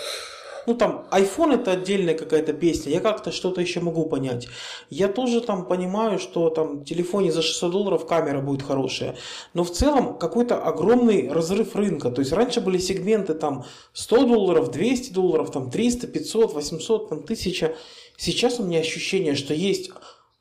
Ну 0.66 0.76
там 0.76 1.06
iPhone 1.12 1.56
это 1.56 1.72
отдельная 1.72 2.14
какая-то 2.14 2.54
песня, 2.54 2.92
я 2.92 3.00
как-то 3.00 3.32
что-то 3.32 3.62
еще 3.62 3.82
могу 3.82 4.06
понять. 4.06 4.48
Я 4.90 5.08
тоже 5.08 5.42
там 5.42 5.66
понимаю, 5.66 6.20
что 6.20 6.50
там 6.50 6.80
в 6.80 6.86
телефоне 6.86 7.32
за 7.32 7.42
600 7.42 7.72
долларов 7.72 8.06
камера 8.08 8.42
будет 8.42 8.64
хорошая. 8.64 9.16
Но 9.54 9.64
в 9.64 9.72
целом 9.72 10.18
какой-то 10.18 10.62
огромный 10.62 11.30
разрыв 11.30 11.76
рынка. 11.76 12.12
То 12.12 12.22
есть 12.22 12.32
раньше 12.32 12.62
были 12.62 12.78
сегменты 12.78 13.34
там 13.34 13.66
100 13.94 14.26
долларов, 14.26 14.72
200 14.72 15.12
долларов, 15.12 15.52
там 15.52 15.70
300, 15.70 16.08
500, 16.08 16.54
800, 16.54 17.10
там 17.10 17.20
1000. 17.20 17.76
Сейчас 18.18 18.60
у 18.60 18.64
меня 18.64 18.80
ощущение, 18.80 19.36
что 19.36 19.54
есть 19.54 19.92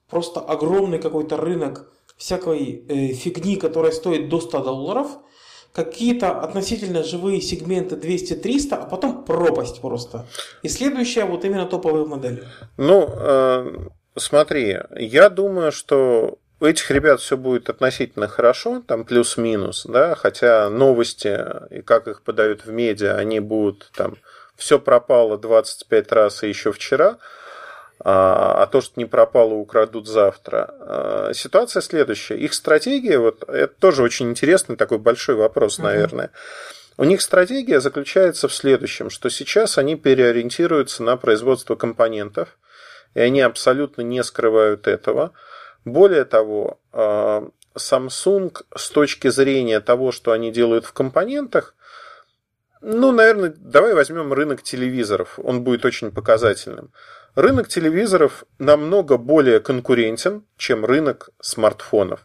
просто 0.08 0.40
огромный 0.40 0.98
какой-то 0.98 1.36
рынок 1.36 1.92
всякой 2.16 2.84
э, 2.88 3.12
фигни, 3.14 3.56
которая 3.56 3.92
стоит 3.92 4.28
до 4.28 4.40
100 4.40 4.62
долларов– 4.62 5.08
какие-то 5.72 6.40
относительно 6.40 7.02
живые 7.02 7.40
сегменты 7.40 7.96
200-300, 7.96 8.74
а 8.74 8.86
потом 8.86 9.24
пропасть 9.24 9.80
просто. 9.80 10.26
И 10.62 10.68
следующая 10.68 11.24
вот 11.24 11.44
именно 11.44 11.66
топовые 11.66 12.06
модели. 12.06 12.44
Ну, 12.76 13.08
э, 13.10 13.88
смотри, 14.16 14.78
я 14.96 15.30
думаю, 15.30 15.72
что 15.72 16.38
у 16.60 16.64
этих 16.64 16.90
ребят 16.90 17.20
все 17.20 17.36
будет 17.36 17.70
относительно 17.70 18.28
хорошо, 18.28 18.82
там 18.86 19.04
плюс-минус, 19.04 19.86
да, 19.88 20.14
хотя 20.14 20.68
новости 20.68 21.40
и 21.70 21.82
как 21.82 22.06
их 22.06 22.22
подают 22.22 22.64
в 22.66 22.70
медиа, 22.70 23.16
они 23.16 23.40
будут 23.40 23.90
там 23.94 24.16
все 24.56 24.78
пропало 24.78 25.38
25 25.38 26.12
раз 26.12 26.42
и 26.42 26.48
еще 26.48 26.72
вчера– 26.72 27.18
а, 28.04 28.62
а 28.62 28.66
то, 28.66 28.80
что 28.80 28.94
не 28.96 29.04
пропало, 29.04 29.54
украдут 29.54 30.08
завтра. 30.08 30.74
А, 30.80 31.30
ситуация 31.34 31.80
следующая. 31.82 32.36
Их 32.36 32.52
стратегия, 32.52 33.18
вот 33.18 33.48
это 33.48 33.72
тоже 33.78 34.02
очень 34.02 34.30
интересный 34.30 34.76
такой 34.76 34.98
большой 34.98 35.36
вопрос, 35.36 35.78
наверное. 35.78 36.30
У 36.98 37.04
них 37.04 37.22
стратегия 37.22 37.80
заключается 37.80 38.48
в 38.48 38.54
следующем, 38.54 39.08
что 39.08 39.30
сейчас 39.30 39.78
они 39.78 39.96
переориентируются 39.96 41.02
на 41.02 41.16
производство 41.16 41.76
компонентов, 41.76 42.58
и 43.14 43.20
они 43.20 43.40
абсолютно 43.40 44.02
не 44.02 44.22
скрывают 44.24 44.88
этого. 44.88 45.32
Более 45.84 46.24
того, 46.24 46.80
а, 46.92 47.48
Samsung 47.76 48.56
с 48.76 48.90
точки 48.90 49.28
зрения 49.28 49.80
того, 49.80 50.10
что 50.10 50.32
они 50.32 50.50
делают 50.50 50.86
в 50.86 50.92
компонентах, 50.92 51.74
ну, 52.80 53.12
наверное, 53.12 53.54
давай 53.56 53.94
возьмем 53.94 54.32
рынок 54.32 54.62
телевизоров, 54.62 55.38
он 55.38 55.62
будет 55.62 55.84
очень 55.84 56.10
показательным. 56.10 56.90
Рынок 57.34 57.68
телевизоров 57.68 58.44
намного 58.58 59.16
более 59.16 59.60
конкурентен, 59.60 60.44
чем 60.56 60.84
рынок 60.84 61.30
смартфонов. 61.40 62.20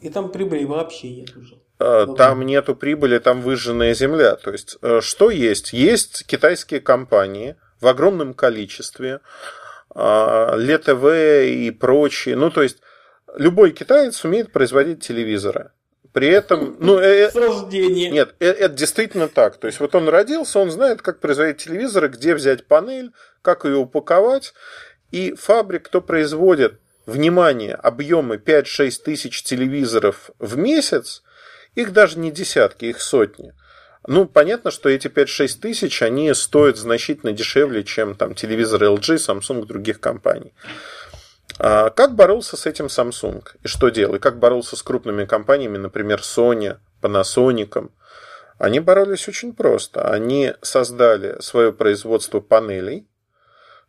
И 0.00 0.08
там 0.08 0.32
прибыли 0.32 0.64
вообще 0.64 1.10
нет 1.10 1.36
уже. 1.36 1.56
э, 1.78 2.06
там 2.16 2.42
нету 2.46 2.74
прибыли, 2.74 3.18
там 3.18 3.42
выжженная 3.42 3.92
земля. 3.94 4.36
То 4.36 4.50
есть, 4.52 4.78
э, 4.80 5.00
что 5.02 5.30
есть? 5.30 5.72
Есть 5.72 6.26
китайские 6.26 6.80
компании 6.80 7.56
в 7.80 7.86
огромном 7.86 8.34
количестве, 8.34 9.20
ЛТВ 9.94 11.04
и 11.46 11.70
прочие. 11.78 12.36
Ну, 12.36 12.50
то 12.50 12.62
есть, 12.62 12.78
любой 13.36 13.72
китаец 13.72 14.24
умеет 14.24 14.52
производить 14.52 15.04
телевизоры. 15.06 15.72
При 16.12 16.26
этом, 16.26 16.76
ну, 16.80 16.98
э, 16.98 17.30
С 17.30 17.36
рождения. 17.36 18.10
Нет, 18.10 18.34
э, 18.40 18.46
это 18.46 18.74
действительно 18.74 19.28
так. 19.28 19.58
То 19.58 19.68
есть 19.68 19.78
вот 19.78 19.94
он 19.94 20.08
родился, 20.08 20.58
он 20.58 20.70
знает, 20.70 21.02
как 21.02 21.20
производить 21.20 21.58
телевизоры, 21.58 22.08
где 22.08 22.34
взять 22.34 22.66
панель, 22.66 23.12
как 23.42 23.64
ее 23.64 23.76
упаковать. 23.76 24.52
И 25.12 25.34
фабрик, 25.34 25.84
кто 25.84 26.00
производит, 26.00 26.80
внимание, 27.06 27.74
объемы 27.74 28.36
5-6 28.36 29.02
тысяч 29.04 29.42
телевизоров 29.42 30.30
в 30.38 30.56
месяц, 30.56 31.22
их 31.74 31.92
даже 31.92 32.18
не 32.18 32.30
десятки, 32.30 32.86
их 32.86 33.00
сотни. 33.00 33.52
Ну, 34.06 34.26
понятно, 34.26 34.70
что 34.70 34.88
эти 34.88 35.08
5-6 35.08 35.60
тысяч, 35.60 36.02
они 36.02 36.32
стоят 36.34 36.76
значительно 36.76 37.32
дешевле, 37.32 37.84
чем 37.84 38.14
там 38.14 38.34
телевизоры 38.34 38.86
LG, 38.86 39.16
Samsung, 39.16 39.66
других 39.66 40.00
компаний. 40.00 40.54
А 41.62 41.90
как 41.90 42.14
боролся 42.14 42.56
с 42.56 42.64
этим 42.64 42.86
Samsung? 42.86 43.44
И 43.62 43.68
что 43.68 43.90
делал? 43.90 44.14
И 44.14 44.18
как 44.18 44.38
боролся 44.38 44.76
с 44.76 44.82
крупными 44.82 45.26
компаниями, 45.26 45.76
например, 45.76 46.20
Sony, 46.20 46.78
Panasonic? 47.02 47.90
Они 48.56 48.80
боролись 48.80 49.28
очень 49.28 49.52
просто. 49.52 50.08
Они 50.10 50.54
создали 50.62 51.38
свое 51.42 51.70
производство 51.74 52.40
панелей, 52.40 53.06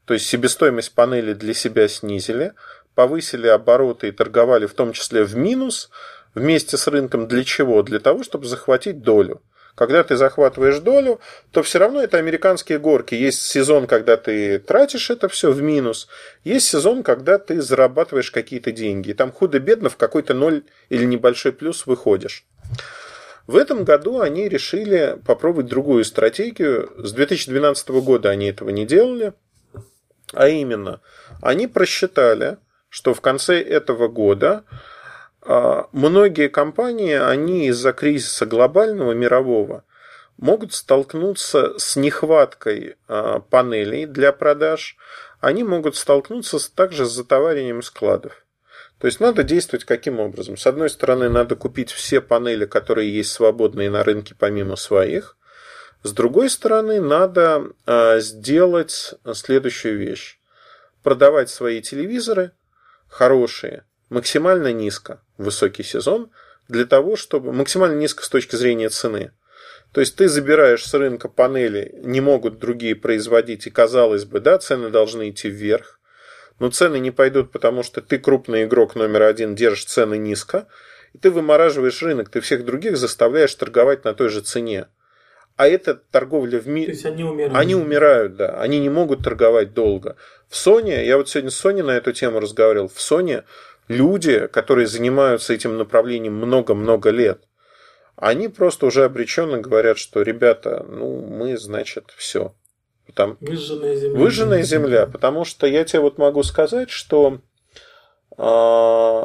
то 0.03 0.13
есть 0.13 0.27
себестоимость 0.27 0.93
панели 0.93 1.33
для 1.33 1.53
себя 1.53 1.87
снизили, 1.87 2.53
повысили 2.93 3.47
обороты 3.47 4.09
и 4.09 4.11
торговали 4.11 4.65
в 4.65 4.73
том 4.73 4.91
числе 4.91 5.23
в 5.23 5.37
минус 5.37 5.89
вместе 6.35 6.75
с 6.75 6.87
рынком. 6.87 7.29
Для 7.29 7.45
чего? 7.45 7.83
Для 7.83 7.99
того, 7.99 8.23
чтобы 8.23 8.47
захватить 8.47 9.01
долю. 9.01 9.41
Когда 9.75 10.03
ты 10.03 10.15
захватываешь 10.15 10.79
долю, 10.79 11.19
то 11.51 11.63
все 11.63 11.79
равно 11.79 12.01
это 12.01 12.17
американские 12.17 12.77
горки. 12.77 13.15
Есть 13.15 13.41
сезон, 13.41 13.87
когда 13.87 14.17
ты 14.17 14.59
тратишь 14.59 15.09
это 15.09 15.29
все 15.29 15.51
в 15.51 15.61
минус, 15.61 16.07
есть 16.43 16.67
сезон, 16.67 17.03
когда 17.03 17.37
ты 17.37 17.61
зарабатываешь 17.61 18.31
какие-то 18.31 18.71
деньги. 18.71 19.11
И 19.11 19.13
там 19.13 19.31
худо-бедно 19.31 19.89
в 19.89 19.97
какой-то 19.97 20.33
ноль 20.33 20.63
или 20.89 21.05
небольшой 21.05 21.53
плюс 21.53 21.85
выходишь. 21.85 22.45
В 23.47 23.55
этом 23.55 23.83
году 23.83 24.21
они 24.21 24.47
решили 24.47 25.17
попробовать 25.25 25.67
другую 25.67 26.05
стратегию. 26.05 26.91
С 26.97 27.11
2012 27.11 27.89
года 27.89 28.29
они 28.29 28.49
этого 28.49 28.69
не 28.69 28.85
делали. 28.85 29.33
А 30.33 30.47
именно, 30.47 31.01
они 31.41 31.67
просчитали, 31.67 32.57
что 32.87 33.13
в 33.13 33.21
конце 33.21 33.61
этого 33.61 34.07
года 34.07 34.63
многие 35.43 36.49
компании, 36.49 37.13
они 37.13 37.67
из-за 37.67 37.93
кризиса 37.93 38.45
глобального, 38.45 39.13
мирового, 39.13 39.83
могут 40.41 40.73
столкнуться 40.73 41.77
с 41.77 41.95
нехваткой 41.95 42.97
а, 43.07 43.39
панелей 43.39 44.05
для 44.05 44.33
продаж, 44.33 44.97
они 45.39 45.63
могут 45.63 45.95
столкнуться 45.95 46.57
также 46.73 47.05
с 47.05 47.11
затоварением 47.11 47.81
складов. 47.81 48.45
То 48.99 49.07
есть 49.07 49.19
надо 49.19 49.43
действовать 49.43 49.85
каким 49.85 50.19
образом? 50.19 50.57
С 50.57 50.67
одной 50.67 50.89
стороны, 50.89 51.29
надо 51.29 51.55
купить 51.55 51.91
все 51.91 52.21
панели, 52.21 52.65
которые 52.65 53.15
есть 53.15 53.31
свободные 53.31 53.89
на 53.89 54.03
рынке 54.03 54.35
помимо 54.37 54.75
своих. 54.75 55.37
С 56.03 56.11
другой 56.11 56.49
стороны, 56.49 56.99
надо 56.99 57.69
а, 57.85 58.19
сделать 58.19 59.13
следующую 59.33 59.97
вещь. 59.99 60.39
Продавать 61.03 61.49
свои 61.49 61.81
телевизоры 61.81 62.51
хорошие 63.07 63.85
максимально 64.11 64.73
низко 64.73 65.21
высокий 65.37 65.83
сезон 65.83 66.29
для 66.67 66.85
того, 66.85 67.15
чтобы 67.15 67.53
максимально 67.53 67.97
низко 67.97 68.23
с 68.23 68.29
точки 68.29 68.55
зрения 68.55 68.89
цены. 68.89 69.31
То 69.93 70.01
есть 70.01 70.15
ты 70.17 70.27
забираешь 70.27 70.85
с 70.85 70.93
рынка 70.93 71.29
панели, 71.29 71.95
не 72.03 72.21
могут 72.21 72.59
другие 72.59 72.95
производить, 72.95 73.67
и 73.67 73.71
казалось 73.71 74.25
бы, 74.25 74.39
да, 74.41 74.57
цены 74.57 74.89
должны 74.89 75.29
идти 75.29 75.49
вверх. 75.49 75.99
Но 76.59 76.69
цены 76.69 76.99
не 76.99 77.11
пойдут, 77.11 77.51
потому 77.51 77.83
что 77.83 78.01
ты 78.01 78.19
крупный 78.19 78.65
игрок 78.65 78.95
номер 78.95 79.23
один, 79.23 79.55
держишь 79.55 79.85
цены 79.85 80.17
низко, 80.17 80.67
и 81.13 81.17
ты 81.17 81.31
вымораживаешь 81.31 82.03
рынок, 82.03 82.29
ты 82.29 82.41
всех 82.41 82.65
других 82.65 82.97
заставляешь 82.97 83.55
торговать 83.55 84.03
на 84.03 84.13
той 84.13 84.29
же 84.29 84.41
цене. 84.41 84.87
А 85.57 85.67
это 85.67 85.95
торговля 85.95 86.59
в 86.59 86.67
мире. 86.67 86.87
То 86.87 86.91
есть 86.91 87.05
они 87.05 87.23
умирают. 87.23 87.55
Они 87.55 87.75
умирают, 87.75 88.35
да. 88.35 88.59
Они 88.59 88.79
не 88.79 88.89
могут 88.89 89.23
торговать 89.23 89.73
долго. 89.73 90.15
В 90.49 90.55
Sony, 90.55 91.03
я 91.05 91.17
вот 91.17 91.29
сегодня 91.29 91.51
с 91.51 91.63
Sony 91.63 91.83
на 91.83 91.91
эту 91.91 92.13
тему 92.13 92.39
разговаривал, 92.39 92.87
в 92.87 92.97
Sony 92.97 93.43
люди, 93.91 94.47
которые 94.47 94.87
занимаются 94.87 95.53
этим 95.53 95.77
направлением 95.77 96.35
много-много 96.35 97.09
лет, 97.09 97.47
они 98.15 98.47
просто 98.47 98.85
уже 98.85 99.03
обреченно 99.05 99.59
говорят, 99.59 99.97
что 99.97 100.21
ребята, 100.21 100.85
ну 100.87 101.21
мы, 101.21 101.57
значит, 101.57 102.13
все. 102.15 102.53
Там 103.15 103.37
выжженная 103.41 103.95
земля. 103.95 104.19
Выжженная 104.19 104.63
земля, 104.63 105.05
потому 105.05 105.43
что 105.43 105.67
я 105.67 105.83
тебе 105.83 105.99
вот 106.01 106.17
могу 106.17 106.43
сказать, 106.43 106.89
что 106.89 107.39
э, 108.37 109.23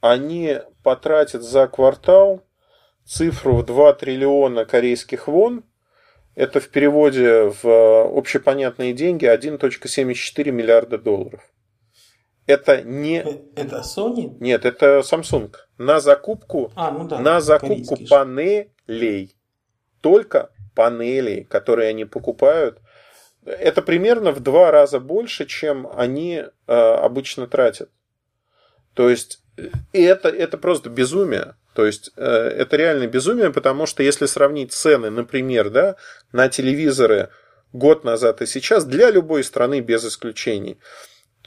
они 0.00 0.58
потратят 0.82 1.42
за 1.42 1.66
квартал 1.68 2.42
цифру 3.04 3.56
в 3.56 3.64
2 3.64 3.92
триллиона 3.94 4.64
корейских 4.66 5.28
вон, 5.28 5.64
это 6.34 6.60
в 6.60 6.68
переводе 6.68 7.52
в 7.62 8.16
общепонятные 8.16 8.92
деньги 8.92 9.24
1.74 9.24 10.50
миллиарда 10.50 10.98
долларов. 10.98 11.40
Это 12.48 12.80
не... 12.80 13.20
Э, 13.20 13.38
это 13.56 13.82
Sony? 13.84 14.34
Нет, 14.40 14.64
это 14.64 15.00
Samsung. 15.00 15.54
На 15.76 16.00
закупку, 16.00 16.72
а, 16.74 16.90
ну 16.90 17.06
да, 17.06 17.18
на 17.20 17.42
закупку 17.42 17.98
панелей. 18.08 19.36
Только 20.00 20.50
панелей, 20.74 21.44
которые 21.44 21.90
они 21.90 22.06
покупают. 22.06 22.78
Это 23.44 23.82
примерно 23.82 24.32
в 24.32 24.40
два 24.40 24.70
раза 24.70 24.98
больше, 24.98 25.44
чем 25.44 25.90
они 25.94 26.42
э, 26.66 26.72
обычно 26.72 27.46
тратят. 27.46 27.90
То 28.94 29.10
есть, 29.10 29.42
и 29.92 30.00
это, 30.00 30.30
это 30.30 30.56
просто 30.56 30.88
безумие. 30.88 31.54
То 31.74 31.84
есть, 31.84 32.12
э, 32.16 32.24
это 32.24 32.78
реально 32.78 33.08
безумие, 33.08 33.52
потому 33.52 33.84
что 33.84 34.02
если 34.02 34.24
сравнить 34.24 34.72
цены, 34.72 35.10
например, 35.10 35.68
да, 35.68 35.96
на 36.32 36.48
телевизоры 36.48 37.28
год 37.74 38.04
назад 38.04 38.40
и 38.40 38.46
сейчас, 38.46 38.86
для 38.86 39.10
любой 39.10 39.44
страны 39.44 39.80
без 39.80 40.06
исключений– 40.06 40.78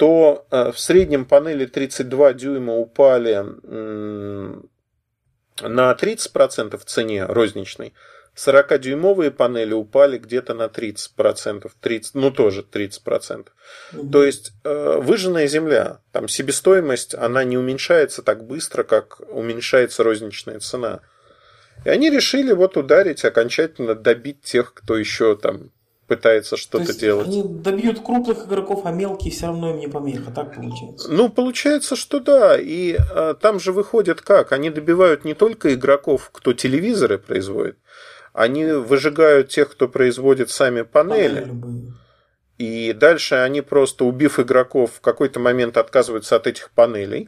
то 0.02 0.48
э, 0.50 0.72
в 0.72 0.80
среднем 0.80 1.26
панели 1.26 1.68
32 1.68 2.34
дюйма 2.34 2.74
упали 2.76 3.46
на 5.62 5.92
30% 5.92 6.76
в 6.76 6.86
цене 6.86 7.26
розничной. 7.26 7.94
40-дюймовые 8.36 9.30
панели 9.30 9.74
упали 9.74 10.18
где-то 10.18 10.56
на 10.56 10.64
30%, 10.64 11.70
30, 11.80 12.16
ну 12.16 12.32
тоже 12.32 12.64
30%. 12.64 13.50
Угу. 13.94 14.10
То 14.10 14.24
есть 14.24 14.54
э, 14.64 14.98
выжженная 15.00 15.46
земля, 15.46 16.00
там 16.12 16.28
себестоимость, 16.28 17.14
она 17.14 17.44
не 17.44 17.60
уменьшается 17.60 18.24
так 18.24 18.44
быстро, 18.44 18.82
как 18.82 19.22
уменьшается 19.30 20.02
розничная 20.02 20.60
цена. 20.62 21.02
И 21.86 21.90
они 21.90 22.10
решили 22.10 22.54
вот 22.54 22.76
ударить, 22.76 23.24
окончательно 23.24 23.94
добить 23.94 24.42
тех, 24.42 24.74
кто 24.74 24.98
еще 24.98 25.36
там 25.36 25.70
пытается 26.12 26.58
что-то 26.58 26.94
делать. 26.94 27.28
Они 27.28 27.42
добьют 27.42 28.02
крупных 28.02 28.46
игроков, 28.46 28.82
а 28.84 28.92
мелкие 28.92 29.32
все 29.32 29.46
равно 29.46 29.70
им 29.70 29.80
не 29.80 29.88
помеха, 29.88 30.30
так 30.30 30.54
получается? 30.54 31.10
Ну, 31.10 31.30
получается, 31.30 31.96
что 31.96 32.20
да. 32.20 32.60
И 32.60 32.98
а, 32.98 33.34
там 33.34 33.62
же 33.62 33.72
выходит 33.72 34.20
как? 34.20 34.52
Они 34.52 34.70
добивают 34.70 35.24
не 35.24 35.34
только 35.34 35.74
игроков, 35.74 36.30
кто 36.34 36.52
телевизоры 36.52 37.18
производит, 37.18 37.78
они 38.34 38.66
выжигают 38.66 39.48
тех, 39.48 39.72
кто 39.72 39.88
производит 39.88 40.50
сами 40.50 40.82
панели. 40.82 41.46
панели 41.46 41.94
и 42.58 42.94
дальше 42.94 43.36
они 43.36 43.62
просто, 43.62 44.04
убив 44.04 44.40
игроков, 44.40 44.92
в 44.98 45.02
какой-то 45.02 45.40
момент 45.40 45.78
отказываются 45.78 46.36
от 46.36 46.46
этих 46.46 46.70
панелей. 46.72 47.28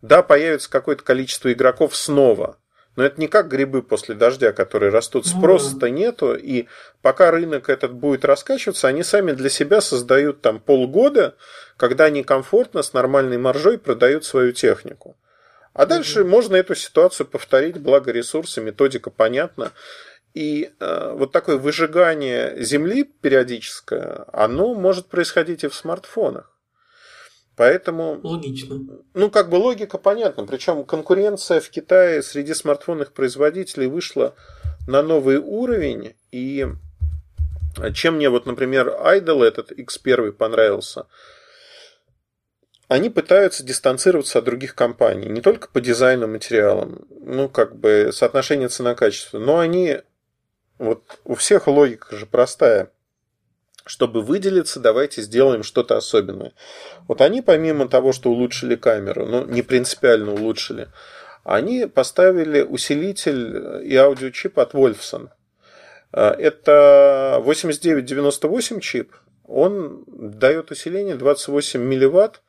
Да, 0.00 0.22
появится 0.22 0.70
какое-то 0.70 1.02
количество 1.02 1.52
игроков 1.52 1.94
снова. 1.94 2.56
Но 2.96 3.04
это 3.04 3.20
не 3.20 3.26
как 3.26 3.48
грибы 3.48 3.82
после 3.82 4.14
дождя, 4.14 4.52
которые 4.52 4.90
растут. 4.90 5.24
Ну 5.26 5.38
Спроса-то 5.38 5.90
нету. 5.90 6.34
И 6.34 6.66
пока 7.02 7.30
рынок 7.30 7.68
этот 7.68 7.92
будет 7.92 8.24
раскачиваться, 8.24 8.88
они 8.88 9.02
сами 9.02 9.32
для 9.32 9.48
себя 9.48 9.80
создают 9.80 10.40
там 10.42 10.60
полгода, 10.60 11.34
когда 11.76 12.04
они 12.04 12.22
комфортно 12.22 12.82
с 12.82 12.92
нормальной 12.92 13.38
маржой 13.38 13.78
продают 13.78 14.24
свою 14.24 14.52
технику. 14.52 15.16
А 15.72 15.86
дальше 15.86 16.20
mm 16.20 16.28
можно 16.28 16.56
эту 16.56 16.76
ситуацию 16.76 17.26
повторить, 17.26 17.78
благо 17.78 18.12
ресурсы, 18.12 18.60
методика 18.60 19.10
понятна. 19.10 19.72
И 20.32 20.72
э, 20.78 21.12
вот 21.14 21.32
такое 21.32 21.56
выжигание 21.56 22.54
земли 22.62 23.04
периодическое, 23.04 24.24
оно 24.32 24.74
может 24.74 25.06
происходить 25.06 25.64
и 25.64 25.68
в 25.68 25.74
смартфонах. 25.74 26.53
Поэтому... 27.56 28.18
Логично. 28.22 28.80
Ну, 29.14 29.30
как 29.30 29.48
бы 29.48 29.56
логика 29.56 29.98
понятна. 29.98 30.44
Причем 30.44 30.84
конкуренция 30.84 31.60
в 31.60 31.70
Китае 31.70 32.22
среди 32.22 32.52
смартфонных 32.54 33.12
производителей 33.12 33.86
вышла 33.86 34.34
на 34.88 35.02
новый 35.02 35.38
уровень. 35.38 36.14
И 36.32 36.66
чем 37.92 38.16
мне 38.16 38.28
вот, 38.28 38.46
например, 38.46 38.88
Idol 38.88 39.44
этот 39.44 39.72
X1 39.72 40.32
понравился, 40.32 41.06
они 42.88 43.08
пытаются 43.08 43.64
дистанцироваться 43.64 44.38
от 44.38 44.44
других 44.44 44.74
компаний, 44.74 45.28
не 45.28 45.40
только 45.40 45.68
по 45.68 45.80
дизайну 45.80 46.28
материалам, 46.28 47.06
ну, 47.10 47.48
как 47.48 47.76
бы 47.76 48.10
соотношение 48.12 48.68
цена-качество, 48.68 49.38
но 49.38 49.58
они, 49.58 50.00
вот 50.78 51.02
у 51.24 51.34
всех 51.34 51.66
логика 51.66 52.14
же 52.14 52.26
простая. 52.26 52.90
Чтобы 53.86 54.22
выделиться, 54.22 54.80
давайте 54.80 55.20
сделаем 55.20 55.62
что-то 55.62 55.96
особенное. 55.96 56.52
Вот 57.06 57.20
они, 57.20 57.42
помимо 57.42 57.88
того, 57.88 58.12
что 58.12 58.30
улучшили 58.30 58.76
камеру, 58.76 59.26
ну, 59.26 59.44
не 59.44 59.62
принципиально 59.62 60.32
улучшили, 60.32 60.88
они 61.44 61.86
поставили 61.86 62.62
усилитель 62.62 63.82
и 63.84 63.94
аудиочип 63.96 64.58
от 64.58 64.72
Wolfson. 64.72 65.28
Это 66.12 67.38
8998 67.42 68.80
чип, 68.80 69.14
он 69.46 70.04
дает 70.06 70.70
усиление 70.70 71.16
28 71.16 71.80
милливатт 71.80 72.40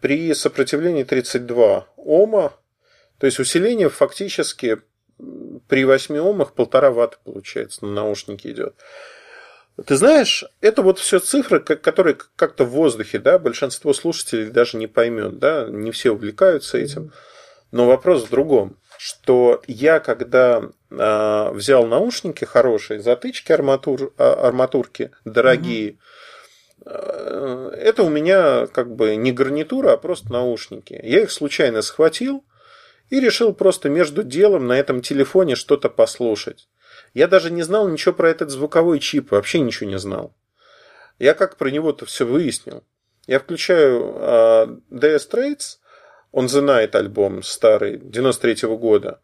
при 0.00 0.34
сопротивлении 0.34 1.04
32 1.04 1.86
Ома. 1.96 2.52
То 3.18 3.26
есть 3.26 3.38
усиление 3.38 3.88
фактически 3.88 4.78
при 5.68 5.84
8 5.84 6.16
Омах 6.18 6.54
полтора 6.54 6.90
ватта 6.90 7.18
получается 7.22 7.84
на 7.84 7.92
наушнике 7.92 8.50
идет. 8.50 8.74
Ты 9.86 9.96
знаешь, 9.96 10.44
это 10.60 10.82
вот 10.82 10.98
все 10.98 11.20
цифры, 11.20 11.60
которые 11.60 12.16
как-то 12.36 12.64
в 12.64 12.70
воздухе, 12.70 13.18
да, 13.18 13.38
большинство 13.38 13.92
слушателей 13.92 14.50
даже 14.50 14.76
не 14.76 14.86
поймет, 14.86 15.38
да, 15.38 15.66
не 15.68 15.90
все 15.90 16.10
увлекаются 16.10 16.78
этим. 16.78 17.12
Но 17.72 17.86
вопрос 17.86 18.24
в 18.24 18.30
другом, 18.30 18.76
что 18.98 19.62
я, 19.66 20.00
когда 20.00 20.62
э, 20.90 21.50
взял 21.52 21.86
наушники 21.86 22.44
хорошие, 22.44 23.00
затычки 23.00 23.52
арматур, 23.52 24.12
а, 24.18 24.48
арматурки 24.48 25.12
дорогие, 25.24 25.98
э, 26.84 27.70
это 27.78 28.02
у 28.02 28.10
меня 28.10 28.66
как 28.66 28.94
бы 28.94 29.14
не 29.16 29.32
гарнитура, 29.32 29.92
а 29.92 29.96
просто 29.96 30.32
наушники. 30.32 31.00
Я 31.02 31.22
их 31.22 31.30
случайно 31.30 31.80
схватил 31.82 32.44
и 33.08 33.20
решил 33.20 33.54
просто 33.54 33.88
между 33.88 34.24
делом 34.24 34.66
на 34.66 34.78
этом 34.78 35.00
телефоне 35.00 35.54
что-то 35.54 35.88
послушать. 35.88 36.68
Я 37.14 37.26
даже 37.28 37.50
не 37.50 37.62
знал 37.62 37.88
ничего 37.88 38.14
про 38.14 38.30
этот 38.30 38.50
звуковой 38.50 39.00
чип, 39.00 39.32
вообще 39.32 39.60
ничего 39.60 39.90
не 39.90 39.98
знал. 39.98 40.34
Я 41.18 41.34
как 41.34 41.56
про 41.56 41.70
него-то 41.70 42.06
все 42.06 42.24
выяснил. 42.24 42.84
Я 43.26 43.40
включаю 43.40 44.14
э, 44.16 44.66
Dire 44.90 45.18
Straits, 45.18 45.78
On 46.32 46.46
the 46.46 46.64
Night 46.64 46.96
альбом 46.96 47.42
старый, 47.42 47.98
93 47.98 48.52
-го 48.68 48.76
года. 48.78 49.20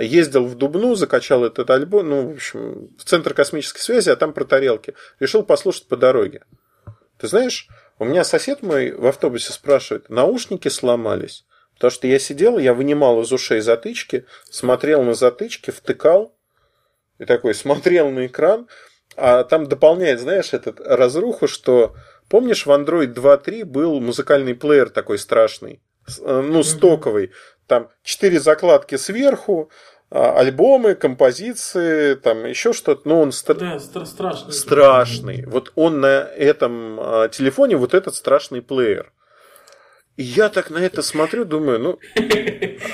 Ездил 0.00 0.44
в 0.46 0.54
Дубну, 0.54 0.94
закачал 0.94 1.44
этот 1.44 1.70
альбом, 1.70 2.08
ну, 2.08 2.28
в 2.28 2.32
общем, 2.34 2.90
в 2.98 3.04
Центр 3.04 3.32
космической 3.32 3.80
связи, 3.80 4.10
а 4.10 4.16
там 4.16 4.32
про 4.32 4.44
тарелки. 4.44 4.94
Решил 5.18 5.42
послушать 5.44 5.88
по 5.88 5.96
дороге. 5.96 6.42
Ты 7.18 7.28
знаешь, 7.28 7.68
у 7.98 8.04
меня 8.04 8.24
сосед 8.24 8.62
мой 8.62 8.90
в 8.90 9.06
автобусе 9.06 9.52
спрашивает, 9.52 10.10
наушники 10.10 10.68
сломались. 10.68 11.46
Потому 11.74 11.90
что 11.90 12.06
я 12.06 12.18
сидел, 12.18 12.58
я 12.58 12.74
вынимал 12.74 13.22
из 13.22 13.32
ушей 13.32 13.60
затычки, 13.60 14.26
смотрел 14.50 15.02
на 15.02 15.14
затычки, 15.14 15.70
втыкал, 15.70 16.36
и 17.22 17.24
такой 17.24 17.54
смотрел 17.54 18.10
на 18.10 18.26
экран, 18.26 18.66
а 19.16 19.44
там 19.44 19.66
дополняет, 19.66 20.20
знаешь, 20.20 20.52
этот 20.52 20.80
разруху, 20.80 21.46
что 21.46 21.94
помнишь, 22.28 22.66
в 22.66 22.70
Android 22.70 23.14
2.3 23.14 23.64
был 23.64 24.00
музыкальный 24.00 24.54
плеер 24.54 24.90
такой 24.90 25.18
страшный, 25.18 25.80
э, 26.20 26.40
ну, 26.40 26.62
стоковый, 26.62 27.30
там 27.66 27.88
четыре 28.02 28.40
закладки 28.40 28.96
сверху, 28.96 29.70
а, 30.10 30.38
альбомы, 30.38 30.94
композиции, 30.94 32.14
там 32.16 32.44
еще 32.44 32.72
что-то, 32.72 33.08
но 33.08 33.22
он 33.22 33.32
стра... 33.32 33.54
да, 33.54 33.76
стра- 33.76 34.04
страшный. 34.04 34.52
страшный. 34.52 35.44
Вот 35.46 35.72
он 35.74 36.00
на 36.00 36.28
этом 36.36 36.98
а, 37.00 37.28
телефоне 37.28 37.76
вот 37.76 37.94
этот 37.94 38.14
страшный 38.14 38.60
плеер. 38.60 39.12
Я 40.16 40.50
так 40.50 40.70
на 40.70 40.78
это 40.78 41.02
смотрю, 41.02 41.44
думаю, 41.44 41.78
ну, 41.78 41.98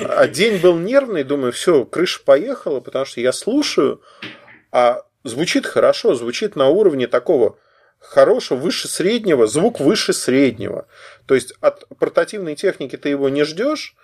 а 0.09 0.29
день 0.29 0.59
был 0.61 0.79
нервный, 0.79 1.25
думаю, 1.25 1.53
все, 1.53 1.85
крыша 1.85 2.21
поехала, 2.25 2.81
потому 2.81 3.05
что 3.05 3.21
я 3.21 3.33
слушаю, 3.33 4.01
а 4.71 5.03
звучит 5.25 5.67
хорошо, 5.67 6.15
звучит 6.15 6.55
на 6.55 6.69
уровне 6.69 7.09
такого 7.09 7.59
хорошего, 7.99 8.59
выше 8.59 8.87
среднего, 8.87 9.47
звук 9.47 9.81
выше 9.81 10.13
среднего. 10.13 10.87
То 11.27 11.35
есть 11.35 11.55
от 11.61 11.87
портативной 11.99 12.55
техники 12.55 12.97
ты 12.97 13.09
его 13.09 13.29
не 13.29 13.45
ждешь, 13.45 13.97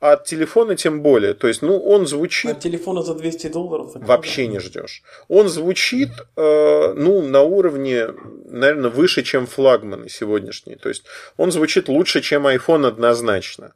а 0.00 0.12
от 0.12 0.24
телефона 0.24 0.76
тем 0.76 1.02
более. 1.02 1.34
То 1.34 1.46
есть, 1.46 1.62
ну, 1.62 1.78
он 1.78 2.06
звучит... 2.06 2.50
От 2.50 2.60
телефона 2.60 3.02
за 3.02 3.14
200 3.14 3.48
долларов? 3.48 3.92
Вообще 3.94 4.46
не 4.46 4.58
ждешь. 4.58 5.02
Он 5.28 5.48
звучит, 5.48 6.10
э, 6.36 6.94
ну, 6.96 7.22
на 7.22 7.42
уровне, 7.42 8.08
наверное, 8.46 8.90
выше, 8.90 9.22
чем 9.22 9.46
флагманы 9.46 10.08
сегодняшние. 10.08 10.78
То 10.78 10.88
есть, 10.88 11.04
он 11.36 11.52
звучит 11.52 11.88
лучше, 11.88 12.22
чем 12.22 12.46
iPhone 12.46 12.86
однозначно. 12.86 13.74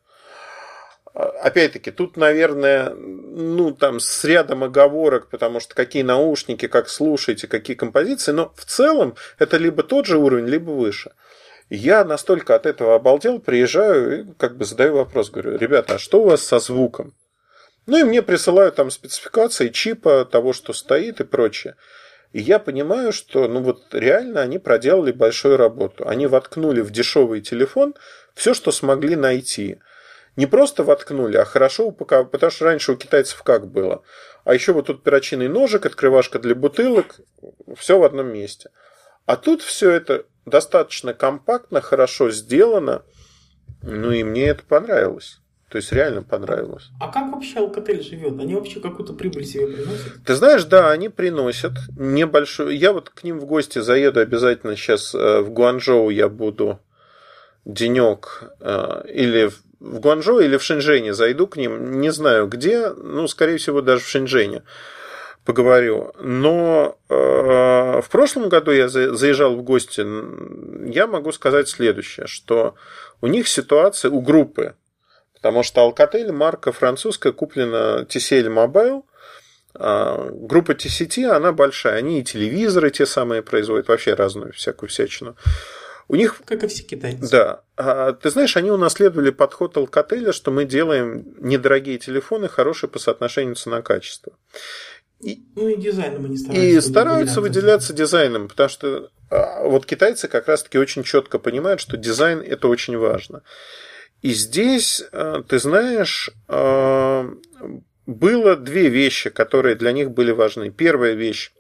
А, 1.13 1.25
опять-таки, 1.43 1.91
тут, 1.91 2.17
наверное, 2.17 2.95
ну, 2.95 3.73
там, 3.73 4.01
с 4.01 4.25
рядом 4.25 4.65
оговорок, 4.65 5.29
потому 5.29 5.61
что 5.61 5.75
какие 5.75 6.03
наушники, 6.03 6.69
как 6.69 6.89
слушаете, 6.89 7.49
какие 7.49 7.77
композиции, 7.77 8.33
но 8.33 8.51
в 8.57 8.65
целом 8.65 9.15
это 9.39 9.59
либо 9.59 9.83
тот 9.83 10.07
же 10.07 10.17
уровень, 10.17 10.47
либо 10.47 10.71
выше. 10.71 11.13
Я 11.71 12.05
настолько 12.05 12.55
от 12.55 12.67
этого 12.67 12.95
обалдел, 12.95 13.41
приезжаю 13.41 14.21
и 14.21 14.33
как 14.35 14.57
бы 14.57 14.65
задаю 14.65 14.97
вопрос, 14.97 15.31
говорю, 15.31 15.57
ребята, 15.57 15.95
а 15.95 15.99
что 15.99 16.23
у 16.23 16.27
вас 16.27 16.43
со 16.43 16.59
звуком? 16.59 17.15
Ну 17.87 17.99
и 17.99 18.05
мне 18.05 18.23
присылают 18.23 18.77
там 18.77 18.91
спецификации 18.91 19.69
чипа, 19.69 20.25
того, 20.25 20.53
что 20.53 20.73
стоит 20.73 21.21
и 21.21 21.25
прочее. 21.25 21.77
И 22.33 22.41
я 22.41 22.59
понимаю, 22.59 23.13
что 23.13 23.47
ну 23.47 23.61
вот 23.61 23.95
реально 23.95 24.41
они 24.41 24.59
проделали 24.59 25.13
большую 25.13 25.57
работу. 25.57 26.07
Они 26.09 26.27
воткнули 26.27 26.81
в 26.81 26.91
дешевый 26.91 27.41
телефон 27.41 27.95
все, 28.35 28.55
что 28.55 28.73
смогли 28.73 29.17
найти. 29.17 29.79
Не 30.37 30.47
просто 30.47 30.83
воткнули, 30.83 31.37
а 31.37 31.45
хорошо 31.45 31.87
упаковали, 31.87 32.27
потому 32.27 32.51
что 32.51 32.65
раньше 32.65 32.93
у 32.93 32.97
китайцев 32.97 33.43
как 33.43 33.69
было. 33.69 34.03
А 34.45 34.53
еще 34.53 34.73
вот 34.73 34.87
тут 34.87 35.05
перочинный 35.05 35.49
ножик, 35.49 35.87
открывашка 35.87 36.41
для 36.41 36.57
бутылок, 36.57 37.21
все 37.77 37.99
в 37.99 38.03
одном 38.03 38.33
месте. 38.33 38.71
А 39.27 39.37
тут 39.37 39.63
все 39.63 39.91
это 39.91 40.25
достаточно 40.47 41.15
компактно, 41.15 41.81
хорошо 41.81 42.31
сделано. 42.31 43.03
Ну 43.83 44.13
и 44.13 44.23
мне 44.23 44.47
это 44.49 44.63
понравилось. 44.63 45.41
То 45.69 45.79
есть 45.79 45.93
реально 45.93 46.23
понравилось. 46.23 46.91
А 47.01 47.11
как 47.11 47.33
вообще 47.33 47.59
Alcatel 47.59 48.01
живет? 48.01 48.39
Они 48.39 48.55
вообще 48.55 48.79
какую-то 48.81 49.13
прибыль 49.13 49.45
себе 49.45 49.67
приносят? 49.67 50.25
Ты 50.25 50.35
знаешь, 50.37 50.65
да, 50.65 50.91
они 50.91 51.09
приносят 51.09 51.73
небольшую. 51.97 52.79
Я 52.79 52.93
вот 52.93 53.11
к 53.11 53.25
ним 53.25 53.41
в 53.41 53.47
гости 53.47 53.81
заеду 53.81 54.21
обязательно 54.21 54.77
сейчас 54.77 55.15
э, 55.15 55.41
в 55.41 55.51
Гуанчжоу 55.51 56.11
я 56.11 56.29
буду 56.29 56.79
денек 57.65 58.53
э, 58.61 59.03
или 59.13 59.51
в 59.81 60.01
Гуанчжоу 60.01 60.41
или 60.41 60.57
в 60.57 60.63
Шэньчжэне 60.63 61.13
зайду 61.13 61.47
к 61.47 61.57
ним, 61.57 62.01
не 62.01 62.11
знаю 62.11 62.47
где, 62.47 62.91
ну, 62.91 63.27
скорее 63.29 63.59
всего, 63.59 63.83
даже 63.83 64.03
в 64.03 64.09
Шэньчжэне 64.09 64.63
поговорю. 65.45 66.13
Но 66.19 66.99
э, 67.09 68.01
в 68.01 68.09
прошлом 68.11 68.49
году 68.49 68.71
я 68.71 68.89
заезжал 68.89 69.57
в 69.57 69.63
гости, 69.63 70.05
я 70.91 71.07
могу 71.07 71.33
сказать 71.33 71.69
следующее, 71.69 72.27
что 72.27 72.75
у 73.21 73.27
них 73.27 73.49
ситуация, 73.49 74.11
у 74.11 74.21
группы, 74.21 74.75
потому 75.35 75.63
что 75.63 75.89
Alcatel, 75.89 76.33
марка 76.33 76.73
французская, 76.73 77.33
куплена 77.33 78.07
TCL 78.09 78.49
Mobile, 78.49 79.03
а 79.77 80.29
группа 80.31 80.73
TCT, 80.73 81.27
она 81.27 81.53
большая, 81.53 81.97
они 81.97 82.21
и 82.21 82.25
телевизоры 82.25 82.91
те 82.91 83.07
самые 83.07 83.43
производят, 83.43 83.89
вообще 83.89 84.15
разную 84.15 84.53
всякую 84.53 84.89
всячину. 84.89 85.37
У 86.07 86.17
них... 86.17 86.41
Как 86.45 86.63
и 86.63 86.67
все 86.67 86.83
китайцы. 86.83 87.31
Да. 87.31 87.63
А, 87.77 88.13
ты 88.13 88.29
знаешь, 88.31 88.57
они 88.57 88.71
унаследовали 88.71 89.31
подход 89.31 89.77
Alcatel, 89.77 90.33
что 90.33 90.51
мы 90.51 90.67
делаем 90.67 91.35
недорогие 91.39 91.99
телефоны, 91.99 92.49
хорошие 92.49 92.91
по 92.91 92.99
соотношению 92.99 93.55
цена-качество. 93.55 94.35
И, 95.25 95.43
ну 95.57 95.69
и 95.69 95.77
дизайном 95.77 96.27
они 96.27 96.37
стараются. 96.37 96.79
И 96.79 96.81
стараются 96.81 97.41
выделяться 97.41 97.93
дизайном, 97.95 98.49
потому 98.49 98.69
что 98.69 99.11
а, 99.31 99.65
вот 99.65 99.87
китайцы 99.87 100.29
как 100.29 100.49
раз-таки 100.49 100.79
очень 100.79 101.03
четко 101.03 101.39
понимают, 101.39 101.81
что 101.81 101.97
дизайн 101.97 102.41
это 102.41 102.69
очень 102.69 102.97
важно. 102.99 103.43
И 104.21 104.33
здесь, 104.33 105.03
а, 105.13 105.43
ты 105.43 105.59
знаешь, 105.59 106.31
а, 106.47 107.27
было 108.07 108.57
две 108.57 108.89
вещи, 108.89 109.31
которые 109.31 109.77
для 109.77 109.93
них 109.93 110.11
были 110.11 110.31
важны. 110.31 110.71
Первая 110.71 111.15
вещь. 111.15 111.53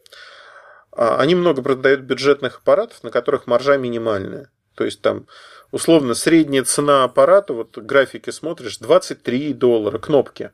Они 0.92 1.34
много 1.34 1.62
продают 1.62 2.02
бюджетных 2.02 2.58
аппаратов, 2.58 3.02
на 3.02 3.10
которых 3.10 3.46
маржа 3.46 3.78
минимальная. 3.78 4.50
То 4.74 4.84
есть 4.84 5.00
там 5.00 5.26
условно 5.72 6.14
средняя 6.14 6.62
цена 6.64 7.04
аппарата, 7.04 7.52
вот 7.52 7.78
графики 7.78 8.30
смотришь, 8.30 8.78
23 8.78 9.54
доллара 9.54 9.98
кнопки. 9.98 10.52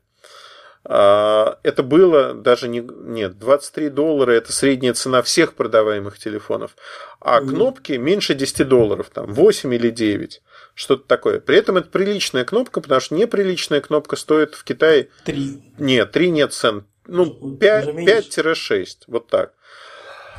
А, 0.84 1.58
это 1.62 1.82
было 1.82 2.34
даже 2.34 2.68
не... 2.68 2.80
Нет, 2.80 3.38
23 3.38 3.90
доллара– 3.90 4.30
это 4.32 4.52
средняя 4.52 4.94
цена 4.94 5.22
всех 5.22 5.54
продаваемых 5.54 6.18
телефонов. 6.18 6.76
А 7.20 7.40
кнопки 7.40 7.92
меньше 7.92 8.34
10 8.34 8.66
долларов, 8.66 9.10
там 9.12 9.32
8 9.32 9.74
или 9.74 9.90
9. 9.90 10.42
Что-то 10.74 11.06
такое. 11.06 11.40
При 11.40 11.56
этом 11.56 11.76
это 11.76 11.88
приличная 11.88 12.44
кнопка, 12.44 12.80
потому 12.80 13.00
что 13.00 13.14
неприличная 13.14 13.80
кнопка 13.80 14.16
стоит 14.16 14.54
в 14.54 14.64
Китае... 14.64 15.08
3. 15.24 15.74
Нет, 15.78 16.12
3 16.12 16.30
нет 16.30 16.52
цен. 16.52 16.86
Ну, 17.06 17.56
5-6. 17.60 18.86
Вот 19.06 19.28
так. 19.28 19.52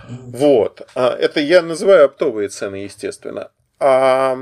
Вот. 0.10 0.82
А, 0.96 1.16
это 1.16 1.40
я 1.40 1.62
называю 1.62 2.06
оптовые 2.06 2.50
цены, 2.50 2.78
естественно. 2.78 3.52
А 3.80 4.38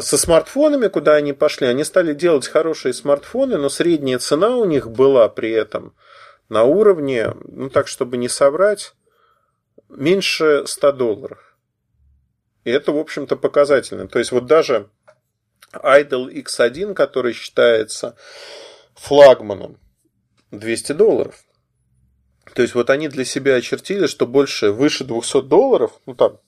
со 0.00 0.16
смартфонами, 0.16 0.88
куда 0.88 1.14
они 1.14 1.32
пошли, 1.32 1.66
они 1.66 1.84
стали 1.84 2.14
делать 2.14 2.48
хорошие 2.48 2.94
смартфоны, 2.94 3.58
но 3.58 3.68
средняя 3.68 4.18
цена 4.18 4.56
у 4.56 4.64
них 4.64 4.90
была 4.90 5.28
при 5.28 5.50
этом 5.50 5.94
на 6.48 6.64
уровне, 6.64 7.34
ну 7.44 7.70
так, 7.70 7.88
чтобы 7.88 8.16
не 8.16 8.28
соврать, 8.28 8.94
меньше 9.88 10.64
100 10.66 10.92
долларов. 10.92 11.56
И 12.64 12.70
это, 12.70 12.92
в 12.92 12.98
общем-то, 12.98 13.36
показательно. 13.36 14.08
То 14.08 14.18
есть 14.18 14.32
вот 14.32 14.46
даже 14.46 14.88
Idol 15.72 16.32
X1, 16.32 16.94
который 16.94 17.32
считается 17.32 18.16
флагманом, 18.94 19.78
200 20.50 20.92
долларов. 20.92 21.44
То 22.54 22.62
есть 22.62 22.74
вот 22.74 22.90
они 22.90 23.08
для 23.08 23.24
себя 23.24 23.56
очертили, 23.56 24.06
что 24.06 24.26
больше, 24.26 24.70
выше 24.70 25.04
200 25.04 25.42
долларов, 25.42 26.00
ну 26.06 26.14
там, 26.14 26.38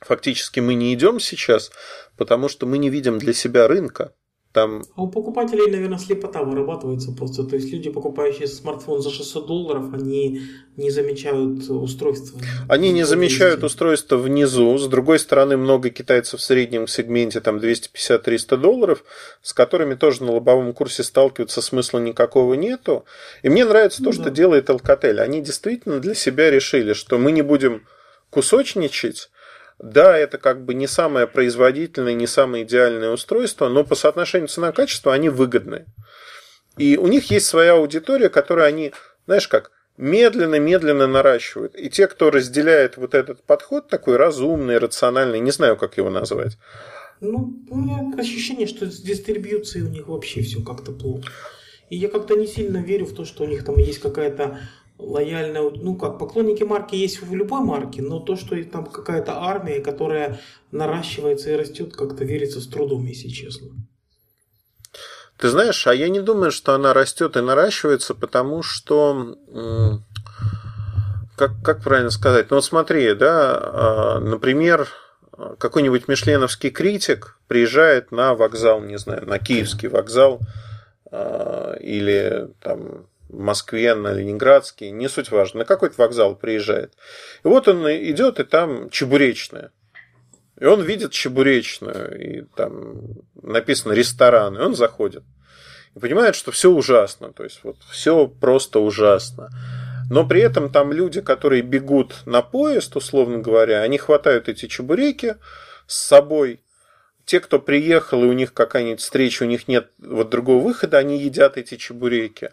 фактически 0.00 0.60
мы 0.60 0.74
не 0.74 0.94
идем 0.94 1.20
сейчас, 1.20 1.70
потому 2.16 2.48
что 2.48 2.66
мы 2.66 2.78
не 2.78 2.90
видим 2.90 3.18
для 3.18 3.32
себя 3.32 3.68
рынка. 3.68 4.12
Там... 4.52 4.82
А 4.96 5.02
у 5.02 5.08
покупателей, 5.08 5.70
наверное, 5.70 5.98
слепота 5.98 6.42
вырабатывается 6.42 7.12
просто. 7.12 7.44
То 7.44 7.54
есть 7.54 7.72
люди, 7.72 7.88
покупающие 7.88 8.48
смартфон 8.48 9.00
за 9.00 9.10
600 9.10 9.46
долларов, 9.46 9.94
они 9.94 10.42
не 10.76 10.90
замечают 10.90 11.70
устройство. 11.70 12.40
Они 12.68 12.90
не 12.90 13.04
замечают 13.04 13.62
устройство 13.62 14.16
внизу. 14.16 14.76
С 14.76 14.88
другой 14.88 15.20
стороны, 15.20 15.56
много 15.56 15.90
китайцев 15.90 16.40
в 16.40 16.42
среднем 16.42 16.88
сегменте 16.88 17.40
там 17.40 17.58
250-300 17.58 18.56
долларов, 18.56 19.04
с 19.40 19.52
которыми 19.52 19.94
тоже 19.94 20.24
на 20.24 20.32
лобовом 20.32 20.72
курсе 20.72 21.04
сталкиваться 21.04 21.62
смысла 21.62 22.00
никакого 22.00 22.54
нету. 22.54 23.04
И 23.44 23.48
мне 23.48 23.64
нравится 23.64 24.02
ну, 24.02 24.10
то, 24.10 24.16
да. 24.16 24.22
что 24.22 24.30
делает 24.32 24.68
Alcatel. 24.68 25.20
Они 25.20 25.42
действительно 25.42 26.00
для 26.00 26.16
себя 26.16 26.50
решили, 26.50 26.92
что 26.92 27.18
мы 27.18 27.30
не 27.30 27.42
будем 27.42 27.86
кусочничать, 28.30 29.29
да, 29.82 30.16
это 30.16 30.36
как 30.36 30.64
бы 30.64 30.74
не 30.74 30.86
самое 30.86 31.26
производительное, 31.26 32.12
не 32.12 32.26
самое 32.26 32.64
идеальное 32.64 33.10
устройство, 33.10 33.68
но 33.68 33.82
по 33.82 33.94
соотношению 33.94 34.48
цена-качество 34.48 35.12
они 35.12 35.30
выгодны. 35.30 35.86
И 36.76 36.96
у 36.96 37.06
них 37.06 37.30
есть 37.30 37.46
своя 37.46 37.72
аудитория, 37.72 38.28
которую 38.28 38.66
они, 38.66 38.92
знаешь 39.26 39.48
как, 39.48 39.72
медленно-медленно 39.96 41.06
наращивают. 41.06 41.74
И 41.76 41.88
те, 41.88 42.06
кто 42.08 42.30
разделяет 42.30 42.96
вот 42.96 43.14
этот 43.14 43.42
подход 43.42 43.88
такой 43.88 44.16
разумный, 44.16 44.78
рациональный, 44.78 45.40
не 45.40 45.50
знаю, 45.50 45.76
как 45.76 45.96
его 45.96 46.10
назвать. 46.10 46.58
Ну, 47.20 47.64
у 47.70 47.76
меня 47.76 48.14
ощущение, 48.18 48.66
что 48.66 48.90
с 48.90 49.00
дистрибьюцией 49.00 49.86
у 49.86 49.90
них 49.90 50.08
вообще 50.08 50.42
все 50.42 50.62
как-то 50.62 50.92
плохо. 50.92 51.30
И 51.90 51.96
я 51.96 52.08
как-то 52.08 52.36
не 52.36 52.46
сильно 52.46 52.78
верю 52.78 53.06
в 53.06 53.14
то, 53.14 53.24
что 53.24 53.44
у 53.44 53.46
них 53.46 53.64
там 53.64 53.78
есть 53.78 53.98
какая-то 53.98 54.60
лояльная, 55.00 55.70
ну 55.70 55.96
как, 55.96 56.18
поклонники 56.18 56.62
марки 56.62 56.94
есть 56.94 57.22
в 57.22 57.34
любой 57.34 57.60
марке, 57.60 58.02
но 58.02 58.20
то, 58.20 58.36
что 58.36 58.62
там 58.64 58.86
какая-то 58.86 59.42
армия, 59.42 59.80
которая 59.80 60.40
наращивается 60.70 61.50
и 61.50 61.56
растет, 61.56 61.94
как-то 61.94 62.24
верится 62.24 62.60
с 62.60 62.66
трудом, 62.66 63.04
если 63.06 63.28
честно. 63.28 63.68
Ты 65.36 65.48
знаешь, 65.48 65.86
а 65.86 65.94
я 65.94 66.10
не 66.10 66.20
думаю, 66.20 66.52
что 66.52 66.74
она 66.74 66.92
растет 66.92 67.36
и 67.36 67.40
наращивается, 67.40 68.14
потому 68.14 68.62
что, 68.62 69.36
как, 71.36 71.52
как 71.64 71.82
правильно 71.82 72.10
сказать, 72.10 72.50
ну 72.50 72.56
вот 72.56 72.64
смотри, 72.64 73.14
да, 73.14 73.58
а, 73.58 74.20
например, 74.20 74.88
какой-нибудь 75.58 76.08
мишленовский 76.08 76.70
критик 76.70 77.38
приезжает 77.48 78.12
на 78.12 78.34
вокзал, 78.34 78.82
не 78.82 78.98
знаю, 78.98 79.26
на 79.26 79.38
киевский 79.38 79.88
вокзал 79.88 80.40
а, 81.10 81.74
или 81.80 82.48
там 82.60 83.06
Москве, 83.32 83.94
на 83.94 84.12
Ленинградский, 84.12 84.90
не 84.90 85.08
суть 85.08 85.30
важно, 85.30 85.60
на 85.60 85.64
какой-то 85.64 85.94
вокзал 85.98 86.36
приезжает. 86.36 86.94
И 87.44 87.48
вот 87.48 87.68
он 87.68 87.86
идет, 87.88 88.40
и 88.40 88.44
там 88.44 88.90
чебуречная. 88.90 89.72
И 90.58 90.64
он 90.64 90.82
видит 90.82 91.12
чебуречную, 91.12 92.20
и 92.20 92.42
там 92.54 93.02
написано 93.42 93.92
ресторан, 93.92 94.56
и 94.56 94.60
он 94.60 94.74
заходит. 94.74 95.24
И 95.94 95.98
понимает, 95.98 96.34
что 96.34 96.52
все 96.52 96.70
ужасно, 96.70 97.32
то 97.32 97.44
есть 97.44 97.60
вот 97.62 97.76
все 97.90 98.26
просто 98.26 98.78
ужасно. 98.80 99.50
Но 100.10 100.26
при 100.26 100.40
этом 100.40 100.70
там 100.70 100.92
люди, 100.92 101.20
которые 101.20 101.62
бегут 101.62 102.26
на 102.26 102.42
поезд, 102.42 102.96
условно 102.96 103.38
говоря, 103.38 103.82
они 103.82 103.96
хватают 103.96 104.48
эти 104.48 104.66
чебуреки 104.66 105.36
с 105.86 105.96
собой. 105.96 106.60
Те, 107.24 107.38
кто 107.38 107.60
приехал, 107.60 108.24
и 108.24 108.26
у 108.26 108.32
них 108.32 108.52
какая-нибудь 108.52 109.00
встреча, 109.00 109.44
у 109.44 109.46
них 109.46 109.68
нет 109.68 109.92
вот 109.98 110.28
другого 110.28 110.62
выхода, 110.62 110.98
они 110.98 111.16
едят 111.16 111.56
эти 111.56 111.76
чебуреки. 111.76 112.50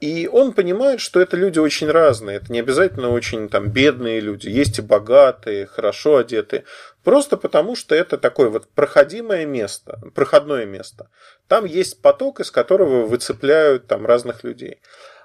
И 0.00 0.28
он 0.28 0.52
понимает, 0.52 1.00
что 1.00 1.20
это 1.20 1.36
люди 1.36 1.58
очень 1.58 1.90
разные. 1.90 2.36
Это 2.36 2.52
не 2.52 2.60
обязательно 2.60 3.10
очень 3.10 3.48
там 3.48 3.70
бедные 3.70 4.20
люди. 4.20 4.48
Есть 4.48 4.78
и 4.78 4.82
богатые, 4.82 5.66
хорошо 5.66 6.18
одетые. 6.18 6.64
Просто 7.02 7.36
потому, 7.36 7.74
что 7.74 7.96
это 7.96 8.16
такое 8.16 8.48
вот 8.48 8.68
проходимое 8.68 9.44
место, 9.44 10.00
проходное 10.14 10.66
место. 10.66 11.10
Там 11.48 11.64
есть 11.64 12.00
поток, 12.00 12.38
из 12.40 12.52
которого 12.52 13.06
выцепляют 13.06 13.88
там 13.88 14.06
разных 14.06 14.44
людей. 14.44 14.80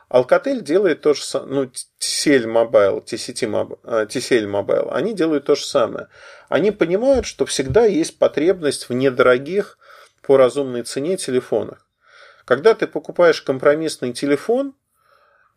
Alcatel 0.09 0.61
делает 0.61 1.01
то 1.01 1.13
же 1.13 1.23
самое, 1.23 1.53
ну, 1.53 1.63
TCL 1.99 2.45
Mobile, 2.45 3.03
TCL 3.03 4.45
Mobile, 4.45 4.91
они 4.91 5.13
делают 5.13 5.45
то 5.45 5.55
же 5.55 5.65
самое. 5.65 6.07
Они 6.49 6.71
понимают, 6.71 7.25
что 7.25 7.45
всегда 7.45 7.85
есть 7.85 8.19
потребность 8.19 8.89
в 8.89 8.93
недорогих 8.93 9.77
по 10.21 10.37
разумной 10.37 10.83
цене 10.83 11.17
телефонах. 11.17 11.82
Когда 12.45 12.73
ты 12.73 12.87
покупаешь 12.87 13.41
компромиссный 13.41 14.13
телефон, 14.13 14.73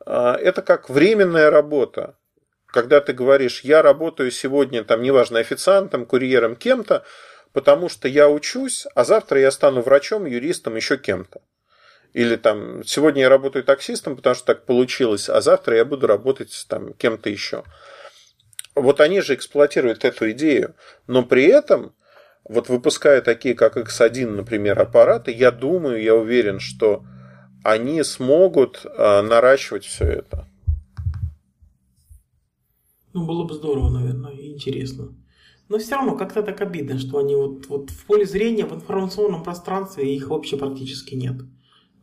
а, 0.04 0.36
это 0.36 0.62
как 0.62 0.88
временная 0.88 1.50
работа. 1.50 2.16
Когда 2.66 3.00
ты 3.00 3.12
говоришь, 3.12 3.62
я 3.62 3.82
работаю 3.82 4.30
сегодня, 4.30 4.84
там, 4.84 5.02
неважно, 5.02 5.38
официантом, 5.38 6.06
курьером, 6.06 6.56
кем-то, 6.56 7.04
потому 7.52 7.88
что 7.88 8.06
я 8.08 8.28
учусь, 8.28 8.86
а 8.94 9.04
завтра 9.04 9.40
я 9.40 9.50
стану 9.50 9.82
врачом, 9.82 10.26
юристом, 10.26 10.76
еще 10.76 10.96
кем-то. 10.96 11.40
Или 12.12 12.36
там, 12.36 12.84
сегодня 12.84 13.22
я 13.22 13.28
работаю 13.28 13.64
таксистом, 13.64 14.16
потому 14.16 14.34
что 14.34 14.46
так 14.46 14.64
получилось, 14.64 15.28
а 15.28 15.40
завтра 15.40 15.76
я 15.76 15.84
буду 15.84 16.06
работать 16.06 16.66
там 16.68 16.92
кем-то 16.94 17.30
еще. 17.30 17.64
Вот 18.74 19.00
они 19.00 19.20
же 19.20 19.34
эксплуатируют 19.34 20.04
эту 20.04 20.30
идею, 20.32 20.74
но 21.06 21.24
при 21.24 21.44
этом 21.46 21.94
вот 22.48 22.68
выпуская 22.68 23.20
такие, 23.22 23.54
как 23.54 23.76
X1, 23.76 24.30
например, 24.30 24.80
аппараты, 24.80 25.32
я 25.32 25.50
думаю, 25.50 26.02
я 26.02 26.14
уверен, 26.14 26.60
что 26.60 27.04
они 27.64 28.02
смогут 28.04 28.84
э, 28.84 29.22
наращивать 29.22 29.84
все 29.84 30.04
это. 30.04 30.46
Ну, 33.12 33.26
было 33.26 33.44
бы 33.44 33.54
здорово, 33.54 33.90
наверное, 33.90 34.32
и 34.32 34.52
интересно. 34.52 35.14
Но 35.68 35.78
все 35.78 35.96
равно 35.96 36.16
как-то 36.16 36.42
так 36.42 36.60
обидно, 36.60 36.98
что 36.98 37.18
они 37.18 37.34
вот, 37.34 37.66
вот 37.66 37.90
в 37.90 38.06
поле 38.06 38.24
зрения, 38.24 38.66
в 38.66 38.74
информационном 38.74 39.42
пространстве 39.42 40.14
их 40.14 40.28
вообще 40.28 40.56
практически 40.56 41.14
нет. 41.14 41.36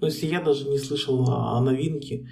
Но 0.01 0.07
если 0.07 0.25
я 0.25 0.41
даже 0.41 0.67
не 0.67 0.79
слышал 0.79 1.23
о 1.29 1.61
новинке, 1.61 2.29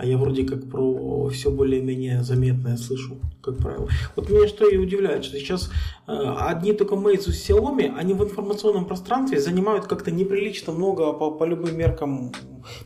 а 0.00 0.06
я 0.06 0.16
вроде 0.16 0.44
как 0.44 0.70
про 0.70 1.28
все 1.28 1.50
более-менее 1.50 2.22
заметное 2.22 2.78
слышу, 2.78 3.18
как 3.42 3.58
правило. 3.58 3.86
Вот 4.16 4.30
меня 4.30 4.48
что 4.48 4.66
и 4.66 4.78
удивляет, 4.78 5.26
что 5.26 5.38
сейчас 5.38 5.70
э, 6.08 6.12
одни 6.38 6.72
только 6.72 6.94
Meizu 6.94 7.32
с 7.32 7.50
Xiaomi, 7.50 7.94
они 7.94 8.14
в 8.14 8.24
информационном 8.24 8.86
пространстве 8.86 9.38
занимают 9.40 9.86
как-то 9.86 10.10
неприлично 10.10 10.72
много 10.72 11.12
по, 11.12 11.30
по 11.30 11.44
любым 11.44 11.76
меркам 11.76 12.32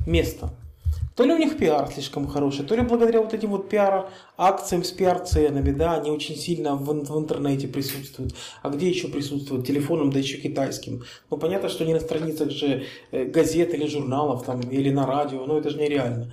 места. 0.04 0.50
То 1.14 1.22
ли 1.22 1.32
у 1.32 1.38
них 1.38 1.56
пиар 1.56 1.88
слишком 1.92 2.26
хороший, 2.26 2.64
то 2.64 2.74
ли 2.74 2.82
благодаря 2.82 3.20
вот 3.20 3.32
этим 3.32 3.50
вот 3.50 3.68
пиар-акциям 3.68 4.82
с 4.82 4.90
пиар-ценами, 4.90 5.70
да, 5.70 5.94
они 5.94 6.10
очень 6.10 6.34
сильно 6.34 6.74
в, 6.74 6.86
в 6.86 7.18
интернете 7.18 7.68
присутствуют. 7.68 8.34
А 8.62 8.70
где 8.70 8.88
еще 8.88 9.06
присутствуют? 9.06 9.64
Телефоном, 9.64 10.10
да 10.10 10.18
еще 10.18 10.38
китайским. 10.38 11.04
Ну, 11.30 11.36
понятно, 11.36 11.68
что 11.68 11.84
не 11.84 11.94
на 11.94 12.00
страницах 12.00 12.50
же 12.50 12.86
э, 13.12 13.26
газет 13.26 13.72
или 13.74 13.86
журналов 13.86 14.44
там, 14.44 14.60
или 14.62 14.90
на 14.90 15.06
радио, 15.06 15.46
но 15.46 15.56
это 15.56 15.70
же 15.70 15.78
нереально. 15.78 16.32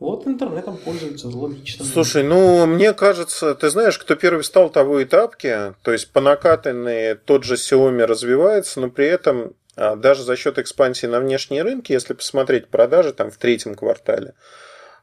Вот 0.00 0.28
интернетом 0.28 0.76
пользуются, 0.76 1.28
логично. 1.28 1.84
Слушай, 1.84 2.22
ну, 2.22 2.66
мне 2.66 2.92
кажется, 2.92 3.54
ты 3.56 3.68
знаешь, 3.68 3.98
кто 3.98 4.14
первый 4.14 4.44
стал, 4.44 4.70
того 4.70 5.00
и 5.00 5.04
тапки. 5.04 5.74
То 5.82 5.92
есть, 5.92 6.12
по 6.12 6.20
накатанной 6.20 7.16
тот 7.16 7.42
же 7.42 7.54
Xiaomi 7.54 8.04
развивается, 8.04 8.80
но 8.80 8.90
при 8.90 9.06
этом 9.06 9.54
а, 9.74 9.96
даже 9.96 10.22
за 10.22 10.36
счет 10.36 10.58
экспансии 10.58 11.06
на 11.06 11.18
внешние 11.18 11.62
рынки, 11.62 11.92
если 11.92 12.14
посмотреть 12.14 12.68
продажи 12.68 13.12
там 13.12 13.32
в 13.32 13.38
третьем 13.38 13.74
квартале, 13.74 14.34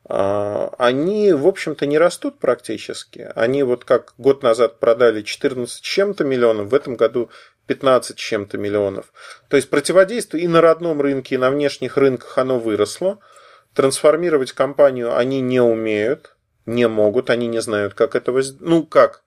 а, 0.08 0.74
они, 0.78 1.34
в 1.34 1.46
общем-то, 1.46 1.86
не 1.86 1.98
растут 1.98 2.39
практически. 2.39 3.30
Они 3.36 3.64
вот 3.64 3.84
как 3.84 4.14
год 4.18 4.43
назад 4.43 4.80
продали 4.80 5.24
14 5.24 5.82
чем-то 5.82 6.24
миллионов, 6.24 6.70
в 6.70 6.74
этом 6.74 6.96
году 6.96 7.30
15 7.68 8.16
чем-то 8.16 8.58
миллионов. 8.58 9.12
То 9.50 9.58
есть 9.58 9.70
противодействие 9.70 10.46
и 10.46 10.48
на 10.48 10.62
родном 10.62 11.02
рынке, 11.02 11.36
и 11.36 11.38
на 11.38 11.50
внешних 11.52 11.98
рынках 11.98 12.38
оно 12.38 12.60
выросло– 12.60 13.20
Трансформировать 13.76 14.54
компанию 14.54 15.18
они 15.18 15.42
не 15.42 15.60
умеют, 15.60 16.38
не 16.66 16.88
могут, 16.88 17.30
они 17.30 17.48
не 17.48 17.62
знают, 17.62 17.94
как 17.94 18.16
этого. 18.16 18.42
Ну, 18.62 18.86
как? 18.86 19.26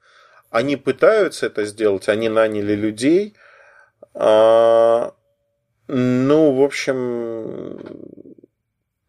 Они 0.49 0.77
пытаются 0.77 1.47
это 1.47 1.67
сделать, 1.67 2.09
они 2.09 2.31
наняли 2.31 2.75
людей. 2.75 3.37
А, 4.15 5.13
ну, 5.87 6.53
в 6.53 6.63
общем, 6.63 7.79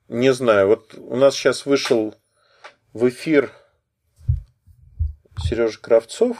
не 0.10 0.34
знаю. 0.34 0.68
Вот 0.68 0.96
у 0.98 1.16
нас 1.16 1.36
сейчас 1.36 1.66
вышел 1.66 2.14
в 2.92 3.08
эфир 3.08 3.54
Сережа 5.38 5.80
Кравцов, 5.80 6.38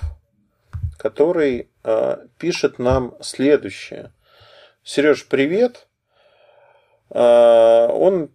который 0.98 1.70
э, 1.86 2.18
пишет 2.38 2.80
нам 2.80 3.16
следующее. 3.22 4.12
Сереж, 4.84 5.26
привет. 5.26 5.88
Э, 7.12 7.88
он 7.88 8.32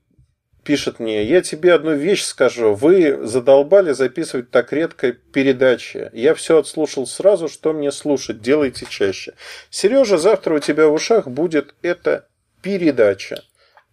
пишет 0.65 0.99
мне, 0.99 1.25
я 1.25 1.43
тебе 1.43 1.75
одну 1.75 1.95
вещь 1.95 2.25
скажу. 2.25 2.75
Вы 2.75 3.27
задолбали 3.27 3.93
записывать 3.93 4.51
так 4.51 4.73
редко 4.73 5.13
передачи. 5.13 6.11
Я 6.13 6.35
все 6.35 6.59
отслушал 6.59 7.07
сразу, 7.07 7.49
что 7.49 7.73
мне 7.73 7.93
слушать. 7.93 8.41
Делайте 8.41 8.87
чаще. 8.89 9.35
Сережа, 9.71 10.19
завтра 10.19 10.55
у 10.55 10.59
тебя 10.59 10.89
в 10.89 10.93
ушах 10.95 11.29
будет 11.29 11.75
эта 11.83 12.27
передача. 12.63 13.43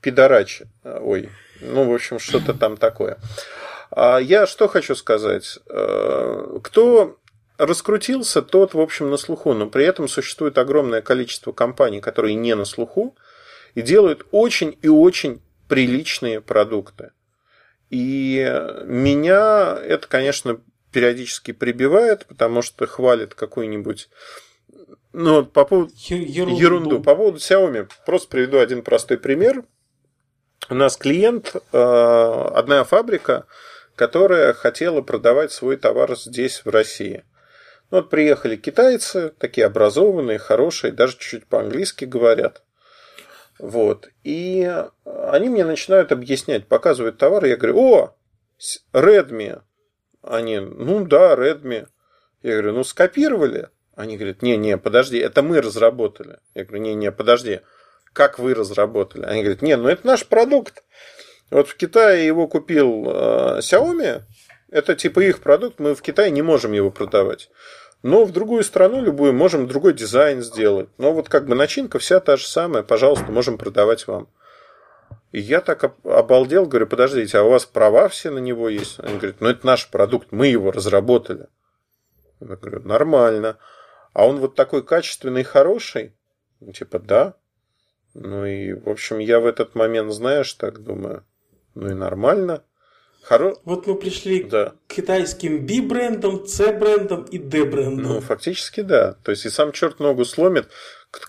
Пидорача. 0.01 0.67
Ой, 0.83 1.29
ну, 1.59 1.89
в 1.89 1.93
общем, 1.93 2.17
что-то 2.17 2.53
там 2.53 2.77
такое. 2.77 3.17
А 3.91 4.17
я 4.17 4.47
что 4.47 4.67
хочу 4.67 4.95
сказать. 4.95 5.59
Э, 5.69 6.59
кто 6.63 7.17
раскрутился, 7.57 8.41
тот, 8.41 8.73
в 8.73 8.79
общем, 8.79 9.09
на 9.09 9.17
слуху. 9.17 9.53
Но 9.53 9.67
при 9.67 9.85
этом 9.85 10.07
существует 10.07 10.57
огромное 10.57 11.01
количество 11.01 11.51
компаний, 11.51 12.01
которые 12.01 12.35
не 12.35 12.55
на 12.55 12.65
слуху 12.65 13.15
и 13.75 13.81
делают 13.81 14.25
очень 14.31 14.77
и 14.81 14.87
очень 14.87 15.41
приличные 15.71 16.41
продукты. 16.41 17.11
И 17.89 18.45
меня 18.85 19.77
это, 19.81 20.07
конечно, 20.07 20.61
периодически 20.91 21.51
прибивает, 21.51 22.25
потому 22.25 22.61
что 22.61 22.85
хвалит 22.87 23.35
какую-нибудь 23.35 24.09
ну, 25.13 25.45
по 25.45 25.65
поводу 25.65 25.91
ерунду. 26.07 26.59
ерунду. 26.59 26.99
По 27.01 27.15
поводу 27.15 27.37
Xiaomi. 27.37 27.89
Просто 28.05 28.29
приведу 28.29 28.59
один 28.59 28.81
простой 28.81 29.17
пример. 29.17 29.63
У 30.69 30.75
нас 30.75 30.95
клиент, 30.95 31.55
э, 31.55 31.77
одна 32.53 32.83
фабрика, 32.83 33.45
которая 33.95 34.53
хотела 34.53 35.01
продавать 35.01 35.51
свой 35.51 35.75
товар 35.75 36.17
здесь, 36.17 36.63
в 36.63 36.69
России. 36.69 37.25
Ну, 37.89 37.97
вот 37.97 38.09
приехали 38.09 38.55
китайцы, 38.55 39.33
такие 39.37 39.67
образованные, 39.67 40.37
хорошие, 40.37 40.93
даже 40.93 41.13
чуть-чуть 41.13 41.47
по-английски 41.47 42.05
говорят. 42.05 42.63
Вот. 43.61 44.09
И 44.23 44.67
они 45.05 45.49
мне 45.49 45.63
начинают 45.63 46.11
объяснять, 46.11 46.67
показывают 46.67 47.19
товар, 47.19 47.45
я 47.45 47.57
говорю, 47.57 47.79
о, 47.79 48.15
Redmi. 48.91 49.61
Они, 50.23 50.59
ну 50.59 51.05
да, 51.05 51.35
Redmi. 51.35 51.87
Я 52.41 52.53
говорю, 52.53 52.73
ну 52.73 52.83
скопировали? 52.83 53.69
Они 53.95 54.17
говорят, 54.17 54.41
не-не, 54.41 54.77
подожди, 54.77 55.19
это 55.19 55.43
мы 55.43 55.61
разработали. 55.61 56.39
Я 56.55 56.65
говорю, 56.65 56.81
не-не, 56.81 57.11
подожди, 57.11 57.61
как 58.13 58.39
вы 58.39 58.55
разработали? 58.55 59.25
Они 59.25 59.41
говорят, 59.41 59.61
не, 59.61 59.77
ну 59.77 59.89
это 59.89 60.07
наш 60.07 60.25
продукт. 60.25 60.83
Вот 61.51 61.67
в 61.67 61.75
Китае 61.75 62.25
его 62.25 62.47
купил 62.47 63.05
э, 63.05 63.59
Xiaomi, 63.59 64.23
это 64.71 64.95
типа 64.95 65.19
их 65.19 65.41
продукт, 65.41 65.79
мы 65.79 65.93
в 65.93 66.01
Китае 66.01 66.31
не 66.31 66.41
можем 66.41 66.71
его 66.71 66.89
продавать. 66.89 67.51
Но 68.03 68.25
в 68.25 68.31
другую 68.31 68.63
страну, 68.63 69.01
любую, 69.01 69.33
можем 69.33 69.67
другой 69.67 69.93
дизайн 69.93 70.41
сделать. 70.41 70.89
Но 70.97 71.13
вот 71.13 71.29
как 71.29 71.45
бы 71.45 71.55
начинка 71.55 71.99
вся 71.99 72.19
та 72.19 72.35
же 72.35 72.47
самая, 72.47 72.81
пожалуйста, 72.81 73.31
можем 73.31 73.57
продавать 73.57 74.07
вам. 74.07 74.27
И 75.31 75.39
я 75.39 75.61
так 75.61 75.95
обалдел, 76.03 76.65
говорю, 76.65 76.87
подождите, 76.87 77.37
а 77.37 77.43
у 77.43 77.51
вас 77.51 77.65
права 77.65 78.09
все 78.09 78.31
на 78.31 78.39
него 78.39 78.69
есть? 78.69 78.99
Они 78.99 79.17
говорят, 79.17 79.37
ну 79.39 79.49
это 79.49 79.65
наш 79.65 79.89
продукт, 79.89 80.31
мы 80.31 80.47
его 80.47 80.71
разработали. 80.71 81.47
Я 82.39 82.55
говорю, 82.55 82.81
нормально. 82.81 83.57
А 84.13 84.25
он 84.25 84.39
вот 84.39 84.55
такой 84.55 84.83
качественный, 84.83 85.43
хороший? 85.43 86.15
Типа, 86.73 86.99
да. 86.99 87.35
Ну 88.13 88.45
и, 88.45 88.73
в 88.73 88.89
общем, 88.89 89.19
я 89.19 89.39
в 89.39 89.45
этот 89.45 89.73
момент, 89.75 90.11
знаешь, 90.11 90.51
так 90.53 90.83
думаю, 90.83 91.23
ну 91.75 91.89
и 91.89 91.93
нормально. 91.93 92.63
Хоро... 93.23 93.55
Вот 93.65 93.87
мы 93.87 93.95
пришли 93.95 94.43
да. 94.43 94.73
к 94.87 94.95
китайским 94.95 95.65
B-брендам, 95.65 96.45
C-брендам 96.47 97.23
и 97.23 97.37
D-брендам. 97.37 98.13
Ну, 98.15 98.21
фактически 98.21 98.81
да. 98.81 99.15
То 99.23 99.31
есть 99.31 99.45
и 99.45 99.49
сам 99.49 99.71
черт 99.71 99.99
ногу 99.99 100.25
сломит, 100.25 100.67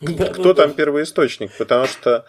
да, 0.00 0.28
кто 0.28 0.54
да, 0.54 0.62
там 0.62 0.70
да. 0.70 0.76
первоисточник. 0.76 1.52
Потому 1.58 1.86
что 1.86 2.24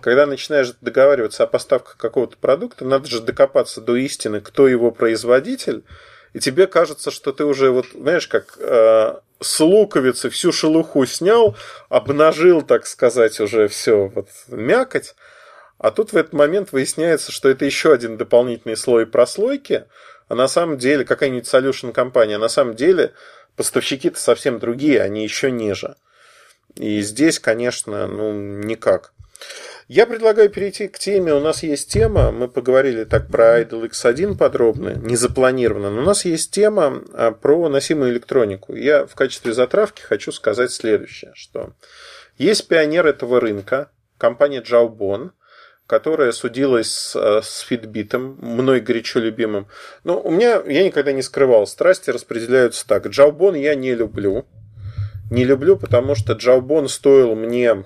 когда 0.00 0.26
начинаешь 0.26 0.74
договариваться 0.80 1.44
о 1.44 1.46
поставках 1.46 1.96
какого-то 1.96 2.36
продукта, 2.36 2.84
надо 2.84 3.08
же 3.08 3.20
докопаться 3.20 3.80
до 3.80 3.96
истины, 3.96 4.40
кто 4.40 4.68
его 4.68 4.90
производитель. 4.90 5.82
И 6.32 6.38
тебе 6.38 6.66
кажется, 6.66 7.10
что 7.10 7.32
ты 7.32 7.44
уже, 7.44 7.70
вот, 7.70 7.86
знаешь, 7.92 8.28
как 8.28 8.56
э, 8.58 9.14
с 9.40 9.60
луковицы 9.60 10.30
всю 10.30 10.52
шелуху 10.52 11.04
снял, 11.06 11.56
обнажил, 11.88 12.62
так 12.62 12.86
сказать, 12.86 13.40
уже 13.40 13.66
все 13.66 14.06
вот 14.14 14.28
мякоть. 14.48 15.14
А 15.80 15.90
тут 15.90 16.12
в 16.12 16.16
этот 16.16 16.34
момент 16.34 16.72
выясняется, 16.72 17.32
что 17.32 17.48
это 17.48 17.64
еще 17.64 17.94
один 17.94 18.18
дополнительный 18.18 18.76
слой 18.76 19.06
прослойки, 19.06 19.86
а 20.28 20.34
на 20.34 20.46
самом 20.46 20.76
деле 20.76 21.06
какая-нибудь 21.06 21.48
solution 21.48 21.92
компания, 21.92 22.36
а 22.36 22.38
на 22.38 22.50
самом 22.50 22.76
деле 22.76 23.14
поставщики-то 23.56 24.20
совсем 24.20 24.58
другие, 24.58 25.00
они 25.00 25.22
еще 25.22 25.50
ниже. 25.50 25.96
И 26.74 27.00
здесь, 27.00 27.40
конечно, 27.40 28.06
ну, 28.06 28.32
никак. 28.32 29.14
Я 29.88 30.06
предлагаю 30.06 30.50
перейти 30.50 30.86
к 30.86 30.98
теме. 30.98 31.32
У 31.32 31.40
нас 31.40 31.62
есть 31.62 31.90
тема, 31.90 32.30
мы 32.30 32.46
поговорили 32.46 33.04
так 33.04 33.28
про 33.28 33.62
Idle 33.62 33.88
X1 33.90 34.36
подробно, 34.36 34.90
не 34.90 35.16
запланированно, 35.16 35.88
но 35.90 36.02
у 36.02 36.04
нас 36.04 36.26
есть 36.26 36.52
тема 36.52 37.02
а, 37.14 37.32
про 37.32 37.70
носимую 37.70 38.12
электронику. 38.12 38.74
Я 38.74 39.06
в 39.06 39.14
качестве 39.14 39.54
затравки 39.54 40.02
хочу 40.02 40.30
сказать 40.30 40.72
следующее, 40.72 41.32
что 41.34 41.72
есть 42.36 42.68
пионер 42.68 43.06
этого 43.06 43.40
рынка, 43.40 43.90
компания 44.18 44.60
Jawbone, 44.60 45.30
которая 45.90 46.30
судилась 46.30 46.92
с, 46.92 47.16
э, 47.16 47.42
с 47.42 47.58
Fitbit 47.62 48.13
ом, 48.13 48.38
мной 48.40 48.78
горячо 48.78 49.18
любимым. 49.18 49.66
Но 50.04 50.20
у 50.20 50.30
меня, 50.30 50.62
я 50.64 50.84
никогда 50.84 51.10
не 51.10 51.20
скрывал, 51.20 51.66
страсти 51.66 52.10
распределяются 52.10 52.86
так. 52.86 53.08
Jawbone 53.08 53.56
я 53.56 53.74
не 53.74 53.92
люблю. 53.96 54.46
Не 55.32 55.42
люблю, 55.42 55.76
потому 55.76 56.14
что 56.14 56.34
Jawbone 56.34 56.88
стоил 56.88 57.34
мне, 57.34 57.84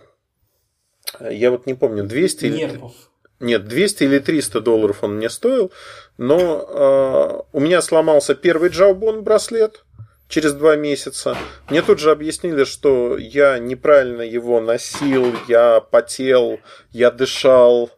я 1.19 1.51
вот 1.51 1.65
не 1.65 1.73
помню, 1.73 2.05
200 2.05 2.45
Нервов. 2.45 2.93
или... 3.41 3.47
Нет, 3.47 3.65
200 3.65 4.05
или 4.05 4.19
300 4.19 4.61
долларов 4.61 4.99
он 5.03 5.17
мне 5.17 5.31
стоил, 5.31 5.73
но 6.19 7.47
э, 7.49 7.57
у 7.57 7.61
меня 7.61 7.81
сломался 7.81 8.35
первый 8.35 8.69
Jawbone 8.69 9.23
браслет, 9.23 9.84
через 10.29 10.53
два 10.55 10.77
месяца. 10.77 11.37
Мне 11.69 11.83
тут 11.83 11.99
же 11.99 12.11
объяснили, 12.11 12.65
что 12.65 13.17
я 13.19 13.59
неправильно 13.59 14.23
его 14.23 14.61
носил, 14.61 15.35
я 15.49 15.81
потел, 15.81 16.61
я 16.91 17.11
дышал. 17.11 17.91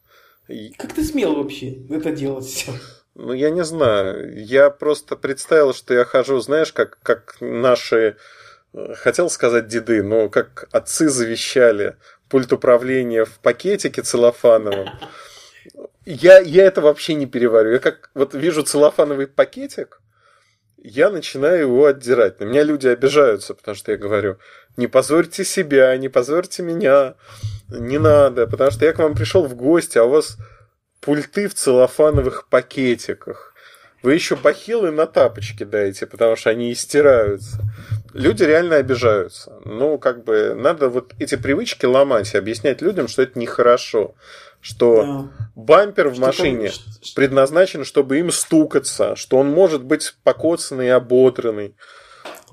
Как 0.78 0.92
ты 0.92 1.04
смел 1.04 1.34
вообще 1.34 1.74
это 1.90 2.12
делать? 2.12 2.66
Ну, 3.14 3.32
я 3.32 3.50
не 3.50 3.64
знаю. 3.64 4.44
Я 4.44 4.68
просто 4.70 5.16
представил, 5.16 5.72
что 5.72 5.94
я 5.94 6.04
хожу, 6.04 6.38
знаешь, 6.40 6.72
как, 6.72 6.98
как 7.02 7.36
наши, 7.40 8.16
э, 8.74 8.94
хотел 8.94 9.30
сказать 9.30 9.68
деды, 9.68 10.02
но 10.02 10.28
как 10.28 10.68
отцы 10.70 11.08
завещали 11.08 11.96
пульт 12.28 12.52
управления 12.52 13.24
в 13.24 13.38
пакетике 13.38 14.02
целлофановом. 14.02 14.90
Я, 16.04 16.38
я 16.40 16.64
это 16.66 16.82
вообще 16.82 17.14
не 17.14 17.26
переварю. 17.26 17.72
Я 17.72 17.78
как 17.78 18.10
вот 18.14 18.34
вижу 18.34 18.62
целлофановый 18.62 19.26
пакетик, 19.26 20.00
я 20.78 21.10
начинаю 21.10 21.60
его 21.60 21.86
отдирать. 21.86 22.40
На 22.40 22.44
меня 22.44 22.62
люди 22.62 22.86
обижаются, 22.86 23.54
потому 23.54 23.74
что 23.74 23.92
я 23.92 23.98
говорю, 23.98 24.38
не 24.76 24.86
позорьте 24.86 25.44
себя, 25.44 25.96
не 25.96 26.08
позорьте 26.08 26.62
меня, 26.62 27.14
не 27.68 27.98
надо, 27.98 28.46
потому 28.46 28.70
что 28.70 28.84
я 28.84 28.92
к 28.92 28.98
вам 28.98 29.14
пришел 29.14 29.44
в 29.46 29.54
гости, 29.54 29.98
а 29.98 30.04
у 30.04 30.10
вас 30.10 30.36
пульты 31.00 31.48
в 31.48 31.54
целлофановых 31.54 32.48
пакетиках. 32.48 33.54
Вы 34.02 34.14
еще 34.14 34.36
бахилы 34.36 34.90
на 34.90 35.06
тапочки 35.06 35.64
дайте, 35.64 36.06
потому 36.06 36.36
что 36.36 36.50
они 36.50 36.72
истираются. 36.72 37.58
Люди 38.12 38.44
реально 38.44 38.76
обижаются. 38.76 39.60
Ну, 39.64 39.98
как 39.98 40.24
бы, 40.24 40.54
надо 40.54 40.88
вот 40.88 41.14
эти 41.18 41.36
привычки 41.36 41.86
ломать 41.86 42.32
и 42.34 42.38
объяснять 42.38 42.82
людям, 42.82 43.08
что 43.08 43.22
это 43.22 43.38
нехорошо 43.38 44.14
что 44.66 45.02
да. 45.02 45.30
бампер 45.54 46.08
в 46.08 46.14
что 46.14 46.26
машине 46.26 46.70
там... 46.70 46.94
предназначен, 47.14 47.84
чтобы 47.84 48.18
им 48.18 48.32
стукаться, 48.32 49.14
что 49.14 49.36
он 49.36 49.48
может 49.48 49.84
быть 49.84 50.14
покоцанный 50.24 50.86
и 50.86 50.90
ободранный. 50.90 51.76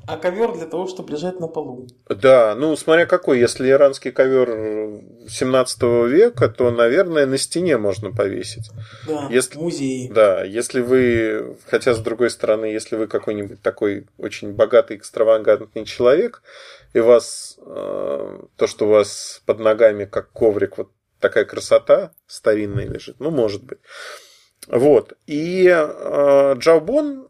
А 0.06 0.18
ковер 0.18 0.54
для 0.54 0.66
того, 0.66 0.86
чтобы 0.86 1.14
лежать 1.14 1.40
на 1.40 1.48
полу. 1.48 1.88
Да, 2.10 2.56
ну 2.56 2.76
смотря 2.76 3.06
какой. 3.06 3.40
Если 3.40 3.70
иранский 3.70 4.12
ковер 4.12 5.02
17 5.28 5.82
века, 6.10 6.50
то, 6.50 6.72
наверное, 6.72 7.26
на 7.26 7.38
стене 7.38 7.78
можно 7.78 8.12
повесить. 8.12 8.70
Да, 9.08 9.28
если, 9.32 9.58
в 9.58 9.62
музее. 9.62 10.12
Да, 10.12 10.44
если 10.44 10.82
вы, 10.82 11.58
хотя 11.68 11.94
с 11.94 12.00
другой 12.00 12.30
стороны, 12.32 12.66
если 12.66 12.98
вы 12.98 13.08
какой-нибудь 13.08 13.62
такой 13.62 14.06
очень 14.18 14.52
богатый, 14.52 14.98
экстравагантный 14.98 15.86
человек, 15.86 16.44
и 16.94 17.00
вас 17.00 17.58
э, 17.66 18.40
то, 18.58 18.68
что 18.68 18.86
у 18.86 18.90
вас 18.90 19.42
под 19.46 19.60
ногами 19.60 20.06
как 20.06 20.32
коврик 20.32 20.78
вот 20.78 20.90
такая 21.24 21.46
красота 21.46 22.12
старинная 22.28 22.86
лежит. 22.86 23.16
Ну, 23.20 23.32
может 23.32 23.64
быть. 23.64 23.80
Вот. 24.68 25.14
И 25.26 25.68
э, 25.68 26.56
Джаубон 26.58 27.30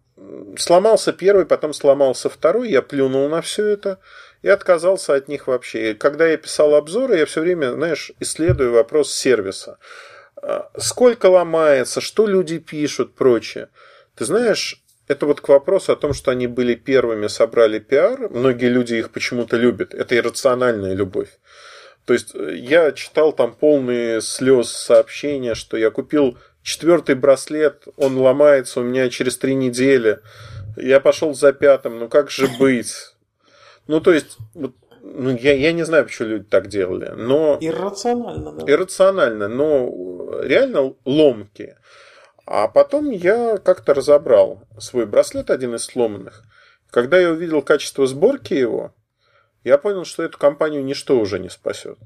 сломался 0.58 1.14
первый, 1.14 1.46
потом 1.46 1.74
сломался 1.74 2.30
второй. 2.30 2.70
Я 2.70 2.82
плюнул 2.82 3.30
на 3.30 3.42
все 3.42 3.68
это 3.68 4.00
и 4.42 4.50
отказался 4.50 5.14
от 5.14 5.28
них 5.28 5.48
вообще. 5.48 5.92
И 5.92 5.94
когда 5.94 6.28
я 6.28 6.38
писал 6.38 6.74
обзоры, 6.76 7.18
я 7.18 7.26
все 7.26 7.42
время, 7.42 7.72
знаешь, 7.74 8.12
исследую 8.20 8.74
вопрос 8.74 9.14
сервиса. 9.14 9.78
Сколько 10.78 11.28
ломается, 11.28 12.02
что 12.02 12.28
люди 12.28 12.58
пишут, 12.60 13.16
прочее. 13.16 13.70
Ты 14.16 14.26
знаешь, 14.26 14.84
это 15.08 15.26
вот 15.26 15.42
к 15.42 15.50
вопросу 15.50 15.92
о 15.92 15.96
том, 15.96 16.14
что 16.14 16.32
они 16.32 16.48
были 16.48 16.76
первыми, 16.76 17.28
собрали 17.28 17.80
пиар. 17.80 18.30
Многие 18.30 18.70
люди 18.70 18.96
их 18.96 19.12
почему-то 19.12 19.58
любят. 19.58 19.94
Это 19.94 20.16
иррациональная 20.16 20.94
любовь. 20.94 21.30
То 22.06 22.14
есть 22.14 22.36
э, 22.36 22.56
я 22.56 22.92
читал 22.92 23.34
там 23.34 23.54
полные 23.54 24.22
слез 24.22 24.70
сообщения, 24.70 25.56
что 25.56 25.78
я 25.78 25.90
купил 25.90 26.38
четвертый 26.62 27.16
браслет, 27.16 27.88
он 27.98 28.18
ломается 28.18 28.80
у 28.80 28.84
меня 28.84 29.10
через 29.10 29.38
три 29.38 29.56
недели. 29.56 30.20
Я 30.76 31.00
пошел 31.00 31.34
за 31.34 31.54
пятым, 31.54 32.00
ну 32.00 32.10
как 32.10 32.30
же 32.30 32.48
быть? 32.60 32.94
Ну, 33.88 34.00
то 34.00 34.14
есть, 34.14 34.38
ну, 34.54 35.36
я, 35.36 35.54
я 35.54 35.74
не 35.74 35.84
знаю, 35.84 36.06
почему 36.06 36.30
люди 36.30 36.46
так 36.46 36.68
делали, 36.68 37.12
но... 37.16 37.58
Иррационально, 37.60 38.54
да. 38.54 38.72
Иррационально, 38.72 39.48
но 39.50 40.40
реально 40.42 40.96
ломкие. 41.06 41.78
А 42.46 42.68
потом 42.68 43.10
я 43.10 43.58
как-то 43.58 43.94
разобрал 43.94 44.64
свой 44.80 45.06
браслет, 45.06 45.50
один 45.50 45.76
из 45.76 45.84
сломанных. 45.84 46.44
Когда 46.90 47.20
я 47.20 47.32
увидел 47.32 47.62
качество 47.62 48.06
сборки 48.08 48.54
его, 48.54 48.94
я 49.64 49.78
понял, 49.78 50.06
что 50.06 50.24
эту 50.24 50.38
компанию 50.38 50.84
ничто 50.84 51.20
уже 51.20 51.40
не 51.40 51.50
спасет. 51.50 51.98